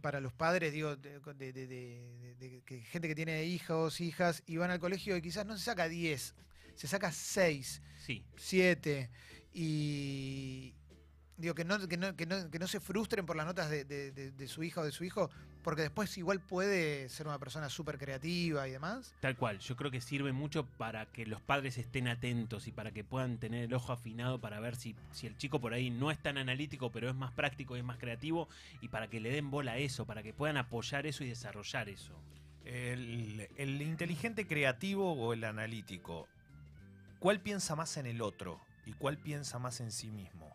para 0.00 0.20
los 0.20 0.32
padres, 0.32 0.72
digo, 0.72 0.96
de, 0.96 1.18
de- 1.20 1.52
de- 1.52 1.66
de- 1.66 2.34
de- 2.38 2.62
que 2.64 2.80
gente 2.80 3.06
que 3.06 3.14
tiene 3.14 3.44
hijos, 3.44 4.00
hijas, 4.00 4.42
y 4.46 4.56
van 4.56 4.70
al 4.70 4.80
colegio 4.80 5.14
y 5.16 5.20
quizás 5.20 5.44
no 5.44 5.58
se 5.58 5.64
saca 5.64 5.88
10, 5.88 6.34
se 6.74 6.88
saca 6.88 7.12
6, 7.12 7.82
Sí, 7.98 8.24
7, 8.36 9.10
y 9.52 10.74
digo, 11.40 11.54
que 11.54 11.64
no, 11.64 11.88
que 11.88 11.96
no, 11.96 12.14
que 12.16 12.26
no, 12.26 12.50
que 12.50 12.58
no 12.58 12.66
se 12.68 12.80
frustren 12.80 13.26
por 13.26 13.34
las 13.36 13.46
notas 13.46 13.70
de, 13.70 13.84
de- 13.84 14.12
de- 14.12 14.30
de 14.30 14.48
su 14.48 14.62
hija 14.62 14.80
o 14.80 14.84
de 14.84 14.92
su 14.92 15.04
hijo, 15.04 15.30
porque 15.62 15.82
después 15.82 16.16
igual 16.18 16.40
puede 16.40 17.08
ser 17.08 17.26
una 17.26 17.38
persona 17.38 17.68
súper 17.68 17.98
creativa 17.98 18.66
y 18.68 18.72
demás. 18.72 19.14
Tal 19.20 19.36
cual, 19.36 19.58
yo 19.58 19.76
creo 19.76 19.90
que 19.90 20.00
sirve 20.00 20.32
mucho 20.32 20.64
para 20.78 21.06
que 21.06 21.26
los 21.26 21.40
padres 21.40 21.78
estén 21.78 22.08
atentos 22.08 22.66
y 22.66 22.72
para 22.72 22.92
que 22.92 23.04
puedan 23.04 23.38
tener 23.38 23.64
el 23.64 23.74
ojo 23.74 23.92
afinado 23.92 24.40
para 24.40 24.60
ver 24.60 24.76
si, 24.76 24.94
si 25.12 25.26
el 25.26 25.36
chico 25.36 25.60
por 25.60 25.74
ahí 25.74 25.90
no 25.90 26.10
es 26.10 26.18
tan 26.22 26.38
analítico, 26.38 26.92
pero 26.92 27.08
es 27.08 27.14
más 27.14 27.32
práctico 27.32 27.76
y 27.76 27.80
es 27.80 27.84
más 27.84 27.98
creativo, 27.98 28.48
y 28.80 28.88
para 28.88 29.08
que 29.08 29.20
le 29.20 29.30
den 29.30 29.50
bola 29.50 29.72
a 29.72 29.78
eso, 29.78 30.06
para 30.06 30.22
que 30.22 30.32
puedan 30.32 30.56
apoyar 30.56 31.06
eso 31.06 31.24
y 31.24 31.28
desarrollar 31.28 31.88
eso. 31.88 32.12
El, 32.64 33.48
el 33.56 33.82
inteligente 33.82 34.46
creativo 34.46 35.12
o 35.14 35.32
el 35.32 35.44
analítico, 35.44 36.28
¿cuál 37.18 37.40
piensa 37.40 37.74
más 37.74 37.96
en 37.96 38.06
el 38.06 38.20
otro 38.22 38.60
y 38.86 38.92
cuál 38.92 39.18
piensa 39.18 39.58
más 39.58 39.80
en 39.80 39.90
sí 39.92 40.10
mismo? 40.10 40.54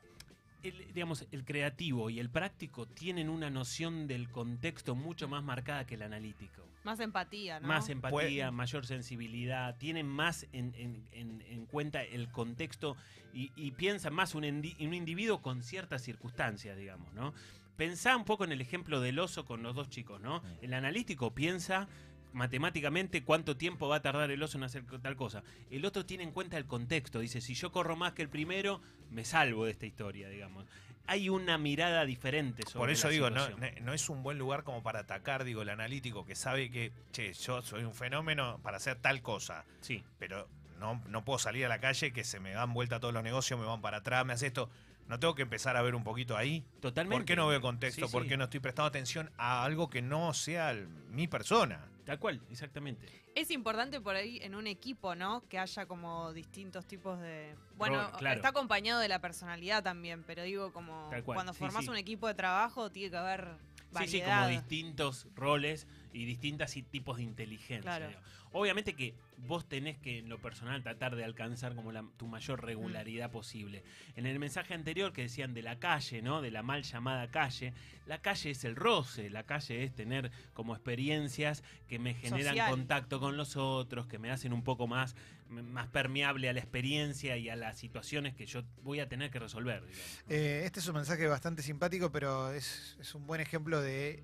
El, 0.68 0.94
digamos, 0.94 1.26
el 1.32 1.46
creativo 1.46 2.10
y 2.10 2.20
el 2.20 2.30
práctico 2.30 2.88
tienen 2.88 3.30
una 3.30 3.50
noción 3.50 4.08
del 4.08 4.30
contexto 4.30 4.96
mucho 4.96 5.28
más 5.28 5.44
marcada 5.44 5.86
que 5.86 5.96
el 5.96 6.02
analítico. 6.02 6.64
Más 6.84 7.00
empatía, 7.00 7.60
¿no? 7.60 7.68
Más 7.68 7.90
empatía, 7.90 8.16
Puede- 8.16 8.52
mayor 8.52 8.86
sensibilidad, 8.86 9.78
tienen 9.78 10.08
más 10.08 10.48
en, 10.54 10.74
en- 10.76 11.08
en- 11.12 11.42
en 11.48 11.66
cuenta 11.66 12.04
el 12.04 12.30
contexto 12.30 12.96
y, 13.34 13.52
y 13.56 13.72
piensan 13.72 14.14
más 14.14 14.34
un, 14.36 14.44
un 14.46 14.94
individuo 14.94 15.42
con 15.42 15.64
ciertas 15.64 16.02
circunstancias, 16.04 16.78
digamos, 16.78 17.14
¿no? 17.14 17.34
Pensá 17.78 18.16
un 18.16 18.24
poco 18.24 18.46
en 18.46 18.52
el 18.54 18.62
ejemplo 18.62 19.02
del 19.02 19.20
oso 19.20 19.44
con 19.46 19.62
los 19.62 19.76
dos 19.76 19.90
chicos, 19.90 20.22
¿no? 20.22 20.42
El 20.62 20.74
analítico 20.74 21.34
piensa 21.36 21.90
matemáticamente 22.36 23.24
cuánto 23.24 23.58
tiempo 23.58 23.88
va 23.88 23.98
a 23.98 24.01
tardar 24.01 24.30
el 24.30 24.44
oso 24.44 24.58
en 24.58 24.65
hacer 24.65 24.84
tal 25.01 25.15
cosa. 25.15 25.42
El 25.72 25.86
otro 25.86 26.06
tiene 26.06 26.24
en 26.24 26.32
cuenta 26.32 26.58
el 26.58 26.65
contexto, 26.65 27.20
dice, 27.20 27.42
si 27.42 27.56
yo 27.56 27.72
corro 27.72 27.96
más 27.96 28.13
que 28.13 28.22
el 28.22 28.30
primero, 28.30 28.82
me 29.10 29.25
salvo 29.25 29.65
de 29.65 29.72
esta 29.72 29.86
historia, 29.86 30.30
digamos. 30.30 30.65
Hay 31.08 31.30
una 31.30 31.58
mirada 31.58 32.04
diferente 32.06 32.63
sobre 32.63 32.80
Por 32.80 32.89
eso 32.89 33.08
la 33.08 33.12
digo, 33.13 33.30
no, 33.30 33.94
es 33.94 34.10
un 34.10 34.22
buen 34.24 34.38
lugar 34.38 34.63
como 34.63 34.84
para 34.84 35.00
atacar, 35.00 35.44
digo, 35.44 35.62
el 35.62 35.70
analítico 35.70 36.25
que 36.25 36.36
sabe 36.36 36.70
que, 36.72 36.92
che, 37.12 37.32
yo 37.34 37.62
soy 37.62 37.84
un 37.84 37.94
fenómeno 37.94 38.60
para 38.63 38.77
hacer 38.77 38.98
tal 38.98 39.22
cosa, 39.22 39.63
Sí. 39.82 40.04
pero 40.20 40.48
no, 40.80 41.01
no 41.08 41.24
puedo 41.24 41.39
salir 41.39 41.65
a 41.65 41.70
la 41.70 41.80
calle 41.80 42.12
que 42.12 42.24
se 42.24 42.39
me 42.39 42.51
dan 42.51 42.74
vuelta 42.74 43.00
todos 43.00 43.13
los 43.13 43.24
negocios, 43.24 43.60
me 43.60 43.65
van 43.65 43.82
para 43.82 43.98
atrás, 43.98 44.25
me 44.25 44.34
hace 44.34 44.48
esto. 44.48 44.70
No 45.08 45.20
tengo 45.20 45.36
que 45.36 45.44
empezar 45.44 45.77
a 45.77 45.84
ver 45.84 45.94
un 45.94 46.04
poquito 46.04 46.36
ahí. 46.36 46.65
Totalmente. 46.82 47.15
¿Por 47.20 47.25
qué 47.25 47.36
no 47.36 47.48
veo 47.48 47.62
contexto? 47.62 48.08
Sí, 48.08 48.12
¿Por 48.12 48.24
sí. 48.24 48.30
qué 48.30 48.38
no 48.38 48.46
estoy 48.46 48.60
prestando 48.60 48.88
atención 48.88 49.30
a 49.38 49.63
algo 49.63 49.88
que 49.88 50.01
no 50.01 50.34
sea 50.34 50.75
mi 51.12 51.27
persona? 51.27 51.80
Tal 52.06 52.20
cual, 52.20 52.40
exactamente. 52.52 53.08
Es 53.34 53.50
importante 53.50 54.00
por 54.00 54.16
ahí 54.16 54.40
en 54.44 54.54
un 54.54 54.68
equipo, 54.68 55.16
¿no? 55.16 55.42
Que 55.50 55.58
haya 55.58 55.88
como 55.88 56.32
distintos 56.34 56.86
tipos 56.86 57.20
de. 57.20 57.56
Bueno, 57.78 58.12
claro. 58.18 58.36
está 58.36 58.50
acompañado 58.50 59.00
de 59.00 59.08
la 59.08 59.20
personalidad 59.20 59.84
también, 59.84 60.24
pero 60.24 60.44
digo, 60.44 60.72
como 60.72 61.10
cuando 61.26 61.54
sí, 61.54 61.60
formás 61.60 61.86
sí. 61.86 61.90
un 61.90 61.98
equipo 61.98 62.28
de 62.28 62.36
trabajo, 62.36 62.92
tiene 62.92 63.10
que 63.10 63.18
haber 63.18 63.58
Sí, 64.04 64.08
sí, 64.08 64.22
como 64.22 64.48
distintos 64.48 65.28
roles 65.36 65.88
y 66.14 66.25
distintos 66.25 66.72
tipos 66.90 67.18
de 67.18 67.24
inteligencia. 67.24 67.98
Claro. 67.98 68.20
Obviamente 68.52 68.94
que 68.94 69.14
vos 69.48 69.68
tenés 69.68 69.98
que, 69.98 70.20
en 70.20 70.29
lo 70.29 70.40
personal, 70.40 70.81
tratar 70.81 71.18
de 71.18 71.25
alcanzar 71.25 71.75
como 71.75 71.92
la- 71.92 72.05
tu 72.16 72.25
mayor 72.27 72.64
regularidad 72.64 73.29
posible. 73.29 73.84
En 74.16 74.25
el 74.25 74.40
mensaje 74.40 74.74
anterior 74.74 75.12
que 75.12 75.24
decían 75.24 75.53
de 75.53 75.62
la 75.62 75.77
calle, 75.77 76.22
¿no? 76.22 76.42
De 76.42 76.51
la 76.51 76.64
mal 76.64 76.84
llamada 76.84 77.27
calle, 77.29 77.74
la 78.05 78.20
calle 78.22 78.51
es 78.51 78.64
el 78.64 78.77
roce, 78.77 79.29
la 79.29 79.44
calle 79.44 79.84
es 79.84 79.94
tener 79.94 80.31
como 80.53 80.74
experiencias 80.74 81.64
que 81.90 82.00
me 82.00 82.14
generan 82.14 82.53
Social. 82.55 82.70
contacto 82.70 83.20
con 83.20 83.36
los 83.36 83.58
otros, 83.58 84.08
que 84.08 84.20
me 84.20 84.31
hacen 84.31 84.53
un 84.53 84.64
poco 84.64 84.88
más, 84.88 85.18
más 85.50 85.88
permeable 85.88 86.50
a 86.50 86.53
la 86.53 86.60
experiencia 86.60 87.38
y 87.38 87.50
a 87.50 87.55
las 87.55 87.77
situaciones 87.77 88.36
que 88.36 88.46
yo 88.46 88.64
voy 88.84 89.00
a 89.00 89.08
tener 89.08 89.31
que 89.31 89.40
resolver. 89.40 89.84
Eh, 90.27 90.64
este 90.66 90.79
es 90.79 90.88
un 90.88 90.96
mensaje 90.96 91.27
bastante 91.27 91.62
simpático, 91.62 92.12
pero 92.12 92.51
es, 92.51 92.98
es 93.00 93.16
un 93.16 93.25
buen 93.27 93.42
ejemplo 93.42 93.81
de 93.81 94.24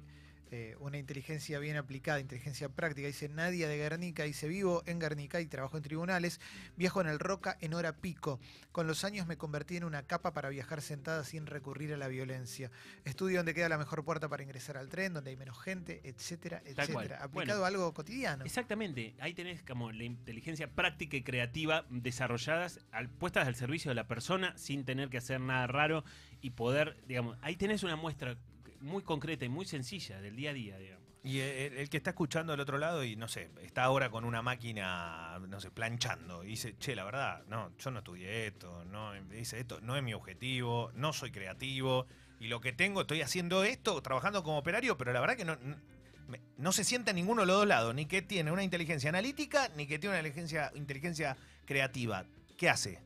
eh, 0.51 0.75
una 0.79 0.97
inteligencia 0.97 1.59
bien 1.59 1.77
aplicada, 1.77 2.19
inteligencia 2.19 2.69
práctica. 2.69 3.07
Dice 3.07 3.29
Nadia 3.29 3.67
de 3.67 3.77
Guernica, 3.77 4.23
dice 4.23 4.47
vivo 4.47 4.83
en 4.85 4.99
Guernica 4.99 5.39
y 5.41 5.47
trabajo 5.47 5.77
en 5.77 5.83
tribunales, 5.83 6.39
viajo 6.75 6.99
en 7.01 7.07
el 7.07 7.19
Roca 7.19 7.57
en 7.61 7.73
hora 7.73 7.93
pico. 7.97 8.39
Con 8.71 8.85
los 8.85 9.03
años 9.03 9.27
me 9.27 9.37
convertí 9.37 9.77
en 9.77 9.83
una 9.85 10.03
capa 10.03 10.33
para 10.33 10.49
viajar 10.49 10.81
sentada 10.81 11.23
sin 11.23 11.45
recurrir 11.47 11.93
a 11.93 11.97
la 11.97 12.07
violencia. 12.09 12.69
Estudio 13.05 13.37
donde 13.37 13.53
queda 13.53 13.69
la 13.69 13.77
mejor 13.77 14.03
puerta 14.03 14.27
para 14.29 14.43
ingresar 14.43 14.77
al 14.77 14.89
tren, 14.89 15.13
donde 15.13 15.29
hay 15.31 15.37
menos 15.37 15.57
gente, 15.61 16.01
etcétera, 16.03 16.61
etcétera. 16.65 17.23
Aplicado 17.23 17.31
Bueno. 17.61 17.63
a 17.63 17.67
algo 17.67 17.93
cotidiano. 17.93 18.43
Exactamente, 18.45 19.15
ahí 19.19 19.33
tenés 19.33 19.63
como 19.63 19.91
la 19.91 20.03
inteligencia 20.03 20.67
práctica 20.69 21.15
y 21.17 21.23
creativa 21.23 21.85
desarrolladas, 21.89 22.79
al- 22.91 23.09
puestas 23.09 23.47
al 23.47 23.55
servicio 23.55 23.89
de 23.89 23.95
la 23.95 24.07
persona 24.07 24.57
sin 24.57 24.83
tener 24.83 25.09
que 25.09 25.17
hacer 25.17 25.39
nada 25.39 25.67
raro 25.67 26.03
y 26.41 26.49
poder, 26.51 26.97
digamos, 27.07 27.37
ahí 27.41 27.55
tenés 27.55 27.83
una 27.83 27.95
muestra 27.95 28.37
muy 28.81 29.03
concreta 29.03 29.45
y 29.45 29.49
muy 29.49 29.65
sencilla 29.65 30.21
del 30.21 30.35
día 30.35 30.51
a 30.51 30.53
día, 30.53 30.77
digamos. 30.77 31.01
Y 31.23 31.39
el, 31.39 31.77
el 31.77 31.89
que 31.89 31.97
está 31.97 32.11
escuchando 32.11 32.53
al 32.53 32.59
otro 32.59 32.79
lado 32.79 33.03
y 33.03 33.15
no 33.15 33.27
sé, 33.27 33.51
está 33.61 33.83
ahora 33.83 34.09
con 34.09 34.25
una 34.25 34.41
máquina, 34.41 35.39
no 35.47 35.59
sé, 35.59 35.69
planchando 35.69 36.43
y 36.43 36.47
dice, 36.47 36.75
che, 36.79 36.95
la 36.95 37.03
verdad, 37.03 37.43
no, 37.47 37.71
yo 37.77 37.91
no 37.91 37.99
estudié 37.99 38.47
esto, 38.47 38.83
no, 38.85 39.13
dice 39.25 39.59
esto, 39.59 39.79
no 39.81 39.95
es 39.95 40.01
mi 40.01 40.15
objetivo, 40.15 40.91
no 40.95 41.13
soy 41.13 41.31
creativo 41.31 42.07
y 42.39 42.47
lo 42.47 42.59
que 42.59 42.73
tengo, 42.73 43.01
estoy 43.01 43.21
haciendo 43.21 43.63
esto, 43.63 44.01
trabajando 44.01 44.43
como 44.43 44.57
operario, 44.57 44.97
pero 44.97 45.13
la 45.13 45.19
verdad 45.19 45.37
que 45.37 45.45
no, 45.45 45.59
no, 46.57 46.71
se 46.71 46.83
sienta 46.83 47.11
en 47.11 47.17
ninguno 47.17 47.41
de 47.41 47.47
los 47.47 47.57
dos 47.57 47.67
lados, 47.67 47.93
ni 47.93 48.07
que 48.07 48.23
tiene 48.23 48.51
una 48.51 48.63
inteligencia 48.63 49.09
analítica, 49.09 49.69
ni 49.75 49.85
que 49.85 49.99
tiene 49.99 50.15
una 50.15 50.27
inteligencia, 50.27 50.71
inteligencia 50.73 51.37
creativa. 51.65 52.25
¿Qué 52.57 52.67
hace? 52.67 52.99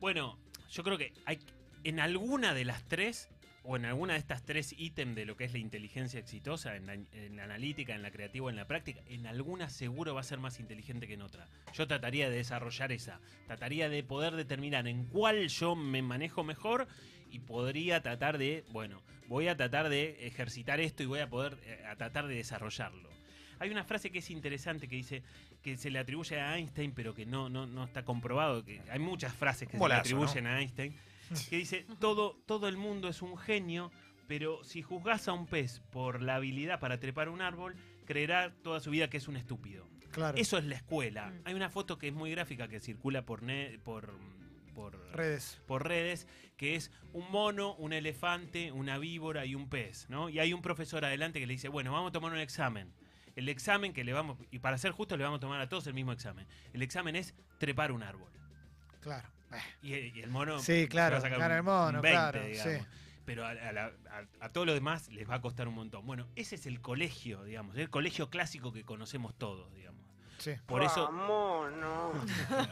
Bueno, 0.00 0.38
yo 0.70 0.82
creo 0.82 0.96
que 0.96 1.12
hay 1.26 1.38
en 1.84 2.00
alguna 2.00 2.54
de 2.54 2.64
las 2.64 2.82
tres 2.88 3.28
o 3.62 3.76
en 3.76 3.84
alguna 3.84 4.14
de 4.14 4.18
estas 4.18 4.42
tres 4.42 4.74
ítems 4.76 5.14
de 5.14 5.26
lo 5.26 5.36
que 5.36 5.44
es 5.44 5.52
la 5.52 5.58
inteligencia 5.58 6.18
exitosa, 6.18 6.76
en 6.76 6.86
la, 6.86 6.94
en 6.94 7.36
la 7.36 7.44
analítica, 7.44 7.94
en 7.94 8.02
la 8.02 8.10
creativa, 8.10 8.50
en 8.50 8.56
la 8.56 8.66
práctica, 8.66 9.00
en 9.06 9.26
alguna 9.26 9.68
seguro 9.68 10.14
va 10.14 10.20
a 10.20 10.24
ser 10.24 10.38
más 10.38 10.60
inteligente 10.60 11.06
que 11.06 11.14
en 11.14 11.22
otra. 11.22 11.46
Yo 11.74 11.86
trataría 11.86 12.30
de 12.30 12.36
desarrollar 12.36 12.92
esa, 12.92 13.20
trataría 13.46 13.88
de 13.88 14.02
poder 14.02 14.34
determinar 14.34 14.88
en 14.88 15.04
cuál 15.04 15.48
yo 15.48 15.76
me 15.76 16.02
manejo 16.02 16.42
mejor 16.42 16.88
y 17.30 17.40
podría 17.40 18.02
tratar 18.02 18.38
de, 18.38 18.64
bueno, 18.70 19.02
voy 19.28 19.48
a 19.48 19.56
tratar 19.56 19.88
de 19.88 20.26
ejercitar 20.26 20.80
esto 20.80 21.02
y 21.02 21.06
voy 21.06 21.20
a 21.20 21.28
poder 21.28 21.58
eh, 21.64 21.84
a 21.88 21.96
tratar 21.96 22.26
de 22.26 22.34
desarrollarlo. 22.34 23.10
Hay 23.60 23.70
una 23.70 23.84
frase 23.84 24.10
que 24.10 24.20
es 24.20 24.30
interesante 24.30 24.88
que 24.88 24.96
dice 24.96 25.22
que 25.62 25.76
se 25.76 25.90
le 25.90 25.98
atribuye 25.98 26.40
a 26.40 26.56
Einstein, 26.56 26.92
pero 26.92 27.14
que 27.14 27.26
no, 27.26 27.50
no, 27.50 27.66
no 27.66 27.84
está 27.84 28.04
comprobado. 28.06 28.64
Que 28.64 28.80
hay 28.90 28.98
muchas 28.98 29.34
frases 29.34 29.68
que 29.68 29.78
se 29.78 29.88
le 29.88 29.94
atribuyen 29.94 30.46
a 30.46 30.60
Einstein, 30.60 30.96
que 31.48 31.56
dice, 31.56 31.86
todo, 31.98 32.36
todo 32.46 32.68
el 32.68 32.76
mundo 32.76 33.08
es 33.08 33.22
un 33.22 33.36
genio, 33.38 33.90
pero 34.26 34.62
si 34.64 34.82
juzgás 34.82 35.28
a 35.28 35.32
un 35.32 35.46
pez 35.46 35.80
por 35.90 36.22
la 36.22 36.36
habilidad 36.36 36.80
para 36.80 36.98
trepar 37.00 37.28
un 37.28 37.40
árbol, 37.40 37.76
creerá 38.06 38.52
toda 38.62 38.80
su 38.80 38.90
vida 38.90 39.08
que 39.10 39.16
es 39.16 39.28
un 39.28 39.36
estúpido. 39.36 39.86
Claro. 40.10 40.36
Eso 40.38 40.58
es 40.58 40.64
la 40.64 40.74
escuela. 40.76 41.30
Mm. 41.30 41.42
Hay 41.44 41.54
una 41.54 41.70
foto 41.70 41.98
que 41.98 42.08
es 42.08 42.14
muy 42.14 42.30
gráfica 42.32 42.66
que 42.68 42.80
circula 42.80 43.24
por, 43.24 43.42
ne- 43.42 43.78
por, 43.84 44.12
por 44.74 44.98
Redes. 45.14 45.60
por 45.66 45.86
redes, 45.86 46.26
que 46.56 46.74
es 46.74 46.90
un 47.12 47.30
mono, 47.30 47.74
un 47.74 47.92
elefante, 47.92 48.72
una 48.72 48.98
víbora 48.98 49.46
y 49.46 49.54
un 49.54 49.68
pez, 49.68 50.08
¿no? 50.10 50.28
Y 50.28 50.38
hay 50.40 50.52
un 50.52 50.62
profesor 50.62 51.04
adelante 51.04 51.38
que 51.38 51.46
le 51.46 51.52
dice, 51.52 51.68
bueno, 51.68 51.92
vamos 51.92 52.08
a 52.08 52.12
tomar 52.12 52.32
un 52.32 52.38
examen. 52.38 52.92
El 53.36 53.48
examen 53.48 53.92
que 53.92 54.02
le 54.02 54.12
vamos, 54.12 54.38
y 54.50 54.58
para 54.58 54.76
ser 54.78 54.90
justo 54.90 55.16
le 55.16 55.22
vamos 55.22 55.38
a 55.38 55.40
tomar 55.40 55.60
a 55.60 55.68
todos 55.68 55.86
el 55.86 55.94
mismo 55.94 56.10
examen. 56.12 56.46
El 56.72 56.82
examen 56.82 57.14
es 57.14 57.34
trepar 57.58 57.92
un 57.92 58.02
árbol. 58.02 58.30
Claro. 59.00 59.28
Y, 59.82 59.94
y 59.94 60.20
el 60.22 60.30
mono 60.30 60.58
Sí, 60.60 60.86
claro, 60.88 61.16
se 61.16 61.22
va 61.22 61.28
a 61.28 61.30
sacar 61.30 61.38
gana 61.38 61.54
un- 61.54 61.56
el 61.58 61.62
mono, 61.62 61.98
un 61.98 62.02
claro, 62.06 62.40
digamos. 62.44 62.86
pero 63.24 63.46
a, 63.46 63.50
a 63.50 63.72
la- 63.72 63.86
a- 64.10 64.44
a 64.44 64.48
todo 64.50 64.64
lo 64.64 64.74
demás 64.74 65.08
les 65.08 65.28
va 65.28 65.36
a 65.36 65.40
costar 65.40 65.66
un 65.68 65.74
montón. 65.74 66.06
Bueno, 66.06 66.26
ese 66.36 66.54
es 66.56 66.66
el 66.66 66.80
colegio, 66.80 67.42
digamos, 67.44 67.76
el 67.76 67.90
colegio 67.90 68.30
clásico 68.30 68.72
que 68.72 68.84
conocemos 68.84 69.34
todos, 69.36 69.72
digamos. 69.74 70.00
Sí. 70.38 70.52
Por 70.66 70.82
eso, 70.82 71.10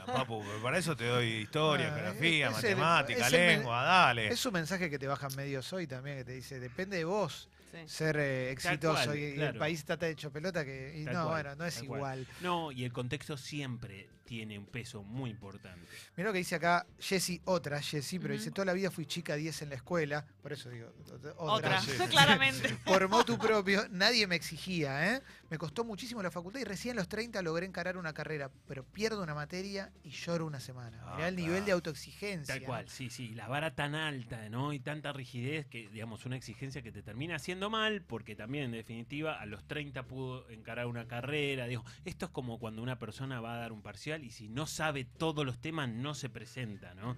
Papu, 0.07 0.43
para 0.62 0.79
eso 0.79 0.97
te 0.97 1.05
doy 1.07 1.27
historia, 1.43 1.88
Ah, 1.88 1.95
geografía, 1.95 2.47
el- 2.49 2.53
matemática, 2.53 3.27
el 3.27 3.33
lengua, 3.33 3.83
dale. 3.83 4.29
Es 4.29 4.45
un 4.47 4.53
mensaje 4.55 4.88
que 4.91 4.99
te 4.99 5.07
bajan 5.07 5.35
medios 5.37 5.71
hoy 5.73 5.87
también, 5.87 6.19
que 6.19 6.25
te 6.25 6.33
dice, 6.33 6.61
depende 6.61 6.97
de 6.97 7.05
vos 7.05 7.49
Sí. 7.70 7.78
ser 7.87 8.16
eh, 8.18 8.50
exitoso 8.50 9.04
cual, 9.04 9.18
y, 9.18 9.35
y 9.37 9.40
el 9.40 9.57
país 9.57 9.78
está 9.81 9.96
tan 9.96 10.11
hecho 10.11 10.33
pelota 10.33 10.64
que... 10.64 10.98
y 10.98 11.04
no, 11.04 11.12
cual, 11.12 11.28
bueno, 11.28 11.54
no 11.57 11.64
es 11.64 11.83
cual. 11.83 11.85
igual. 11.85 12.26
no, 12.40 12.72
y 12.72 12.85
el 12.85 12.92
contexto 12.92 13.37
siempre 13.37 14.09
tiene 14.28 14.59
un 14.59 14.66
peso 14.66 15.02
muy 15.02 15.31
importante. 15.31 15.88
Mirá 16.14 16.28
lo 16.28 16.33
que 16.35 16.40
dice 16.40 16.54
acá 16.54 16.87
Jessy, 16.98 17.40
otra 17.46 17.81
Jessy, 17.81 18.18
pero 18.18 18.35
dice, 18.35 18.50
toda 18.50 18.66
la 18.66 18.74
vida 18.74 18.90
fui 18.90 19.07
chica 19.07 19.35
10 19.35 19.62
en 19.62 19.70
la 19.70 19.76
escuela, 19.76 20.26
por 20.42 20.52
eso 20.52 20.68
digo, 20.68 20.92
otra. 21.38 21.81
Otra, 21.81 21.81
claramente. 22.11 22.76
Por 22.85 23.09
motu 23.09 23.38
propio, 23.38 23.87
nadie 23.88 24.26
me 24.26 24.37
exigía, 24.37 25.14
¿eh? 25.14 25.22
Me 25.48 25.57
costó 25.57 25.83
muchísimo 25.83 26.22
la 26.22 26.31
facultad 26.31 26.61
y 26.61 26.64
recién 26.64 26.98
a 26.98 27.00
los 27.00 27.09
30 27.09 27.40
logré 27.40 27.64
encarar 27.64 27.96
una 27.96 28.12
carrera, 28.12 28.50
pero 28.66 28.85
pierdo 28.85 29.22
una 29.22 29.35
materia 29.35 29.90
y 30.04 30.11
lloro 30.11 30.44
una 30.44 30.61
semana. 30.61 31.00
Ah, 31.07 31.14
Mirá 31.16 31.28
el 31.28 31.37
nivel 31.37 31.64
de 31.64 31.72
autoexigencia. 31.72 32.54
Tal 32.54 32.64
cual, 32.64 32.88
sí, 32.90 33.09
sí. 33.09 33.28
La 33.28 33.48
vara 33.48 33.74
tan 33.74 33.94
alta, 33.94 34.46
¿no? 34.50 34.74
Y 34.74 34.81
tanta 34.81 35.11
rigidez 35.14 35.66
que, 35.66 35.88
digamos, 35.88 36.26
una 36.26 36.37
exigencia 36.37 36.83
que 36.83 36.92
te 36.92 37.02
termina 37.02 37.37
haciendo 37.37 37.58
mal, 37.71 38.03
porque 38.03 38.35
también, 38.37 38.64
en 38.66 38.73
definitiva, 38.73 39.40
a 39.40 39.47
los 39.47 39.64
30 39.66 40.05
pudo 40.05 40.49
encarar 40.51 40.87
una 40.87 41.07
carrera. 41.07 41.66
Digo, 41.66 41.85
esto 42.05 42.27
es 42.27 42.31
como 42.31 42.59
cuando 42.59 42.83
una 42.83 42.99
persona 42.99 43.40
va 43.40 43.55
a 43.55 43.59
dar 43.59 43.73
un 43.73 43.83
parcial 43.83 44.25
y 44.25 44.31
si 44.31 44.49
no 44.49 44.66
sabe 44.66 45.05
todos 45.05 45.44
los 45.44 45.59
temas, 45.59 45.88
no 45.88 46.14
se 46.14 46.29
presenta, 46.31 46.94
¿no? 46.94 47.16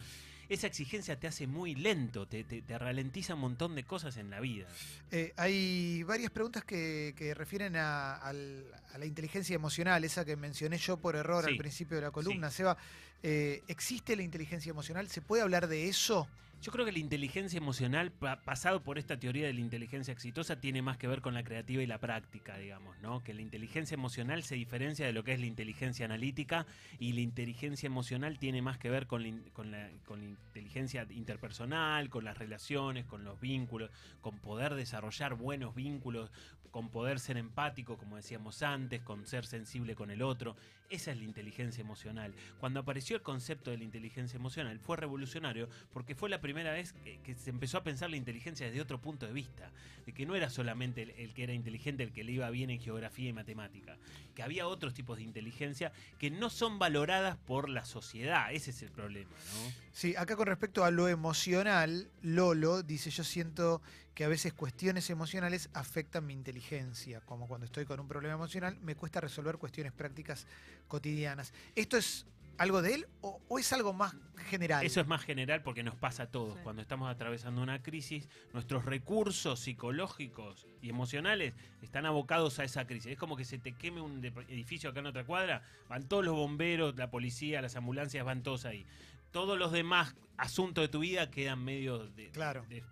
Esa 0.48 0.66
exigencia 0.66 1.16
te 1.20 1.28
hace 1.28 1.46
muy 1.46 1.76
lento, 1.76 2.26
te, 2.26 2.42
te- 2.42 2.60
te 2.62 2.76
ralentiza 2.76 3.34
un 3.34 3.40
montón 3.40 3.76
de 3.76 3.84
cosas 3.84 4.16
en 4.16 4.30
la 4.30 4.40
vida. 4.40 4.66
Eh, 5.12 5.32
hay 5.36 6.02
varias 6.02 6.32
preguntas 6.32 6.64
que, 6.64 7.14
que 7.16 7.34
refieren 7.34 7.76
a, 7.76 8.32
la 8.32 9.06
inteligencia 9.06 9.54
emocional, 9.54 10.02
esa 10.02 10.24
que 10.24 10.34
mencioné 10.34 10.76
yo 10.78 10.96
por 10.96 11.14
error 11.14 11.44
Sí, 11.44 11.50
al 11.52 11.56
principio 11.56 11.96
de 11.98 12.02
la 12.02 12.10
columna. 12.10 12.50
Seba, 12.50 12.76
eh, 13.22 13.62
¿existe 13.68 14.16
la 14.16 14.22
inteligencia 14.22 14.70
emocional? 14.70 15.08
¿Se 15.08 15.22
puede 15.22 15.42
hablar 15.42 15.68
de 15.68 15.88
eso? 15.88 16.26
Yo 16.62 16.70
creo 16.72 16.84
que 16.84 16.92
la 16.92 16.98
inteligencia 16.98 17.56
emocional, 17.56 18.12
pa- 18.12 18.42
pasado 18.42 18.82
por 18.82 18.98
esta 18.98 19.18
teoría 19.18 19.46
de 19.46 19.54
la 19.54 19.60
inteligencia 19.60 20.12
exitosa, 20.12 20.60
tiene 20.60 20.82
más 20.82 20.98
que 20.98 21.06
ver 21.08 21.22
con 21.22 21.32
la 21.32 21.42
creativa 21.42 21.82
y 21.82 21.86
la 21.86 21.98
práctica, 21.98 22.58
digamos, 22.58 22.98
¿no? 23.00 23.24
Que 23.24 23.32
la 23.32 23.40
inteligencia 23.40 23.94
emocional 23.94 24.42
se 24.42 24.56
diferencia 24.56 25.06
de 25.06 25.14
lo 25.14 25.24
que 25.24 25.32
es 25.32 25.40
la 25.40 25.46
inteligencia 25.46 26.04
analítica 26.04 26.66
y 26.98 27.14
la 27.14 27.20
inteligencia 27.22 27.86
emocional 27.86 28.38
tiene 28.38 28.60
más 28.60 28.76
que 28.76 28.90
ver 28.90 29.06
con 29.06 29.22
la, 29.22 29.30
con 29.54 29.70
la- 29.70 29.88
con 30.04 30.20
la 30.20 30.26
inteligencia 30.26 31.06
interpersonal, 31.08 32.10
con 32.10 32.24
las 32.24 32.36
relaciones, 32.36 33.06
con 33.06 33.24
los 33.24 33.40
vínculos, 33.40 33.90
con 34.20 34.38
poder 34.38 34.74
desarrollar 34.74 35.36
buenos 35.36 35.74
vínculos, 35.74 36.30
con 36.70 36.88
poder 36.90 37.18
ser 37.18 37.36
empático, 37.36 37.96
como 37.98 38.16
decíamos 38.16 38.62
antes, 38.62 39.00
con 39.02 39.26
ser 39.26 39.44
sensible 39.44 39.96
con 39.96 40.10
el 40.10 40.22
otro. 40.22 40.54
Esa 40.88 41.10
es 41.12 41.18
la 41.18 41.24
inteligencia 41.24 41.82
emocional. 41.82 42.32
Cuando 42.58 42.80
apareció 42.80 43.16
el 43.16 43.22
concepto 43.22 43.70
de 43.70 43.78
la 43.78 43.84
inteligencia 43.84 44.36
emocional 44.36 44.78
fue 44.78 44.96
revolucionario 44.96 45.68
porque 45.92 46.14
fue 46.14 46.28
la 46.28 46.40
primera 46.40 46.49
vez 46.52 46.92
que, 46.92 47.18
que 47.20 47.34
se 47.34 47.50
empezó 47.50 47.78
a 47.78 47.82
pensar 47.82 48.10
la 48.10 48.16
inteligencia 48.16 48.66
desde 48.66 48.80
otro 48.80 49.00
punto 49.00 49.26
de 49.26 49.32
vista, 49.32 49.70
de 50.06 50.12
que 50.12 50.26
no 50.26 50.34
era 50.34 50.50
solamente 50.50 51.02
el, 51.02 51.10
el 51.10 51.34
que 51.34 51.44
era 51.44 51.52
inteligente 51.52 52.02
el 52.02 52.12
que 52.12 52.24
le 52.24 52.32
iba 52.32 52.48
bien 52.50 52.70
en 52.70 52.80
geografía 52.80 53.28
y 53.28 53.32
matemática, 53.32 53.96
que 54.34 54.42
había 54.42 54.66
otros 54.66 54.94
tipos 54.94 55.18
de 55.18 55.24
inteligencia 55.24 55.92
que 56.18 56.30
no 56.30 56.50
son 56.50 56.78
valoradas 56.78 57.36
por 57.36 57.68
la 57.68 57.84
sociedad, 57.84 58.52
ese 58.52 58.70
es 58.70 58.82
el 58.82 58.90
problema, 58.90 59.30
¿no? 59.30 59.72
Sí, 59.92 60.14
acá 60.16 60.36
con 60.36 60.46
respecto 60.46 60.84
a 60.84 60.90
lo 60.90 61.08
emocional, 61.08 62.10
Lolo 62.22 62.82
dice, 62.82 63.10
yo 63.10 63.24
siento 63.24 63.82
que 64.14 64.24
a 64.24 64.28
veces 64.28 64.52
cuestiones 64.52 65.08
emocionales 65.10 65.70
afectan 65.72 66.26
mi 66.26 66.34
inteligencia, 66.34 67.20
como 67.22 67.48
cuando 67.48 67.66
estoy 67.66 67.84
con 67.86 68.00
un 68.00 68.08
problema 68.08 68.34
emocional, 68.34 68.76
me 68.82 68.94
cuesta 68.94 69.20
resolver 69.20 69.56
cuestiones 69.56 69.92
prácticas 69.92 70.46
cotidianas. 70.88 71.52
¿Esto 71.74 71.96
es 71.96 72.26
algo 72.60 72.82
de 72.82 72.94
él 72.94 73.06
o, 73.22 73.40
o 73.48 73.58
es 73.58 73.72
algo 73.72 73.92
más 73.92 74.14
general? 74.48 74.84
Eso 74.84 75.00
es 75.00 75.06
más 75.06 75.22
general 75.24 75.62
porque 75.62 75.82
nos 75.82 75.94
pasa 75.96 76.24
a 76.24 76.26
todos. 76.30 76.54
Sí. 76.56 76.60
Cuando 76.62 76.82
estamos 76.82 77.10
atravesando 77.10 77.62
una 77.62 77.82
crisis, 77.82 78.28
nuestros 78.52 78.84
recursos 78.84 79.60
psicológicos 79.60 80.66
y 80.82 80.90
emocionales 80.90 81.54
están 81.82 82.06
abocados 82.06 82.58
a 82.58 82.64
esa 82.64 82.86
crisis. 82.86 83.12
Es 83.12 83.18
como 83.18 83.36
que 83.36 83.44
se 83.44 83.58
te 83.58 83.72
queme 83.72 84.00
un 84.00 84.24
edificio 84.48 84.90
acá 84.90 85.00
en 85.00 85.06
otra 85.06 85.24
cuadra, 85.24 85.62
van 85.88 86.06
todos 86.08 86.24
los 86.24 86.34
bomberos, 86.34 86.96
la 86.96 87.10
policía, 87.10 87.60
las 87.62 87.76
ambulancias, 87.76 88.24
van 88.24 88.42
todos 88.42 88.64
ahí. 88.66 88.86
Todos 89.30 89.58
los 89.58 89.72
demás 89.72 90.14
asuntos 90.36 90.82
de 90.82 90.88
tu 90.88 91.00
vida 91.00 91.30
quedan 91.30 91.64
medio 91.64 91.98
de- 92.08 92.30
Claro. 92.30 92.64
de- 92.68 92.82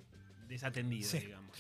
desatendidos, 0.49 1.11
Sí. 1.11 1.19
digamos. 1.21 1.59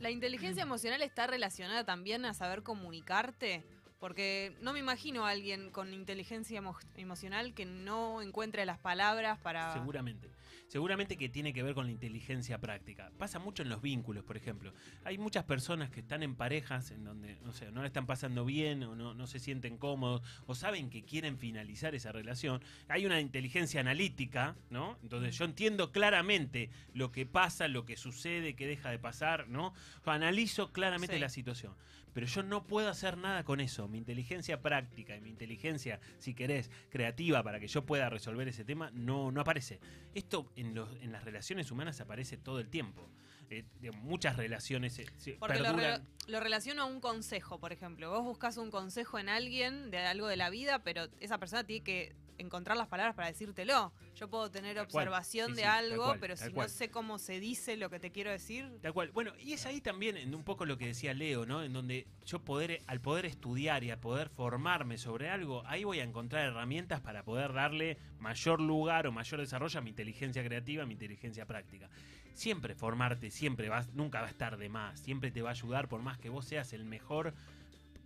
La 0.00 0.10
inteligencia 0.10 0.62
emocional 0.64 1.02
está 1.02 1.28
relacionada 1.28 1.84
también 1.84 2.24
a 2.24 2.34
saber 2.34 2.64
comunicarte. 2.64 3.64
Porque 3.98 4.56
no 4.60 4.72
me 4.72 4.78
imagino 4.78 5.26
a 5.26 5.30
alguien 5.30 5.70
con 5.70 5.92
inteligencia 5.92 6.60
emo- 6.60 6.78
emocional 6.96 7.52
que 7.52 7.64
no 7.66 8.22
encuentre 8.22 8.64
las 8.64 8.78
palabras 8.78 9.38
para. 9.38 9.72
Seguramente. 9.72 10.30
Seguramente 10.68 11.16
que 11.16 11.30
tiene 11.30 11.54
que 11.54 11.62
ver 11.62 11.74
con 11.74 11.86
la 11.86 11.92
inteligencia 11.92 12.58
práctica. 12.60 13.10
Pasa 13.16 13.38
mucho 13.38 13.62
en 13.62 13.70
los 13.70 13.80
vínculos, 13.80 14.22
por 14.22 14.36
ejemplo. 14.36 14.74
Hay 15.04 15.16
muchas 15.16 15.44
personas 15.44 15.88
que 15.90 16.00
están 16.00 16.22
en 16.22 16.34
parejas 16.36 16.90
en 16.90 17.04
donde, 17.04 17.38
no 17.42 17.52
sé, 17.52 17.72
no 17.72 17.80
la 17.80 17.86
están 17.86 18.04
pasando 18.06 18.44
bien 18.44 18.82
o 18.82 18.94
no, 18.94 19.14
no 19.14 19.26
se 19.26 19.38
sienten 19.40 19.78
cómodos 19.78 20.20
o 20.46 20.54
saben 20.54 20.90
que 20.90 21.04
quieren 21.04 21.38
finalizar 21.38 21.94
esa 21.94 22.12
relación. 22.12 22.62
Hay 22.88 23.06
una 23.06 23.18
inteligencia 23.18 23.80
analítica, 23.80 24.56
¿no? 24.68 24.98
Entonces 25.02 25.36
yo 25.38 25.46
entiendo 25.46 25.90
claramente 25.90 26.68
lo 26.92 27.12
que 27.12 27.24
pasa, 27.24 27.66
lo 27.66 27.86
que 27.86 27.96
sucede, 27.96 28.54
qué 28.54 28.66
deja 28.66 28.90
de 28.90 28.98
pasar, 28.98 29.48
¿no? 29.48 29.72
Yo 30.04 30.12
analizo 30.12 30.70
claramente 30.70 31.14
Sí. 31.16 31.20
la 31.20 31.30
situación. 31.30 31.74
Pero 32.14 32.26
yo 32.26 32.42
no 32.42 32.66
puedo 32.66 32.88
hacer 32.88 33.16
nada 33.16 33.44
con 33.44 33.60
eso. 33.60 33.88
Mi 33.88 33.98
inteligencia 33.98 34.60
práctica 34.60 35.16
y 35.16 35.20
mi 35.20 35.30
inteligencia, 35.30 36.00
si 36.18 36.34
querés, 36.34 36.70
creativa 36.90 37.42
para 37.42 37.60
que 37.60 37.68
yo 37.68 37.84
pueda 37.86 38.08
resolver 38.10 38.48
ese 38.48 38.64
tema, 38.64 38.90
no, 38.92 39.30
no 39.30 39.40
aparece. 39.40 39.80
Esto 40.14 40.50
en, 40.56 40.74
los, 40.74 40.88
en 41.00 41.12
las 41.12 41.24
relaciones 41.24 41.70
humanas 41.70 42.00
aparece 42.00 42.36
todo 42.36 42.60
el 42.60 42.68
tiempo. 42.68 43.08
Eh, 43.50 43.64
digamos, 43.80 44.02
muchas 44.04 44.36
relaciones 44.36 44.98
eh, 44.98 45.06
se 45.16 45.32
Porque 45.34 45.60
lo, 45.60 45.72
re- 45.72 46.00
lo 46.26 46.40
relaciono 46.40 46.82
a 46.82 46.84
un 46.86 47.00
consejo, 47.00 47.58
por 47.58 47.72
ejemplo. 47.72 48.10
Vos 48.10 48.22
buscas 48.24 48.58
un 48.58 48.70
consejo 48.70 49.18
en 49.18 49.28
alguien 49.30 49.90
de 49.90 49.98
algo 49.98 50.26
de 50.26 50.36
la 50.36 50.50
vida, 50.50 50.82
pero 50.82 51.08
esa 51.20 51.38
persona 51.38 51.64
tiene 51.64 51.82
que 51.82 52.14
encontrar 52.38 52.76
las 52.76 52.88
palabras 52.88 53.14
para 53.14 53.28
decírtelo. 53.28 53.92
Yo 54.14 54.28
puedo 54.28 54.50
tener 54.50 54.76
Tal 54.76 54.88
cual. 54.88 55.02
observación 55.04 55.48
Sí, 55.50 55.54
de 55.56 55.62
sí, 55.62 55.66
algo, 55.66 56.04
cual, 56.06 56.18
pero 56.20 56.36
si 56.36 56.50
cual. 56.50 56.66
no 56.66 56.72
sé 56.72 56.90
cómo 56.90 57.18
se 57.18 57.40
dice 57.40 57.76
lo 57.76 57.90
que 57.90 57.98
te 58.00 58.10
quiero 58.10 58.30
decir, 58.30 58.70
Tal 58.80 58.92
cual. 58.92 59.10
Bueno, 59.12 59.32
y 59.38 59.52
es 59.52 59.66
ahí 59.66 59.80
también 59.80 60.16
en 60.16 60.34
un 60.34 60.44
poco 60.44 60.64
lo 60.64 60.78
que 60.78 60.86
decía 60.86 61.14
Leo, 61.14 61.44
¿no? 61.46 61.62
En 61.62 61.72
donde 61.72 62.06
yo 62.24 62.40
poder, 62.44 62.82
al 62.86 63.00
poder 63.00 63.26
estudiar 63.26 63.84
y 63.84 63.90
a 63.90 64.00
poder 64.00 64.28
formarme 64.28 64.98
sobre 64.98 65.28
algo, 65.28 65.62
ahí 65.66 65.84
voy 65.84 66.00
a 66.00 66.04
encontrar 66.04 66.46
herramientas 66.46 67.00
para 67.00 67.22
poder 67.24 67.52
darle 67.52 67.98
mayor 68.18 68.60
lugar 68.60 69.06
o 69.06 69.12
mayor 69.12 69.40
desarrollo 69.40 69.78
a 69.78 69.82
mi 69.82 69.90
inteligencia 69.90 70.44
creativa, 70.44 70.82
a 70.82 70.86
mi 70.86 70.94
inteligencia 70.94 71.46
práctica. 71.46 71.88
Siempre 72.34 72.76
formarte, 72.76 73.30
siempre 73.32 73.68
vas, 73.68 73.88
nunca 73.94 74.20
va 74.20 74.28
a 74.28 74.30
estar 74.30 74.58
de 74.58 74.68
más, 74.68 75.00
siempre 75.00 75.32
te 75.32 75.42
va 75.42 75.48
a 75.48 75.52
ayudar 75.52 75.88
por 75.88 76.02
más 76.02 76.18
que 76.18 76.28
vos 76.28 76.44
seas 76.46 76.72
el 76.72 76.84
mejor 76.84 77.34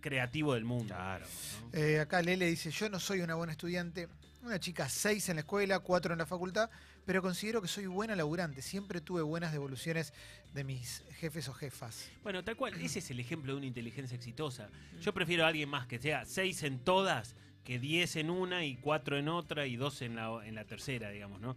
creativo 0.07 0.53
del 0.53 0.65
mundo. 0.65 0.93
Claro. 0.93 1.25
Eh, 1.71 1.99
acá 1.99 2.21
Lele 2.21 2.45
dice, 2.47 2.69
yo 2.69 2.89
no 2.89 2.99
soy 2.99 3.21
una 3.21 3.35
buena 3.35 3.53
estudiante, 3.53 4.09
una 4.43 4.59
chica 4.59 4.89
6 4.89 5.29
en 5.29 5.37
la 5.37 5.39
escuela, 5.41 5.79
4 5.79 6.13
en 6.13 6.19
la 6.19 6.25
facultad, 6.25 6.69
pero 7.05 7.21
considero 7.21 7.61
que 7.61 7.67
soy 7.69 7.85
buena 7.87 8.15
laburante. 8.15 8.61
Siempre 8.61 8.99
tuve 9.01 9.21
buenas 9.21 9.53
devoluciones 9.53 10.13
de 10.53 10.63
mis 10.65 11.03
jefes 11.19 11.47
o 11.47 11.53
jefas. 11.53 12.09
Bueno, 12.21 12.43
tal 12.43 12.57
cual, 12.57 12.73
ese 12.81 12.99
es 12.99 13.09
el 13.09 13.19
ejemplo 13.21 13.53
de 13.53 13.57
una 13.57 13.65
inteligencia 13.65 14.15
exitosa. 14.15 14.69
Yo 15.01 15.13
prefiero 15.13 15.45
a 15.45 15.47
alguien 15.47 15.69
más 15.69 15.87
que 15.87 15.97
sea 15.99 16.25
6 16.25 16.63
en 16.63 16.79
todas 16.79 17.35
que 17.63 17.79
10 17.79 18.17
en 18.17 18.29
una 18.29 18.65
y 18.65 18.75
4 18.75 19.17
en 19.17 19.29
otra 19.29 19.65
y 19.65 19.77
2 19.77 20.01
en 20.01 20.17
la, 20.17 20.45
en 20.45 20.53
la 20.53 20.65
tercera, 20.65 21.09
digamos, 21.11 21.39
¿no? 21.39 21.55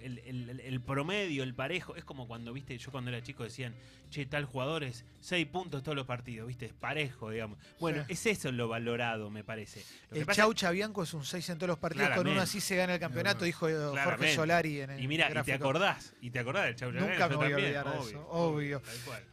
El- 0.00 0.18
el 0.60 0.80
promedio, 0.80 1.42
el 1.44 1.54
parejo, 1.54 1.94
es 1.94 2.02
como 2.04 2.26
cuando, 2.26 2.52
viste, 2.52 2.76
yo 2.76 2.90
cuando 2.90 3.10
era 3.10 3.22
chico 3.22 3.44
decían, 3.44 3.72
che, 4.14 4.26
tal 4.26 4.44
jugador 4.44 4.84
es 4.84 5.04
6 5.20 5.46
puntos 5.48 5.82
todos 5.82 5.96
los 5.96 6.06
partidos, 6.06 6.46
viste, 6.46 6.66
es 6.66 6.72
parejo, 6.72 7.30
digamos. 7.30 7.58
Bueno, 7.80 8.04
Sí. 8.06 8.12
es 8.12 8.26
eso 8.26 8.52
lo 8.52 8.68
valorado, 8.68 9.28
me 9.30 9.42
parece. 9.42 9.84
Lo 10.10 10.18
El 10.18 10.26
pasa- 10.26 10.42
Chaucha 10.42 10.70
Bianco 10.70 11.02
es 11.02 11.12
un 11.14 11.24
6 11.24 11.48
en 11.50 11.58
todos 11.58 11.68
los 11.68 11.78
partidos, 11.78 12.08
con 12.10 12.18
uno 12.18 12.22
Claramente. 12.22 12.42
así 12.50 12.60
se 12.60 12.76
gana 12.76 12.94
el 12.94 13.00
campeonato, 13.00 13.44
dijo 13.44 13.68
eh, 13.68 13.74
Jorge 13.74 13.92
Claramente. 13.92 14.34
Solari 14.36 14.80
en 14.82 14.90
el 14.90 15.00
y 15.02 15.08
mira, 15.08 15.28
y 15.30 15.42
te 15.44 15.52
acordás, 15.52 16.14
y 16.20 16.30
te 16.30 16.38
acordás 16.38 16.64
del 16.66 16.76
Chau 16.76 16.92
Nunca 16.92 17.18
Chau, 17.18 17.30
me 17.30 17.36
voy 17.36 17.52
a 17.52 17.56
olvidar 17.56 17.92
de 17.92 17.98
eso, 18.10 18.28
obvio. 18.30 18.82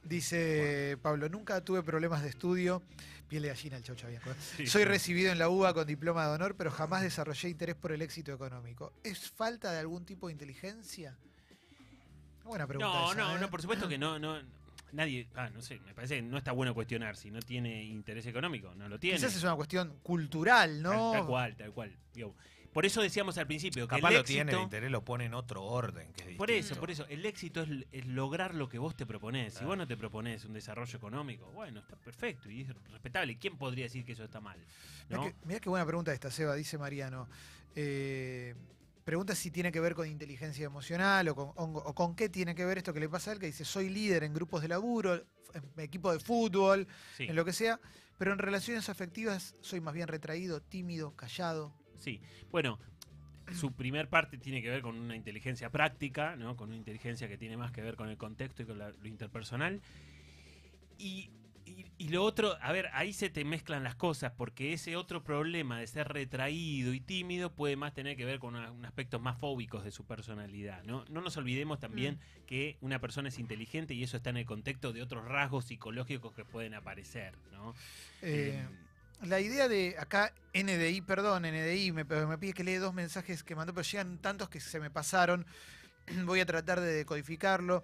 Dice 0.04 0.98
Pablo, 1.02 1.30
nunca 1.30 1.62
tuve 1.64 1.84
problemas 1.84 2.24
de 2.24 2.30
estudio. 2.30 2.82
Piel 3.28 3.44
de 3.44 3.48
gallina 3.50 3.78
el 3.78 3.84
Chaucha 3.84 4.08
Bianco. 4.10 4.30
¿eh? 4.32 4.36
Sí, 4.58 4.68
Soy 4.68 4.82
sí. 4.82 4.88
recibido 4.90 5.32
en 5.32 5.40
la 5.40 5.48
UBA 5.48 5.74
con 5.74 5.88
diploma 5.88 6.26
de 6.28 6.34
honor, 6.34 6.56
pero 6.58 6.70
jamás 6.70 7.02
desarrollé 7.02 7.48
interés 7.48 7.76
por 7.76 7.94
el 7.94 8.02
éxito 8.02 8.34
económico. 8.34 8.92
¿Es 9.06 9.30
falta 9.30 9.72
de 9.72 9.80
algún 9.80 10.04
tipo 10.06 10.28
de 10.28 10.34
inteligencia? 10.34 11.16
Buena 12.44 12.68
pregunta. 12.68 12.92
No, 12.92 13.12
esa, 13.14 13.22
no, 13.22 13.38
¿eh? 13.38 13.40
no, 13.40 13.50
por 13.50 13.62
supuesto 13.62 13.88
que 13.88 13.98
no, 13.98 14.20
no. 14.20 14.38
Nadie, 14.94 15.28
ah, 15.36 15.50
no 15.50 15.62
sé, 15.62 15.80
me 15.86 15.94
parece 15.94 16.16
que 16.16 16.22
no 16.22 16.38
está 16.38 16.52
bueno 16.52 16.74
cuestionar 16.74 17.16
si 17.16 17.32
no 17.32 17.40
tiene 17.42 17.84
interés 17.84 18.26
económico, 18.26 18.74
no 18.76 18.88
lo 18.90 19.00
tiene. 19.00 19.18
Quizás 19.18 19.36
es 19.36 19.44
una 19.44 19.56
cuestión 19.56 19.98
cultural, 20.04 20.82
¿no? 20.82 20.90
Tal, 20.92 21.20
tal 21.20 21.28
cual, 21.28 21.56
tal 21.56 21.72
cual. 21.74 21.96
Digo, 22.14 22.36
Por 22.74 22.86
eso 22.86 23.02
decíamos 23.02 23.38
al 23.38 23.48
principio 23.48 23.86
que 23.88 23.96
Capaz 23.96 24.08
el 24.10 24.14
lo 24.16 24.20
éxito, 24.22 24.34
tiene, 24.36 24.52
el 24.54 24.60
interés 24.62 24.92
lo 24.92 25.04
pone 25.04 25.26
en 25.26 25.34
otro 25.34 25.64
orden. 25.64 26.12
Que 26.14 26.32
es 26.32 26.38
Por 26.38 26.50
eso, 26.52 26.76
por 26.78 26.90
eso, 26.92 27.06
el 27.10 27.26
éxito 27.26 27.64
es, 27.64 27.70
es 27.92 28.06
lograr 28.06 28.56
lo 28.56 28.70
que 28.70 28.78
vos 28.80 28.96
te 28.96 29.06
proponés. 29.06 29.56
Si 29.56 29.66
vos 29.66 29.78
no 29.78 29.86
te 29.88 29.98
proponés 29.98 30.46
un 30.46 30.54
desarrollo 30.54 30.98
económico, 30.98 31.52
bueno, 31.54 31.80
está 31.82 31.96
perfecto 31.98 32.50
y 32.50 32.62
es 32.62 32.70
respetable. 32.90 33.38
¿Quién 33.38 33.58
podría 33.58 33.86
decir 33.86 34.06
que 34.06 34.14
eso 34.14 34.24
está 34.24 34.40
mal? 34.40 34.58
¿no? 35.10 35.22
Mirá, 35.22 35.32
que- 35.34 35.48
mirá 35.48 35.60
qué 35.60 35.70
buena 35.70 35.86
pregunta 35.86 36.14
esta, 36.14 36.32
Seba, 36.32 36.56
dice 36.56 36.78
Mariano. 36.78 37.28
Eh, 37.76 38.56
pregunta 39.04 39.36
si 39.36 39.52
tiene 39.52 39.72
que 39.72 39.80
ver 39.80 39.96
con 39.96 40.08
inteligencia 40.08 40.66
emocional 40.66 41.28
o 41.30 41.36
con, 41.36 41.48
o- 41.56 41.80
o 41.80 41.96
con 41.96 42.16
qué 42.16 42.30
tiene 42.30 42.56
que 42.56 42.66
ver 42.66 42.78
esto 42.78 42.94
que 42.94 43.00
le 43.00 43.10
pasa 43.10 43.32
a 43.32 43.34
él, 43.34 43.40
que 43.40 43.48
dice, 43.48 43.66
soy 43.66 43.90
líder 43.90 44.24
en 44.24 44.34
grupos 44.34 44.62
de 44.62 44.68
laburo, 44.68 45.16
en 45.54 45.80
equipo 45.80 46.12
de 46.12 46.20
fútbol, 46.20 46.88
Sí, 47.18 47.24
en 47.26 47.36
lo 47.36 47.44
que 47.46 47.54
sea, 47.54 47.80
pero 48.18 48.32
en 48.34 48.40
relaciones 48.40 48.90
afectivas 48.90 49.56
soy 49.62 49.82
más 49.82 49.94
bien 49.94 50.08
retraído, 50.08 50.62
tímido, 50.62 51.16
callado. 51.16 51.74
sí. 51.98 52.22
Bueno, 52.52 52.80
su 53.54 53.74
primer 53.74 54.08
parte 54.08 54.38
tiene 54.38 54.62
que 54.62 54.70
ver 54.70 54.82
con 54.82 54.96
una 54.98 55.16
inteligencia 55.16 55.70
práctica, 55.70 56.36
¿no? 56.38 56.56
Con 56.56 56.70
una 56.70 56.78
inteligencia 56.78 57.28
que 57.28 57.38
tiene 57.38 57.58
más 57.58 57.72
que 57.72 57.82
ver 57.82 57.96
con 57.96 58.08
el 58.10 58.18
contexto 58.18 58.62
y 58.62 58.66
con 58.66 58.78
la- 58.78 58.92
lo 58.92 59.08
interpersonal. 59.08 59.82
Y, 60.98 61.32
y- 61.98 62.06
y 62.06 62.10
lo 62.10 62.24
otro, 62.24 62.58
a 62.62 62.72
ver, 62.72 62.90
ahí 62.94 63.14
se 63.14 63.30
te 63.30 63.44
mezclan 63.46 63.84
las 63.84 63.96
cosas, 63.96 64.32
porque 64.38 64.74
ese 64.74 64.96
otro 64.96 65.24
problema 65.24 65.80
de 65.80 65.88
ser 65.88 66.08
retraído 66.08 66.94
y 66.94 67.00
tímido 67.00 67.52
puede 67.54 67.76
más 67.76 67.94
tener 67.94 68.16
que 68.18 68.26
ver 68.26 68.40
con 68.40 68.56
una- 68.56 68.72
un 68.72 68.86
aspectos 68.86 69.22
más 69.22 69.38
fóbicos 69.38 69.84
de 69.84 69.92
su 69.92 70.06
personalidad, 70.06 70.84
¿no? 70.84 71.06
No 71.10 71.22
nos 71.22 71.36
olvidemos 71.38 71.80
también 71.80 72.20
que 72.48 72.78
una 72.82 73.00
persona 73.00 73.30
es 73.30 73.40
inteligente 73.40 73.94
y 73.94 74.04
eso 74.04 74.18
está 74.18 74.30
en 74.30 74.38
el 74.38 74.46
contexto 74.46 74.94
de 74.94 75.02
otros 75.02 75.26
rasgos 75.26 75.66
psicológicos 75.66 76.34
que 76.34 76.46
pueden 76.46 76.74
aparecer, 76.74 77.36
¿no? 77.52 77.76
Eh, 78.22 78.66
Eh, 78.66 78.68
la 79.28 79.40
idea 79.40 79.68
de 79.68 79.96
acá, 80.00 80.34
NDI, 80.54 81.02
perdón, 81.02 81.46
NDI, 81.46 81.92
me, 81.92 82.04
me 82.04 82.38
pide 82.38 82.54
que 82.54 82.64
lee 82.64 82.76
dos 82.76 82.94
mensajes 82.94 83.44
que 83.44 83.56
mandó, 83.56 83.74
pero 83.74 83.84
llegan 83.84 84.18
tantos 84.18 84.50
que 84.50 84.60
se 84.60 84.80
me 84.80 84.90
pasaron. 84.90 85.46
Voy 86.26 86.40
a 86.40 86.46
tratar 86.46 86.80
de 86.80 86.92
decodificarlo. 86.92 87.84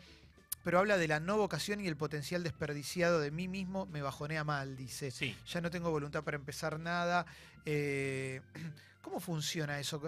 Pero 0.67 0.79
habla 0.79 0.97
de 0.97 1.07
la 1.07 1.21
no 1.21 1.37
vocación 1.37 1.79
y 1.79 1.87
el 1.87 1.95
potencial 1.95 2.43
desperdiciado 2.43 3.21
de 3.21 3.31
mí 3.31 3.47
mismo, 3.47 3.85
me 3.85 4.01
bajonea 4.01 4.43
mal, 4.43 4.75
dice. 4.75 5.11
sí. 5.11 5.33
Ya 5.47 5.61
no 5.61 5.71
tengo 5.71 5.89
voluntad 5.91 6.25
para 6.25 6.35
empezar 6.35 6.77
nada. 6.77 7.25
Eh, 7.63 8.41
¿Cómo 9.01 9.21
funciona 9.21 9.79
eso? 9.79 10.01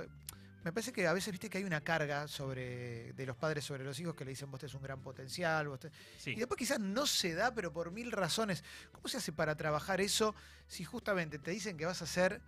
Me 0.66 0.74
parece 0.74 0.92
que 0.92 1.08
a 1.08 1.14
veces 1.14 1.32
viste 1.32 1.50
que 1.50 1.60
hay 1.60 1.64
una 1.64 1.80
carga 1.80 2.28
sobre 2.28 3.14
de 3.14 3.26
los 3.26 3.38
padres 3.38 3.64
sobre 3.64 3.86
los 3.86 3.98
hijos 4.02 4.16
que 4.16 4.26
le 4.26 4.32
dicen 4.32 4.52
vos 4.52 4.60
tenés 4.60 4.74
un 4.74 4.82
gran 4.82 5.00
potencial. 5.02 5.70
vos 5.70 5.80
te-". 5.80 5.92
Sí. 6.18 6.32
Y 6.32 6.36
después 6.36 6.58
quizás 6.58 6.82
no 6.82 7.08
se 7.08 7.34
da, 7.36 7.54
pero 7.56 7.72
por 7.72 7.92
mil 7.92 8.12
razones. 8.12 8.62
¿Cómo 8.92 9.08
se 9.08 9.16
hace 9.16 9.32
para 9.32 9.56
trabajar 9.56 10.02
eso 10.02 10.36
si 10.68 10.84
justamente 10.84 11.40
te 11.40 11.52
dicen 11.52 11.78
que 11.78 11.86
vas 11.86 12.02
a 12.02 12.06
ser 12.06 12.42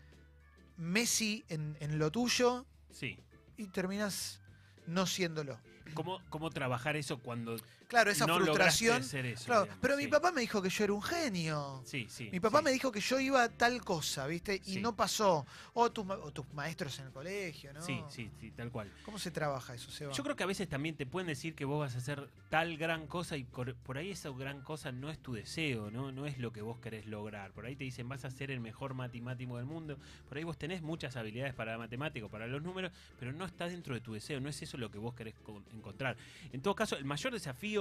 Messi 0.76 1.46
en, 1.48 1.78
en 1.80 1.98
lo 1.98 2.12
tuyo 2.12 2.66
Sí. 2.92 3.18
y 3.56 3.68
terminas 3.68 4.42
no 4.86 5.06
siéndolo? 5.08 5.58
¿Cómo, 5.94 6.22
¿Cómo 6.30 6.50
trabajar 6.52 6.96
eso 6.96 7.20
cuando 7.20 7.58
Claro, 7.92 8.10
esa 8.10 8.26
no 8.26 8.36
frustración. 8.38 8.94
lograste 8.94 9.12
ser 9.12 9.26
eso, 9.26 9.46
Claro, 9.48 9.64
digamos? 9.64 9.82
pero 9.82 9.98
mi 9.98 10.08
papá 10.08 10.32
me 10.32 10.40
dijo 10.40 10.62
que 10.62 10.70
yo 10.70 10.84
era 10.86 10.94
un 10.94 11.02
genio. 11.02 11.82
Sí, 11.86 12.08
sí. 12.10 12.30
Mi 12.32 12.40
papá 12.40 12.60
sí. 12.60 12.64
me 12.64 12.72
dijo 12.72 12.90
que 12.90 13.02
yo 13.02 13.20
iba 13.20 13.44
a 13.44 13.50
tal 13.50 13.82
cosa, 13.84 14.26
¿viste? 14.28 14.62
Y 14.66 14.76
Sí. 14.76 14.82
no 14.82 14.96
pasó. 14.96 15.46
O, 15.74 15.92
tus 15.92 16.06
ma- 16.06 16.16
o 16.16 16.32
tus 16.32 16.46
maestros 16.54 16.98
en 17.00 17.08
el 17.08 17.12
colegio, 17.12 17.74
¿no? 17.74 17.82
Sí, 17.82 18.00
sí, 18.10 18.32
sí, 18.40 18.52
tal 18.52 18.72
cual. 18.72 18.90
¿Cómo 19.04 19.20
se 19.20 19.30
trabaja 19.30 19.76
eso, 19.76 19.92
Seba? 19.92 20.14
Yo 20.14 20.24
creo 20.24 20.38
que 20.38 20.44
a 20.44 20.48
veces 20.48 20.70
también 20.70 20.96
te 20.96 21.06
pueden 21.06 21.28
decir 21.28 21.54
que 21.54 21.66
vos 21.66 21.82
vas 21.82 21.96
a 21.96 21.98
hacer 21.98 22.30
tal 22.50 22.78
gran 22.78 23.08
cosa 23.08 23.36
y 23.36 23.44
por, 23.44 23.76
ahí 23.98 24.12
esa 24.12 24.30
gran 24.30 24.62
cosa 24.62 24.94
no 24.94 25.10
es 25.10 25.20
tu 25.20 25.34
deseo, 25.34 25.92
¿no? 25.92 26.14
No 26.14 26.26
es 26.26 26.38
lo 26.38 26.54
que 26.54 26.62
vos 26.62 26.80
querés 26.80 27.06
lograr. 27.08 27.52
Por 27.52 27.66
ahí 27.66 27.76
te 27.76 27.84
dicen 27.84 28.08
vas 28.08 28.24
a 28.24 28.32
ser 28.32 28.52
el 28.52 28.62
mejor 28.62 28.94
matemático 28.94 29.58
del 29.58 29.66
mundo. 29.66 29.98
Por 30.30 30.38
ahí 30.38 30.46
vos 30.46 30.58
tenés 30.58 30.82
muchas 30.82 31.18
habilidades 31.18 31.54
para 31.54 31.74
la 31.74 31.78
matemática, 31.78 32.26
para 32.30 32.48
los 32.48 32.62
números, 32.64 32.94
pero 33.20 33.34
no 33.34 33.44
está 33.44 33.68
dentro 33.68 33.94
de 33.96 34.00
tu 34.00 34.14
deseo. 34.14 34.40
No 34.40 34.48
es 34.48 34.62
eso 34.62 34.78
lo 34.78 34.90
que 34.90 34.98
vos 34.98 35.14
querés 35.14 35.36
co- 35.44 35.62
encontrar. 35.74 36.16
En 36.54 36.62
todo 36.62 36.74
caso, 36.74 36.96
el 36.96 37.04
mayor 37.04 37.34
desafío, 37.34 37.81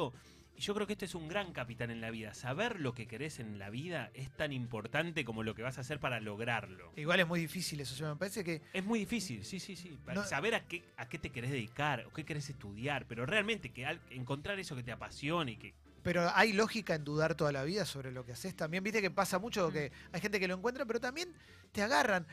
y 0.56 0.60
yo 0.62 0.74
creo 0.74 0.86
que 0.86 0.92
este 0.94 1.04
es 1.06 1.14
un 1.14 1.28
gran 1.28 1.52
capitán 1.52 1.90
en 1.90 2.00
la 2.00 2.10
vida, 2.10 2.34
saber 2.34 2.80
lo 2.80 2.92
que 2.92 3.06
querés 3.06 3.38
en 3.38 3.58
la 3.58 3.70
vida 3.70 4.10
es 4.14 4.30
tan 4.36 4.52
importante 4.52 5.24
como 5.24 5.42
lo 5.42 5.54
que 5.54 5.62
vas 5.62 5.78
a 5.78 5.80
hacer 5.82 6.00
para 6.00 6.20
lograrlo. 6.20 6.92
Igual 6.96 7.20
es 7.20 7.26
muy 7.26 7.40
difícil 7.40 7.80
eso, 7.80 7.94
Seba. 7.94 8.10
Me 8.14 8.18
parece 8.18 8.44
que 8.44 8.60
Es 8.72 8.84
muy 8.84 8.98
difícil, 8.98 9.44
sí, 9.44 9.58
sí, 9.60 9.76
sí. 9.76 9.98
Para 10.04 10.20
No- 10.22 10.26
saber 10.26 10.54
a 10.54 10.66
qué, 10.66 10.82
a 10.96 11.08
qué 11.08 11.18
te 11.18 11.30
querés 11.30 11.50
dedicar 11.50 12.04
o 12.06 12.12
qué 12.12 12.24
querés 12.24 12.50
estudiar, 12.50 13.06
pero 13.06 13.24
realmente 13.26 13.70
que 13.70 13.86
al- 13.86 14.00
encontrar 14.10 14.58
eso 14.58 14.76
que 14.76 14.82
te 14.82 14.92
apasione 14.92 15.52
y 15.52 15.56
que. 15.56 15.74
Pero 16.02 16.30
hay 16.34 16.52
lógica 16.54 16.94
en 16.94 17.04
dudar 17.04 17.34
toda 17.34 17.52
la 17.52 17.62
vida 17.64 17.84
sobre 17.84 18.10
lo 18.10 18.24
que 18.24 18.32
haces 18.32 18.54
también. 18.56 18.82
Viste 18.82 19.00
que 19.02 19.10
pasa 19.10 19.38
mucho 19.38 19.70
que 19.70 19.92
hay 20.12 20.20
gente 20.20 20.40
que 20.40 20.48
lo 20.48 20.54
encuentra, 20.54 20.84
pero 20.86 20.98
también 21.00 21.32
te 21.72 21.82
agarran. 21.82 22.26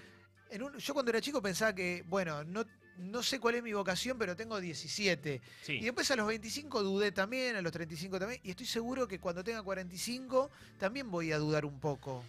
En 0.50 0.64
un- 0.64 0.78
yo 0.78 0.94
cuando 0.94 1.10
era 1.12 1.20
chico 1.22 1.42
pensaba 1.42 1.76
que, 1.76 2.04
bueno, 2.08 2.44
no, 2.46 2.64
no 2.98 3.22
sé 3.24 3.40
cuál 3.40 3.56
es 3.56 3.64
mi 3.64 3.74
vocación, 3.74 4.18
pero 4.18 4.36
tengo 4.36 4.60
17. 4.60 5.42
Sí, 5.62 5.74
Y 5.74 5.84
después 5.86 6.10
a 6.12 6.16
los 6.16 6.28
25 6.28 6.84
dudé 6.84 7.12
también, 7.12 7.56
a 7.56 7.62
los 7.62 7.72
35 7.72 8.20
también. 8.20 8.40
Y 8.44 8.52
estoy 8.52 8.66
seguro 8.66 9.08
que 9.08 9.20
cuando 9.20 9.44
tenga 9.44 9.62
45 9.64 10.50
también 10.78 11.10
voy 11.12 11.32
a 11.32 11.38
dudar 11.38 11.66
un 11.66 11.80
poco. 11.80 12.24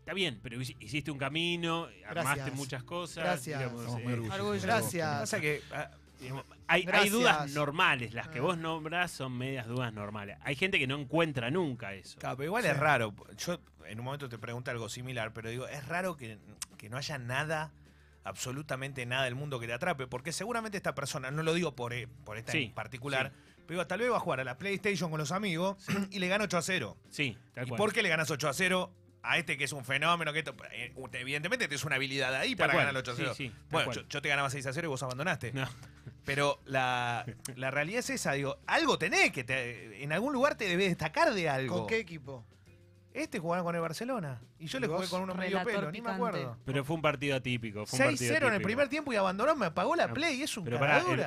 está 0.00 0.12
bien, 0.14 0.40
pero 0.42 0.56
hici- 0.60 0.76
hiciste 0.80 1.10
un 1.12 1.18
camino, 1.18 1.84
armaste 2.06 2.36
Gracias. 2.40 2.54
muchas 2.56 2.82
cosas. 2.82 3.24
Gracias. 3.24 3.58
digamos, 3.60 4.00
eh. 4.00 4.60
Gracias. 4.62 5.20
Pasa 5.20 5.40
que 5.40 5.62
ah, 5.72 5.90
digamos, 6.20 6.44
hay, 6.66 6.80
hay 6.80 6.86
Gracias. 6.86 7.12
dudas 7.12 7.50
normales, 7.52 8.12
las 8.12 8.26
que 8.28 8.38
Ah. 8.40 8.42
vos 8.42 8.58
nombras 8.58 9.12
son 9.12 9.32
medias 9.38 9.68
dudas 9.68 9.92
normales. 9.92 10.38
Hay 10.42 10.56
gente 10.56 10.78
que 10.80 10.86
no 10.88 10.98
encuentra 10.98 11.50
nunca 11.52 11.94
eso. 11.94 12.18
Claro, 12.18 12.36
pero 12.36 12.46
igual 12.48 12.64
Sí. 12.64 12.70
es 12.70 12.76
raro. 12.76 13.14
Yo 13.38 13.60
en 13.86 13.98
un 14.00 14.04
momento 14.04 14.28
te 14.28 14.38
pregunto 14.38 14.70
algo 14.72 14.88
similar, 14.88 15.32
pero 15.32 15.50
digo, 15.50 15.68
es 15.68 15.86
raro 15.86 16.16
que, 16.16 16.38
que 16.78 16.88
no 16.90 16.96
haya 16.96 17.18
nada, 17.18 17.70
absolutamente 18.24 19.04
nada 19.06 19.24
del 19.24 19.34
mundo 19.34 19.58
que 19.60 19.66
te 19.66 19.72
atrape, 19.72 20.06
porque 20.06 20.32
seguramente 20.32 20.76
esta 20.76 20.94
persona, 20.94 21.30
no 21.30 21.42
lo 21.42 21.54
digo 21.54 21.74
por, 21.74 21.92
eh, 21.92 22.08
por 22.24 22.36
esta 22.38 22.52
Sí, 22.52 22.64
en 22.64 22.72
particular, 22.72 23.32
pero 23.66 23.78
digo, 23.80 23.86
tal 23.86 24.00
vez 24.00 24.10
va 24.10 24.16
a 24.16 24.20
jugar 24.20 24.40
a 24.40 24.44
la 24.44 24.58
PlayStation 24.58 25.10
con 25.10 25.18
los 25.18 25.32
amigos 25.32 25.76
y 26.10 26.18
le 26.18 26.28
gana 26.28 26.44
8 26.44 26.58
a 26.58 26.62
0. 26.62 26.96
Sí, 27.10 27.36
tal 27.54 27.66
¿Y 27.66 27.68
cual. 27.70 27.78
por 27.78 27.92
qué 27.92 28.02
le 28.02 28.08
ganas 28.08 28.30
8 28.30 28.48
a 28.48 28.52
0 28.52 28.92
a 29.24 29.38
este 29.38 29.56
que 29.56 29.64
es 29.64 29.72
un 29.72 29.84
fenómeno? 29.84 30.32
que 30.32 30.40
esto- 30.40 30.54
eh, 30.72 30.92
Evidentemente 31.12 31.68
tienes 31.68 31.84
una 31.84 31.94
habilidad 31.96 32.34
ahí 32.34 32.50
Tal 32.50 32.58
para 32.58 32.72
cual. 32.72 32.86
ganar 32.86 33.00
8 33.00 33.12
a 33.12 33.14
0. 33.16 33.34
Sí, 33.36 33.48
sí, 33.48 33.54
tal 33.70 33.84
bueno, 33.86 34.02
yo 34.08 34.20
te 34.22 34.28
ganaba 34.28 34.50
6 34.50 34.66
a 34.66 34.72
0 34.72 34.86
y 34.86 34.90
vos 34.90 35.02
abandonaste. 35.02 35.52
No. 35.52 35.68
Pero 36.24 36.60
la, 36.66 37.24
la 37.56 37.70
realidad 37.72 37.98
es 38.00 38.10
esa, 38.10 38.32
digo, 38.32 38.58
algo 38.66 38.96
tenés 38.98 39.32
que 39.32 39.42
te- 39.44 40.02
en 40.04 40.12
algún 40.12 40.32
lugar 40.32 40.56
te 40.56 40.66
debes 40.68 40.88
destacar 40.88 41.32
de 41.34 41.48
algo. 41.48 41.78
¿Con 41.78 41.86
qué 41.88 41.98
equipo? 41.98 42.44
Este 43.14 43.38
jugaba 43.38 43.62
con 43.62 43.74
el 43.74 43.80
Barcelona. 43.82 44.40
Y 44.58 44.66
yo 44.66 44.78
¿Y 44.78 44.80
le 44.80 44.86
jugué 44.88 45.06
con 45.08 45.22
uno 45.22 45.34
medio 45.34 45.62
pelo, 45.62 45.90
ni 45.92 46.00
me 46.00 46.10
acuerdo. 46.12 46.56
Pero 46.64 46.82
fue 46.84 46.96
un 46.96 47.02
partido 47.02 47.36
atípico. 47.36 47.84
Fue 47.84 47.98
un 47.98 48.04
partido 48.06 48.34
6-0 48.34 48.46
en 48.48 48.54
el 48.54 48.62
primer 48.62 48.88
tiempo 48.88 49.12
y 49.12 49.16
abandonó, 49.16 49.54
me 49.54 49.66
apagó 49.66 49.94
la 49.94 50.12
play. 50.12 50.42
Es 50.42 50.56
un 50.56 50.64
Pero 50.64 50.78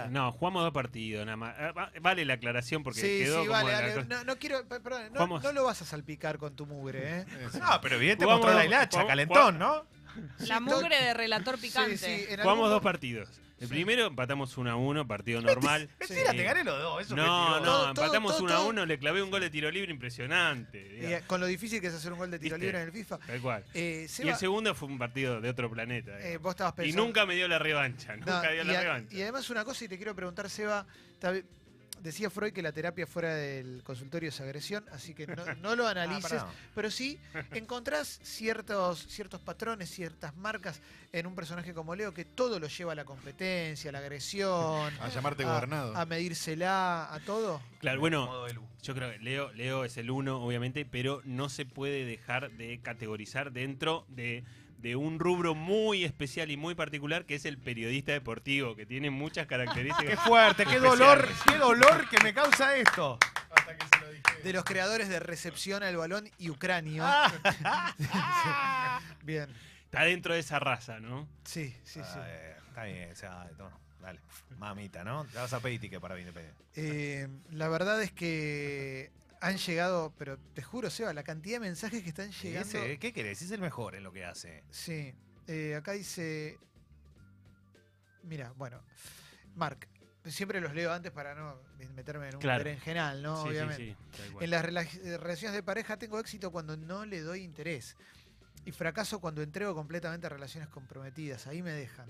no, 0.09 0.31
jugamos 0.31 0.63
dos 0.63 0.73
partidos 0.73 1.25
nada 1.25 1.37
más. 1.37 1.55
Va- 1.77 1.91
Vale 2.01 2.25
la 2.25 2.33
aclaración 2.35 2.81
porque 2.83 3.01
sí, 3.01 3.07
quedó 3.23 3.41
sí, 3.41 3.47
como 3.47 3.51
vale, 3.51 3.71
la 3.71 3.81
dale. 3.81 3.93
cosa- 3.93 4.07
No, 4.07 4.23
no 4.23 4.35
quiero, 4.37 4.67
pe- 4.67 4.79
perdón, 4.79 5.03
no, 5.05 5.09
Jugamos- 5.19 5.43
no 5.43 5.51
lo 5.51 5.63
vas 5.65 5.81
a 5.81 5.85
salpicar 5.85 6.37
con 6.37 6.55
tu 6.55 6.65
mugre, 6.65 7.19
¿eh? 7.21 7.25
No, 7.61 7.79
pero 7.81 7.95
evidente 7.97 8.25
Jugamos- 8.25 8.41
mostró 8.45 8.57
la 8.59 8.65
hilacha, 8.65 8.89
jugamos- 8.91 9.09
calentón, 9.09 9.59
¿no? 9.59 9.85
La 10.47 10.59
mugre 10.59 10.95
de 11.03 11.13
relator 11.13 11.59
picante. 11.59 11.97
Sí, 11.97 12.05
sí, 12.05 12.25
en 12.29 12.39
Jugamos 12.39 12.63
algún- 12.65 12.69
dos 12.69 12.81
partidos. 12.81 13.29
El 13.57 13.69
primero 13.69 14.07
empatamos 14.07 14.57
1 14.57 14.69
a 14.69 14.75
1, 14.75 15.07
partido 15.07 15.41
normal. 15.41 15.89
Mentira, 15.99 16.31
te 16.31 16.43
gané 16.43 16.63
los 16.65 16.77
dos. 16.81 17.01
Eso 17.03 17.15
No, 17.15 17.59
no. 17.59 17.63
Todo, 17.65 17.89
empatamos 17.89 18.33
todo, 18.35 18.43
1 18.43 18.53
a 18.53 18.57
todo. 18.57 18.67
1, 18.69 18.85
le 18.85 18.99
clavé 18.99 19.23
un 19.23 19.31
gol 19.31 19.39
de 19.41 19.49
tiro 19.49 19.71
libre 19.71 19.91
impresionante. 19.91 20.97
Y, 21.01 21.05
eh, 21.05 21.23
con 21.25 21.39
lo 21.39 21.47
difícil 21.47 21.79
que 21.79 21.87
es 21.87 21.93
hacer 21.93 22.11
un 22.11 22.19
gol 22.19 22.29
de 22.31 22.37
tiro 22.39 22.55
¿Viste? 22.57 22.65
libre 22.65 22.81
en 22.81 22.87
el 22.87 22.91
FIFA. 22.93 23.17
Tal 23.19 23.39
cual. 23.41 23.63
Eh, 23.73 24.01
Y 24.05 24.07
Seba, 24.09 24.31
el 24.31 24.35
segundo 24.37 24.75
fue 24.75 24.89
un 24.89 24.97
partido 24.97 25.39
de 25.39 25.49
otro 25.49 25.69
planeta. 25.71 26.19
eh, 26.19 26.37
vos 26.37 26.51
estabas 26.51 26.73
y 26.73 26.77
pensando. 26.77 27.05
nunca 27.05 27.25
me 27.25 27.35
dio 27.35 27.47
la 27.47 27.57
revancha, 27.59 28.15
No, 28.17 28.25
nunca 28.25 28.51
dio 28.51 28.63
y, 28.63 28.65
la 28.65 28.77
a- 28.79 28.81
revancha. 28.83 29.15
y 29.15 29.21
además 29.21 29.49
una 29.49 29.63
cosa 29.63 29.85
y 29.85 29.87
te 29.87 29.95
quiero 29.97 30.13
preguntar, 30.15 30.49
Seba, 30.49 30.85
decía 32.05 32.29
Freud 32.29 32.53
que 32.53 32.61
la 32.61 32.71
terapia 32.71 33.05
fuera 33.07 33.33
del 33.33 33.81
consultorio 33.83 34.29
es 34.29 34.39
agresión, 34.39 34.85
así 34.91 35.13
que 35.13 35.27
no, 35.27 35.43
no 35.61 35.75
lo 35.75 35.85
Ah, 35.87 35.91
analices, 35.91 36.41
pero 36.73 36.89
sí 36.91 37.19
encontrás 37.51 38.19
ciertos, 38.23 39.05
ciertos 39.07 39.41
patrones, 39.41 39.89
ciertas 39.89 40.35
marcas 40.35 40.81
en 41.11 41.25
un 41.27 41.35
personaje 41.35 41.73
como 41.73 41.95
Leo 41.95 42.13
que 42.13 42.25
todo 42.25 42.59
lo 42.59 42.67
lleva 42.67 42.91
a 42.91 42.95
la 42.95 43.05
competencia, 43.05 43.89
a 43.89 43.91
la 43.91 43.99
agresión, 43.99 44.93
A 45.01 45.09
llamarte 45.09 45.43
a, 45.43 45.47
gobernado. 45.47 45.95
a 45.95 46.05
medírsela, 46.05 47.13
a 47.13 47.19
todo. 47.21 47.61
Claro, 47.79 47.99
bueno, 47.99 48.47
yo 48.81 48.93
creo 48.93 49.11
que 49.11 49.19
Leo, 49.19 49.51
Leo 49.53 49.83
es 49.83 49.97
el 49.97 50.11
uno, 50.11 50.41
obviamente, 50.43 50.85
pero 50.85 51.21
no 51.25 51.49
se 51.49 51.65
puede 51.65 52.05
dejar 52.05 52.51
de 52.51 52.79
categorizar 52.81 53.51
dentro 53.51 54.05
de, 54.09 54.43
de 54.77 54.95
un 54.95 55.19
rubro 55.19 55.55
muy 55.55 56.03
especial 56.03 56.51
y 56.51 56.57
muy 56.57 56.75
particular 56.75 57.25
que 57.25 57.35
es 57.35 57.45
el 57.45 57.57
periodista 57.57 58.11
deportivo, 58.11 58.75
que 58.75 58.85
tiene 58.85 59.09
muchas 59.09 59.45
Qué 59.45 59.49
características. 59.49 60.19
fuerte, 60.21 60.65
qué 60.65 60.79
dolor, 60.79 61.27
qué 61.47 61.57
dolor 61.57 62.07
que 62.09 62.21
me 62.23 62.33
causa 62.33 62.75
esto. 62.75 63.17
De 64.43 64.53
los 64.53 64.63
creadores 64.63 65.09
de 65.09 65.19
recepción 65.19 65.81
al 65.81 65.97
balón 65.97 66.29
y 66.37 66.49
Ucranio. 66.51 67.03
Bien, 69.23 69.49
Está 69.85 70.03
dentro 70.03 70.33
de 70.33 70.39
esa 70.41 70.59
raza, 70.59 70.99
¿no? 70.99 71.27
sí, 71.45 71.73
sí, 71.83 71.93
sí. 71.93 71.99
Ah, 72.03 72.25
eh, 72.27 72.55
está 72.67 72.83
bien, 72.83 73.11
o 73.11 73.15
sea, 73.15 73.47
no, 73.57 73.71
dale. 74.01 74.19
Mamita, 74.57 75.03
¿no? 75.03 75.25
Te 75.25 75.37
vas 75.37 75.53
a 75.53 75.59
pedir 75.59 75.79
ticket 75.79 75.99
para 76.01 76.19
Independiente. 76.19 76.61
Eh, 76.75 77.27
la 77.51 77.69
verdad 77.69 78.01
es 78.03 78.11
que 78.11 79.11
han 79.47 79.57
llegado, 79.57 80.13
pero 80.17 80.37
te 80.53 80.61
juro, 80.63 80.89
Seba, 80.89 81.13
la 81.13 81.23
cantidad 81.23 81.57
de 81.57 81.59
mensajes 81.67 82.01
que 82.01 82.09
están 82.09 82.31
llegando. 82.31 82.67
Ese, 82.79 82.97
¿Qué 82.99 83.13
querés? 83.13 83.41
Es 83.41 83.51
el 83.51 83.61
mejor 83.61 83.95
en 83.95 84.03
lo 84.03 84.11
que 84.11 84.25
hace. 84.25 84.63
Sí, 84.71 85.13
eh, 85.47 85.75
acá 85.75 85.91
dice. 85.91 86.57
Mira, 88.23 88.51
bueno, 88.57 88.81
Mark, 89.55 89.87
siempre 90.25 90.59
los 90.59 90.73
leo 90.73 90.91
antes 90.91 91.11
para 91.11 91.35
no 91.35 91.59
meterme 91.93 92.29
en 92.29 92.35
un 92.35 92.41
Claro. 92.41 92.63
berenjenal, 92.63 93.21
¿no? 93.21 93.43
Sí, 93.43 93.49
Obviamente. 93.49 93.95
sí. 94.17 94.23
En 94.39 94.49
las 94.49 94.65
rela- 94.65 95.17
relaciones 95.19 95.53
de 95.53 95.61
pareja 95.63 95.97
tengo 95.97 96.19
éxito 96.19 96.51
cuando 96.51 96.75
no 96.75 97.05
le 97.05 97.21
doy 97.21 97.41
interés. 97.43 97.95
Y 98.65 98.71
fracaso 98.71 99.19
cuando 99.21 99.43
entrego 99.43 99.75
completamente 99.75 100.25
a 100.25 100.29
relaciones 100.31 100.69
comprometidas. 100.69 101.45
Ahí 101.45 101.61
me 101.61 101.71
dejan. 101.71 102.09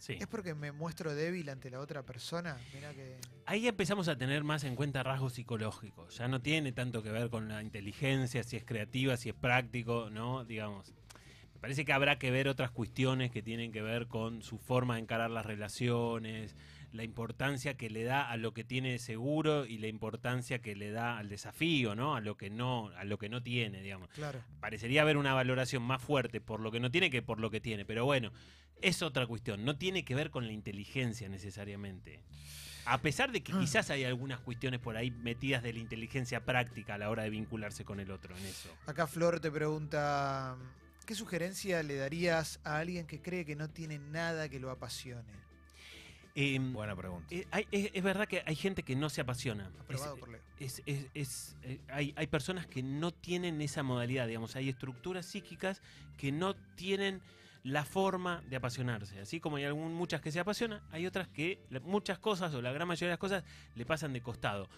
Sí. 0.00 0.14
¿Es 0.18 0.26
porque 0.26 0.54
me 0.54 0.72
muestro 0.72 1.14
débil 1.14 1.50
ante 1.50 1.70
la 1.70 1.78
otra 1.78 2.02
persona? 2.02 2.56
Mirá 2.74 2.92
que. 2.94 3.18
Ahí 3.44 3.68
empezamos 3.68 4.08
a 4.08 4.16
tener 4.16 4.42
más 4.42 4.64
en 4.64 4.74
cuenta 4.74 5.02
rasgos 5.02 5.34
psicológicos. 5.34 6.16
Ya 6.16 6.26
no 6.26 6.40
tiene 6.40 6.72
tanto 6.72 7.02
que 7.02 7.10
ver 7.10 7.28
con 7.28 7.48
la 7.48 7.62
inteligencia, 7.62 8.42
si 8.42 8.56
es 8.56 8.64
creativa, 8.64 9.18
si 9.18 9.28
es 9.28 9.34
práctico, 9.34 10.08
¿no? 10.10 10.44
Digamos. 10.44 10.94
Me 11.52 11.60
parece 11.60 11.84
que 11.84 11.92
habrá 11.92 12.18
que 12.18 12.30
ver 12.30 12.48
otras 12.48 12.70
cuestiones 12.70 13.30
que 13.30 13.42
tienen 13.42 13.72
que 13.72 13.82
ver 13.82 14.06
con 14.06 14.42
su 14.42 14.56
forma 14.56 14.94
de 14.94 15.02
encarar 15.02 15.30
las 15.30 15.44
relaciones, 15.44 16.56
la 16.92 17.04
importancia 17.04 17.74
que 17.74 17.90
le 17.90 18.04
da 18.04 18.28
a 18.28 18.38
lo 18.38 18.54
que 18.54 18.64
tiene 18.64 18.98
seguro 18.98 19.66
y 19.66 19.76
la 19.76 19.88
importancia 19.88 20.60
que 20.60 20.74
le 20.74 20.90
da 20.90 21.18
al 21.18 21.28
desafío, 21.28 21.94
¿no? 21.94 22.16
A 22.16 22.22
lo 22.22 22.38
que 22.38 22.48
no, 22.48 22.88
a 22.96 23.04
lo 23.04 23.18
que 23.18 23.28
no 23.28 23.42
tiene, 23.42 23.82
digamos. 23.82 24.08
Claro. 24.10 24.40
Parecería 24.60 25.02
haber 25.02 25.18
una 25.18 25.34
valoración 25.34 25.82
más 25.82 26.02
fuerte 26.02 26.40
por 26.40 26.60
lo 26.60 26.70
que 26.70 26.80
no 26.80 26.90
tiene 26.90 27.10
que 27.10 27.20
por 27.20 27.38
lo 27.38 27.50
que 27.50 27.60
tiene, 27.60 27.84
pero 27.84 28.06
bueno, 28.06 28.32
es 28.82 29.02
otra 29.02 29.26
cuestión, 29.26 29.64
no 29.64 29.76
tiene 29.76 30.04
que 30.04 30.14
ver 30.14 30.30
con 30.30 30.46
la 30.46 30.52
inteligencia 30.52 31.28
necesariamente. 31.28 32.20
A 32.86 32.98
pesar 33.02 33.30
de 33.30 33.42
que 33.42 33.52
quizás 33.52 33.90
hay 33.90 34.04
algunas 34.04 34.40
cuestiones 34.40 34.80
por 34.80 34.96
ahí 34.96 35.10
metidas 35.10 35.62
de 35.62 35.72
la 35.72 35.78
inteligencia 35.78 36.44
práctica 36.44 36.94
a 36.94 36.98
la 36.98 37.10
hora 37.10 37.22
de 37.24 37.30
vincularse 37.30 37.84
con 37.84 38.00
el 38.00 38.10
otro 38.10 38.36
en 38.36 38.44
eso. 38.46 38.74
Acá 38.86 39.06
Flor 39.06 39.38
te 39.38 39.50
pregunta: 39.50 40.56
¿qué 41.06 41.14
sugerencia 41.14 41.82
le 41.82 41.96
darías 41.96 42.58
a 42.64 42.78
alguien 42.78 43.06
que 43.06 43.20
cree 43.20 43.44
que 43.44 43.54
no 43.54 43.68
tiene 43.68 43.98
nada 43.98 44.48
que 44.48 44.58
lo 44.58 44.70
apasione? 44.70 45.40
Em, 46.34 46.72
Buena 46.72 46.94
pregunta. 46.96 47.26
eh, 47.34 47.46
hay- 47.50 47.66
es, 47.72 47.90
es 47.92 48.02
verdad 48.02 48.26
que 48.28 48.42
hay 48.46 48.54
gente 48.54 48.82
que 48.84 48.94
no 48.96 49.10
se 49.10 49.20
apasiona. 49.20 49.70
Aprobado 49.80 50.14
Es- 50.14 50.20
por 50.20 50.28
Leo. 50.30 50.40
es- 50.60 50.82
es- 50.86 51.06
es, 51.12 51.56
eh, 51.62 51.80
hay, 51.88 52.14
hay 52.16 52.26
personas 52.28 52.66
que 52.66 52.82
no 52.82 53.10
tienen 53.12 53.60
esa 53.60 53.82
modalidad, 53.82 54.26
digamos, 54.28 54.54
hay 54.56 54.68
estructuras 54.68 55.26
psíquicas 55.26 55.82
que 56.16 56.30
no 56.32 56.54
tienen 56.76 57.20
la 57.62 57.84
forma 57.84 58.42
de 58.48 58.56
apasionarse. 58.56 59.20
Así 59.20 59.40
como 59.40 59.56
hay 59.56 59.64
algún, 59.64 59.94
muchas 59.94 60.20
que 60.20 60.32
se 60.32 60.40
apasionan, 60.40 60.80
hay 60.90 61.06
otras 61.06 61.28
que 61.28 61.58
muchas 61.82 62.18
cosas 62.18 62.54
o 62.54 62.62
la 62.62 62.72
gran 62.72 62.88
mayoría 62.88 63.08
de 63.08 63.12
las 63.12 63.18
cosas 63.18 63.44
le 63.74 63.84
pasan 63.84 64.12
de 64.12 64.22
costado. 64.22 64.68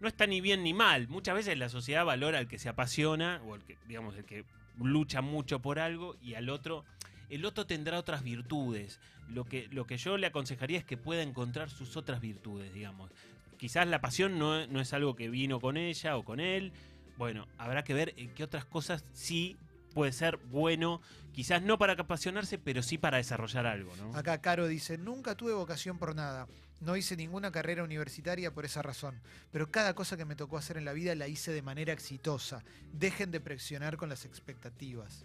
No 0.00 0.08
está 0.08 0.26
ni 0.26 0.40
bien 0.40 0.62
ni 0.62 0.74
mal. 0.74 1.08
Muchas 1.08 1.34
veces 1.34 1.58
la 1.58 1.68
sociedad 1.68 2.04
valora 2.04 2.38
al 2.38 2.48
que 2.48 2.58
se 2.58 2.68
apasiona 2.68 3.40
o 3.46 3.54
el 3.54 3.64
que, 3.64 3.78
digamos, 3.86 4.16
el 4.16 4.24
que 4.24 4.44
lucha 4.78 5.22
mucho 5.22 5.60
por 5.60 5.78
algo 5.78 6.16
y 6.22 6.34
al 6.34 6.50
otro. 6.50 6.84
El 7.30 7.44
otro 7.44 7.66
tendrá 7.66 7.98
otras 7.98 8.22
virtudes. 8.22 9.00
Lo 9.28 9.44
que, 9.44 9.68
lo 9.72 9.86
que 9.86 9.96
yo 9.96 10.18
le 10.18 10.26
aconsejaría 10.26 10.78
es 10.78 10.84
que 10.84 10.96
pueda 10.96 11.22
encontrar 11.22 11.70
sus 11.70 11.96
otras 11.96 12.20
virtudes, 12.20 12.72
digamos. 12.74 13.10
Quizás 13.56 13.88
la 13.88 14.00
pasión 14.00 14.38
no, 14.38 14.66
no 14.66 14.80
es 14.80 14.92
algo 14.92 15.16
que 15.16 15.30
vino 15.30 15.60
con 15.60 15.76
ella 15.76 16.16
o 16.16 16.24
con 16.24 16.38
él. 16.38 16.72
Bueno, 17.16 17.46
habrá 17.56 17.82
que 17.82 17.94
ver 17.94 18.12
en 18.16 18.34
qué 18.34 18.44
otras 18.44 18.64
cosas 18.64 19.04
sí 19.12 19.56
puede 19.94 20.12
ser 20.12 20.36
bueno. 20.36 21.00
Quizás 21.32 21.62
no 21.62 21.78
para 21.78 21.94
apasionarse, 21.94 22.58
pero 22.58 22.82
sí 22.82 22.98
para 22.98 23.16
desarrollar 23.16 23.66
algo, 23.66 23.94
¿no? 23.96 24.14
Acá 24.16 24.40
Caro 24.40 24.66
dice, 24.68 24.98
nunca 24.98 25.34
tuve 25.36 25.52
vocación 25.52 25.98
por 25.98 26.14
nada. 26.14 26.46
No 26.80 26.96
hice 26.96 27.16
ninguna 27.16 27.50
carrera 27.50 27.82
universitaria 27.82 28.52
por 28.52 28.64
esa 28.64 28.82
razón. 28.82 29.18
Pero 29.50 29.70
cada 29.70 29.94
cosa 29.94 30.16
que 30.16 30.24
me 30.24 30.36
tocó 30.36 30.58
hacer 30.58 30.76
en 30.76 30.84
la 30.84 30.92
vida 30.92 31.14
la 31.14 31.26
hice 31.28 31.52
de 31.52 31.62
manera 31.62 31.92
exitosa. 31.92 32.62
Dejen 32.92 33.30
de 33.30 33.40
presionar 33.40 33.96
con 33.96 34.08
las 34.10 34.24
expectativas. 34.26 35.24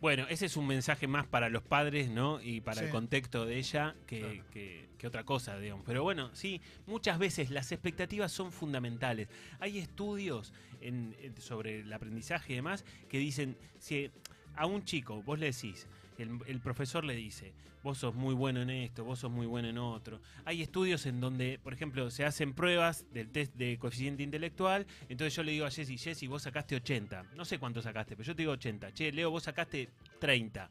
Bueno, 0.00 0.26
ese 0.30 0.46
es 0.46 0.56
un 0.56 0.66
mensaje 0.66 1.06
más 1.06 1.26
para 1.26 1.48
los 1.50 1.62
padres, 1.62 2.08
¿no? 2.08 2.40
Y 2.40 2.60
para 2.62 2.82
el 2.82 2.90
contexto 2.90 3.44
de 3.44 3.58
ella 3.58 3.94
que, 4.06 4.20
Claro. 4.20 4.44
que- 4.50 4.88
que 4.96 5.06
otra 5.06 5.24
cosa, 5.24 5.58
digamos. 5.58 5.84
Pero 5.86 6.02
bueno, 6.02 6.30
sí, 6.34 6.60
muchas 6.86 7.18
veces 7.18 7.50
las 7.50 7.72
expectativas 7.72 8.30
son 8.32 8.52
fundamentales. 8.52 9.28
Hay 9.58 9.78
estudios 9.78 10.52
en- 10.80 11.14
en- 11.20 11.40
sobre 11.40 11.80
el 11.80 11.92
aprendizaje 11.92 12.52
y 12.52 12.56
demás 12.56 12.84
que 13.08 13.18
dicen, 13.18 13.56
si 13.78 14.10
a 14.56 14.66
un 14.66 14.84
chico 14.84 15.22
vos 15.22 15.38
le 15.38 15.46
decís, 15.46 15.86
el, 16.18 16.38
el 16.46 16.60
profesor 16.60 17.04
le 17.04 17.14
dice, 17.14 17.52
vos 17.82 17.96
sos 17.96 18.14
muy 18.14 18.34
bueno 18.34 18.60
en 18.60 18.68
esto, 18.68 19.04
vos 19.04 19.18
sos 19.20 19.30
muy 19.30 19.46
bueno 19.46 19.68
en 19.68 19.78
otro. 19.78 20.20
Hay 20.44 20.60
estudios 20.60 21.06
en 21.06 21.18
donde, 21.20 21.58
por 21.62 21.72
ejemplo, 21.72 22.10
se 22.10 22.26
hacen 22.26 22.52
pruebas 22.52 23.06
del 23.14 23.30
test 23.30 23.54
de 23.54 23.78
coeficiente 23.78 24.22
intelectual, 24.22 24.86
entonces 25.08 25.34
yo 25.34 25.42
le 25.42 25.52
digo 25.52 25.64
a 25.64 25.70
Jessy, 25.70 25.96
Jessy, 25.96 26.26
vos 26.26 26.42
sacaste 26.42 26.76
80. 26.76 27.24
No 27.36 27.44
sé 27.46 27.58
cuánto 27.58 27.80
sacaste, 27.80 28.16
pero 28.16 28.26
yo 28.26 28.36
te 28.36 28.42
digo 28.42 28.52
80. 28.52 28.92
Che, 28.92 29.10
Leo, 29.12 29.30
vos 29.30 29.44
sacaste 29.44 29.88
30. 30.18 30.68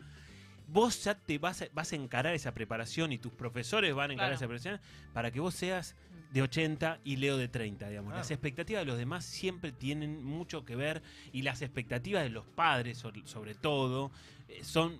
Vos 0.67 1.03
ya 1.03 1.15
te 1.15 1.39
vas 1.39 1.63
a, 1.63 1.67
vas 1.73 1.91
a 1.93 1.95
encarar 1.95 2.35
esa 2.35 2.53
preparación 2.53 3.11
y 3.11 3.17
tus 3.17 3.31
profesores 3.33 3.91
van 3.95 4.11
a 4.11 4.13
encarar 4.13 4.33
Claro. 4.33 4.35
esa 4.35 4.47
preparación 4.47 4.79
para 5.13 5.31
que 5.31 5.39
vos 5.39 5.55
seas 5.55 5.95
de 6.31 6.41
80 6.43 6.99
y 7.03 7.15
Leo 7.17 7.37
de 7.37 7.47
30, 7.47 7.89
digamos. 7.89 8.13
Las 8.13 8.27
Claro. 8.27 8.35
expectativas 8.35 8.81
de 8.81 8.85
los 8.85 8.97
demás 8.97 9.25
siempre 9.25 9.71
tienen 9.71 10.23
mucho 10.23 10.63
que 10.65 10.75
ver 10.75 11.01
y 11.33 11.41
las 11.41 11.61
expectativas 11.61 12.23
de 12.23 12.29
los 12.29 12.45
padres, 12.45 12.97
sobre, 13.25 13.55
todo, 13.55 14.11
eh, 14.47 14.63
son 14.63 14.99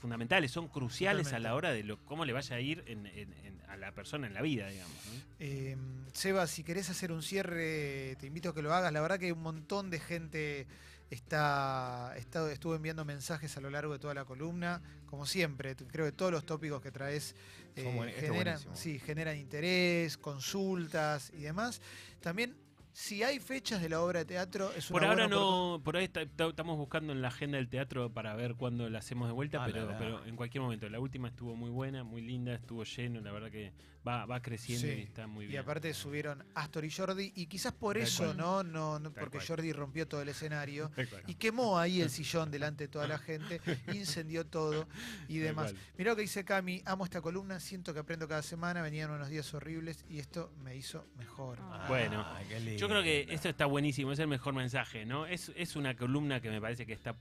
fundamentales, 0.00 0.50
son 0.50 0.68
cruciales 0.68 1.32
a 1.32 1.38
la 1.38 1.54
hora 1.54 1.72
de 1.72 1.82
lo, 1.82 1.98
cómo 2.04 2.24
le 2.24 2.32
vaya 2.32 2.56
a 2.56 2.60
ir 2.60 2.84
en- 2.86 3.06
en- 3.06 3.32
en- 3.44 3.60
a 3.68 3.76
la 3.76 3.92
persona 3.92 4.26
en 4.26 4.34
la 4.34 4.42
vida, 4.42 4.68
digamos. 4.68 4.94
¿no? 5.06 5.20
Eh, 5.40 5.76
Seba, 6.12 6.46
si 6.46 6.62
querés 6.62 6.90
hacer 6.90 7.10
un 7.10 7.22
cierre, 7.22 8.16
te 8.20 8.26
invito 8.26 8.50
a 8.50 8.54
que 8.54 8.62
lo 8.62 8.72
hagas. 8.74 8.92
La 8.92 9.00
verdad 9.00 9.18
que 9.18 9.32
un 9.32 9.42
montón 9.42 9.88
de 9.90 9.98
gente 10.00 10.66
está, 11.14 12.14
está- 12.16 12.50
estuvo 12.52 12.74
enviando 12.74 13.04
mensajes 13.04 13.56
a 13.56 13.60
lo 13.60 13.70
largo 13.70 13.92
de 13.94 13.98
toda 13.98 14.14
la 14.14 14.24
columna. 14.24 14.82
Como 15.06 15.26
siempre, 15.26 15.74
creo 15.76 16.06
que 16.06 16.12
todos 16.12 16.32
los 16.32 16.44
tópicos 16.44 16.82
que 16.82 16.90
traes 16.90 17.34
eh, 17.76 17.92
buen- 17.96 18.12
generan, 18.12 18.58
sí, 18.74 18.98
generan 18.98 19.36
interés, 19.36 20.16
consultas 20.18 21.30
y 21.34 21.42
demás. 21.42 21.80
También, 22.20 22.54
si 22.92 23.22
hay 23.24 23.40
fechas 23.40 23.82
de 23.82 23.88
la 23.88 24.00
obra 24.00 24.20
de 24.20 24.24
teatro, 24.26 24.70
es 24.72 24.88
una 24.90 25.00
Por 25.00 25.04
ahora 25.08 25.24
buena 25.26 25.36
no, 25.36 25.80
por 25.82 25.96
ahí 25.96 26.04
está- 26.04 26.22
está- 26.22 26.46
estamos 26.46 26.76
buscando 26.78 27.12
en 27.12 27.20
la 27.22 27.28
agenda 27.28 27.56
del 27.58 27.68
teatro 27.68 28.12
para 28.12 28.34
ver 28.36 28.54
cuándo 28.54 28.88
la 28.88 29.00
hacemos 29.00 29.26
de 29.28 29.32
vuelta, 29.34 29.62
Ah, 29.64 29.66
pero, 29.66 29.88
pero 29.98 30.24
en 30.24 30.36
cualquier 30.36 30.62
momento. 30.62 30.88
La 30.88 31.00
última 31.00 31.28
estuvo 31.28 31.56
muy 31.56 31.70
buena, 31.70 32.04
muy 32.04 32.22
linda, 32.22 32.54
estuvo 32.54 32.84
lleno, 32.84 33.20
la 33.20 33.32
verdad 33.32 33.50
que 33.50 33.72
va, 34.06 34.26
va 34.26 34.42
creciendo 34.42 34.86
Sí, 34.86 34.92
y 34.92 35.02
está 35.02 35.26
muy 35.26 35.44
Y 35.46 35.48
bien. 35.48 35.60
aparte 35.62 35.92
subieron 35.94 36.44
Astor 36.54 36.84
y 36.84 36.90
Jordi, 36.90 37.32
y 37.34 37.46
quizás 37.46 37.72
por 37.72 37.94
Tal 37.94 38.02
eso, 38.02 38.24
cual. 38.24 38.36
¿no? 38.36 38.62
no, 38.62 38.98
no 38.98 39.12
porque 39.12 39.38
cual. 39.38 39.46
Jordi 39.48 39.72
rompió 39.72 40.06
todo 40.06 40.22
el 40.22 40.28
escenario. 40.28 40.90
Y 41.26 41.34
quemó 41.36 41.78
ahí 41.78 42.00
el 42.02 42.10
sillón 42.10 42.50
delante 42.50 42.84
de 42.84 42.88
toda 42.88 43.06
la 43.08 43.18
gente, 43.18 43.60
incendió 43.94 44.44
todo 44.46 44.86
y 45.28 45.38
demás. 45.38 45.74
Mirá 45.96 46.10
lo 46.10 46.16
que 46.16 46.22
dice 46.22 46.44
Cami, 46.44 46.82
amo 46.84 47.04
esta 47.04 47.20
columna, 47.22 47.60
siento 47.60 47.92
que 47.94 48.00
aprendo 48.00 48.28
cada 48.28 48.42
semana, 48.42 48.82
venían 48.82 49.10
unos 49.10 49.28
días 49.28 49.52
horribles 49.54 50.04
y 50.08 50.18
esto 50.18 50.52
me 50.62 50.76
hizo 50.76 51.06
mejor. 51.16 51.58
Ah. 51.62 51.86
Bueno, 51.88 52.26
qué 52.48 52.60
lindo. 52.60 52.78
Yo 52.80 52.88
creo 52.88 53.02
que 53.02 53.26
esto 53.30 53.48
está 53.48 53.66
buenísimo, 53.66 54.12
es 54.12 54.18
el 54.18 54.28
mejor 54.28 54.54
mensaje, 54.54 55.06
¿no? 55.06 55.26
Es, 55.26 55.50
es 55.56 55.76
una 55.76 55.96
columna 55.96 56.40
que 56.40 56.50
me 56.50 56.60
parece 56.60 56.84
que 56.86 56.92
está 56.92 57.14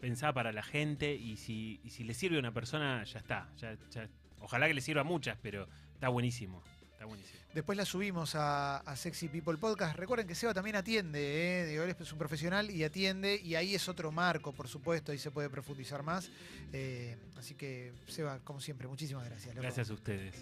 pensada 0.00 0.32
para 0.32 0.52
la 0.52 0.62
gente 0.62 1.14
y 1.14 1.36
si, 1.36 1.80
y 1.84 1.90
si 1.90 2.02
le 2.04 2.14
sirve 2.14 2.36
a 2.36 2.40
una 2.40 2.52
persona, 2.52 3.04
ya 3.04 3.18
está. 3.18 3.48
Ya, 3.58 3.76
ya- 3.90 4.08
ojalá 4.40 4.66
que 4.66 4.74
le 4.74 4.80
sirva 4.80 5.02
a 5.02 5.04
muchas, 5.04 5.38
pero 5.40 5.68
está 6.04 6.10
buenísimo. 6.10 6.62
Está 6.92 7.06
buenísimo. 7.06 7.40
Después 7.54 7.78
la 7.78 7.86
subimos 7.86 8.34
a, 8.34 8.78
a 8.78 8.94
Sexy 8.94 9.28
People 9.28 9.56
Podcast. 9.56 9.96
Recuerden 9.96 10.26
que 10.26 10.34
Seba 10.34 10.52
también 10.52 10.76
atiende, 10.76 11.62
¿eh? 11.62 11.66
Digo, 11.66 11.82
él 11.84 11.96
es 11.98 12.12
un 12.12 12.18
profesional 12.18 12.70
y 12.70 12.84
atiende, 12.84 13.40
y 13.42 13.54
ahí 13.54 13.74
es 13.74 13.88
otro 13.88 14.12
marco, 14.12 14.52
por 14.52 14.68
supuesto, 14.68 15.12
ahí 15.12 15.18
se 15.18 15.30
puede 15.30 15.48
profundizar 15.48 16.02
más. 16.02 16.30
Eh, 16.74 17.16
así 17.38 17.54
que, 17.54 17.92
Seba, 18.06 18.38
como 18.40 18.60
siempre, 18.60 18.86
muchísimas 18.86 19.24
gracias. 19.24 19.54
loco. 19.54 19.62
Gracias 19.62 19.88
a 19.88 19.94
ustedes. 19.94 20.34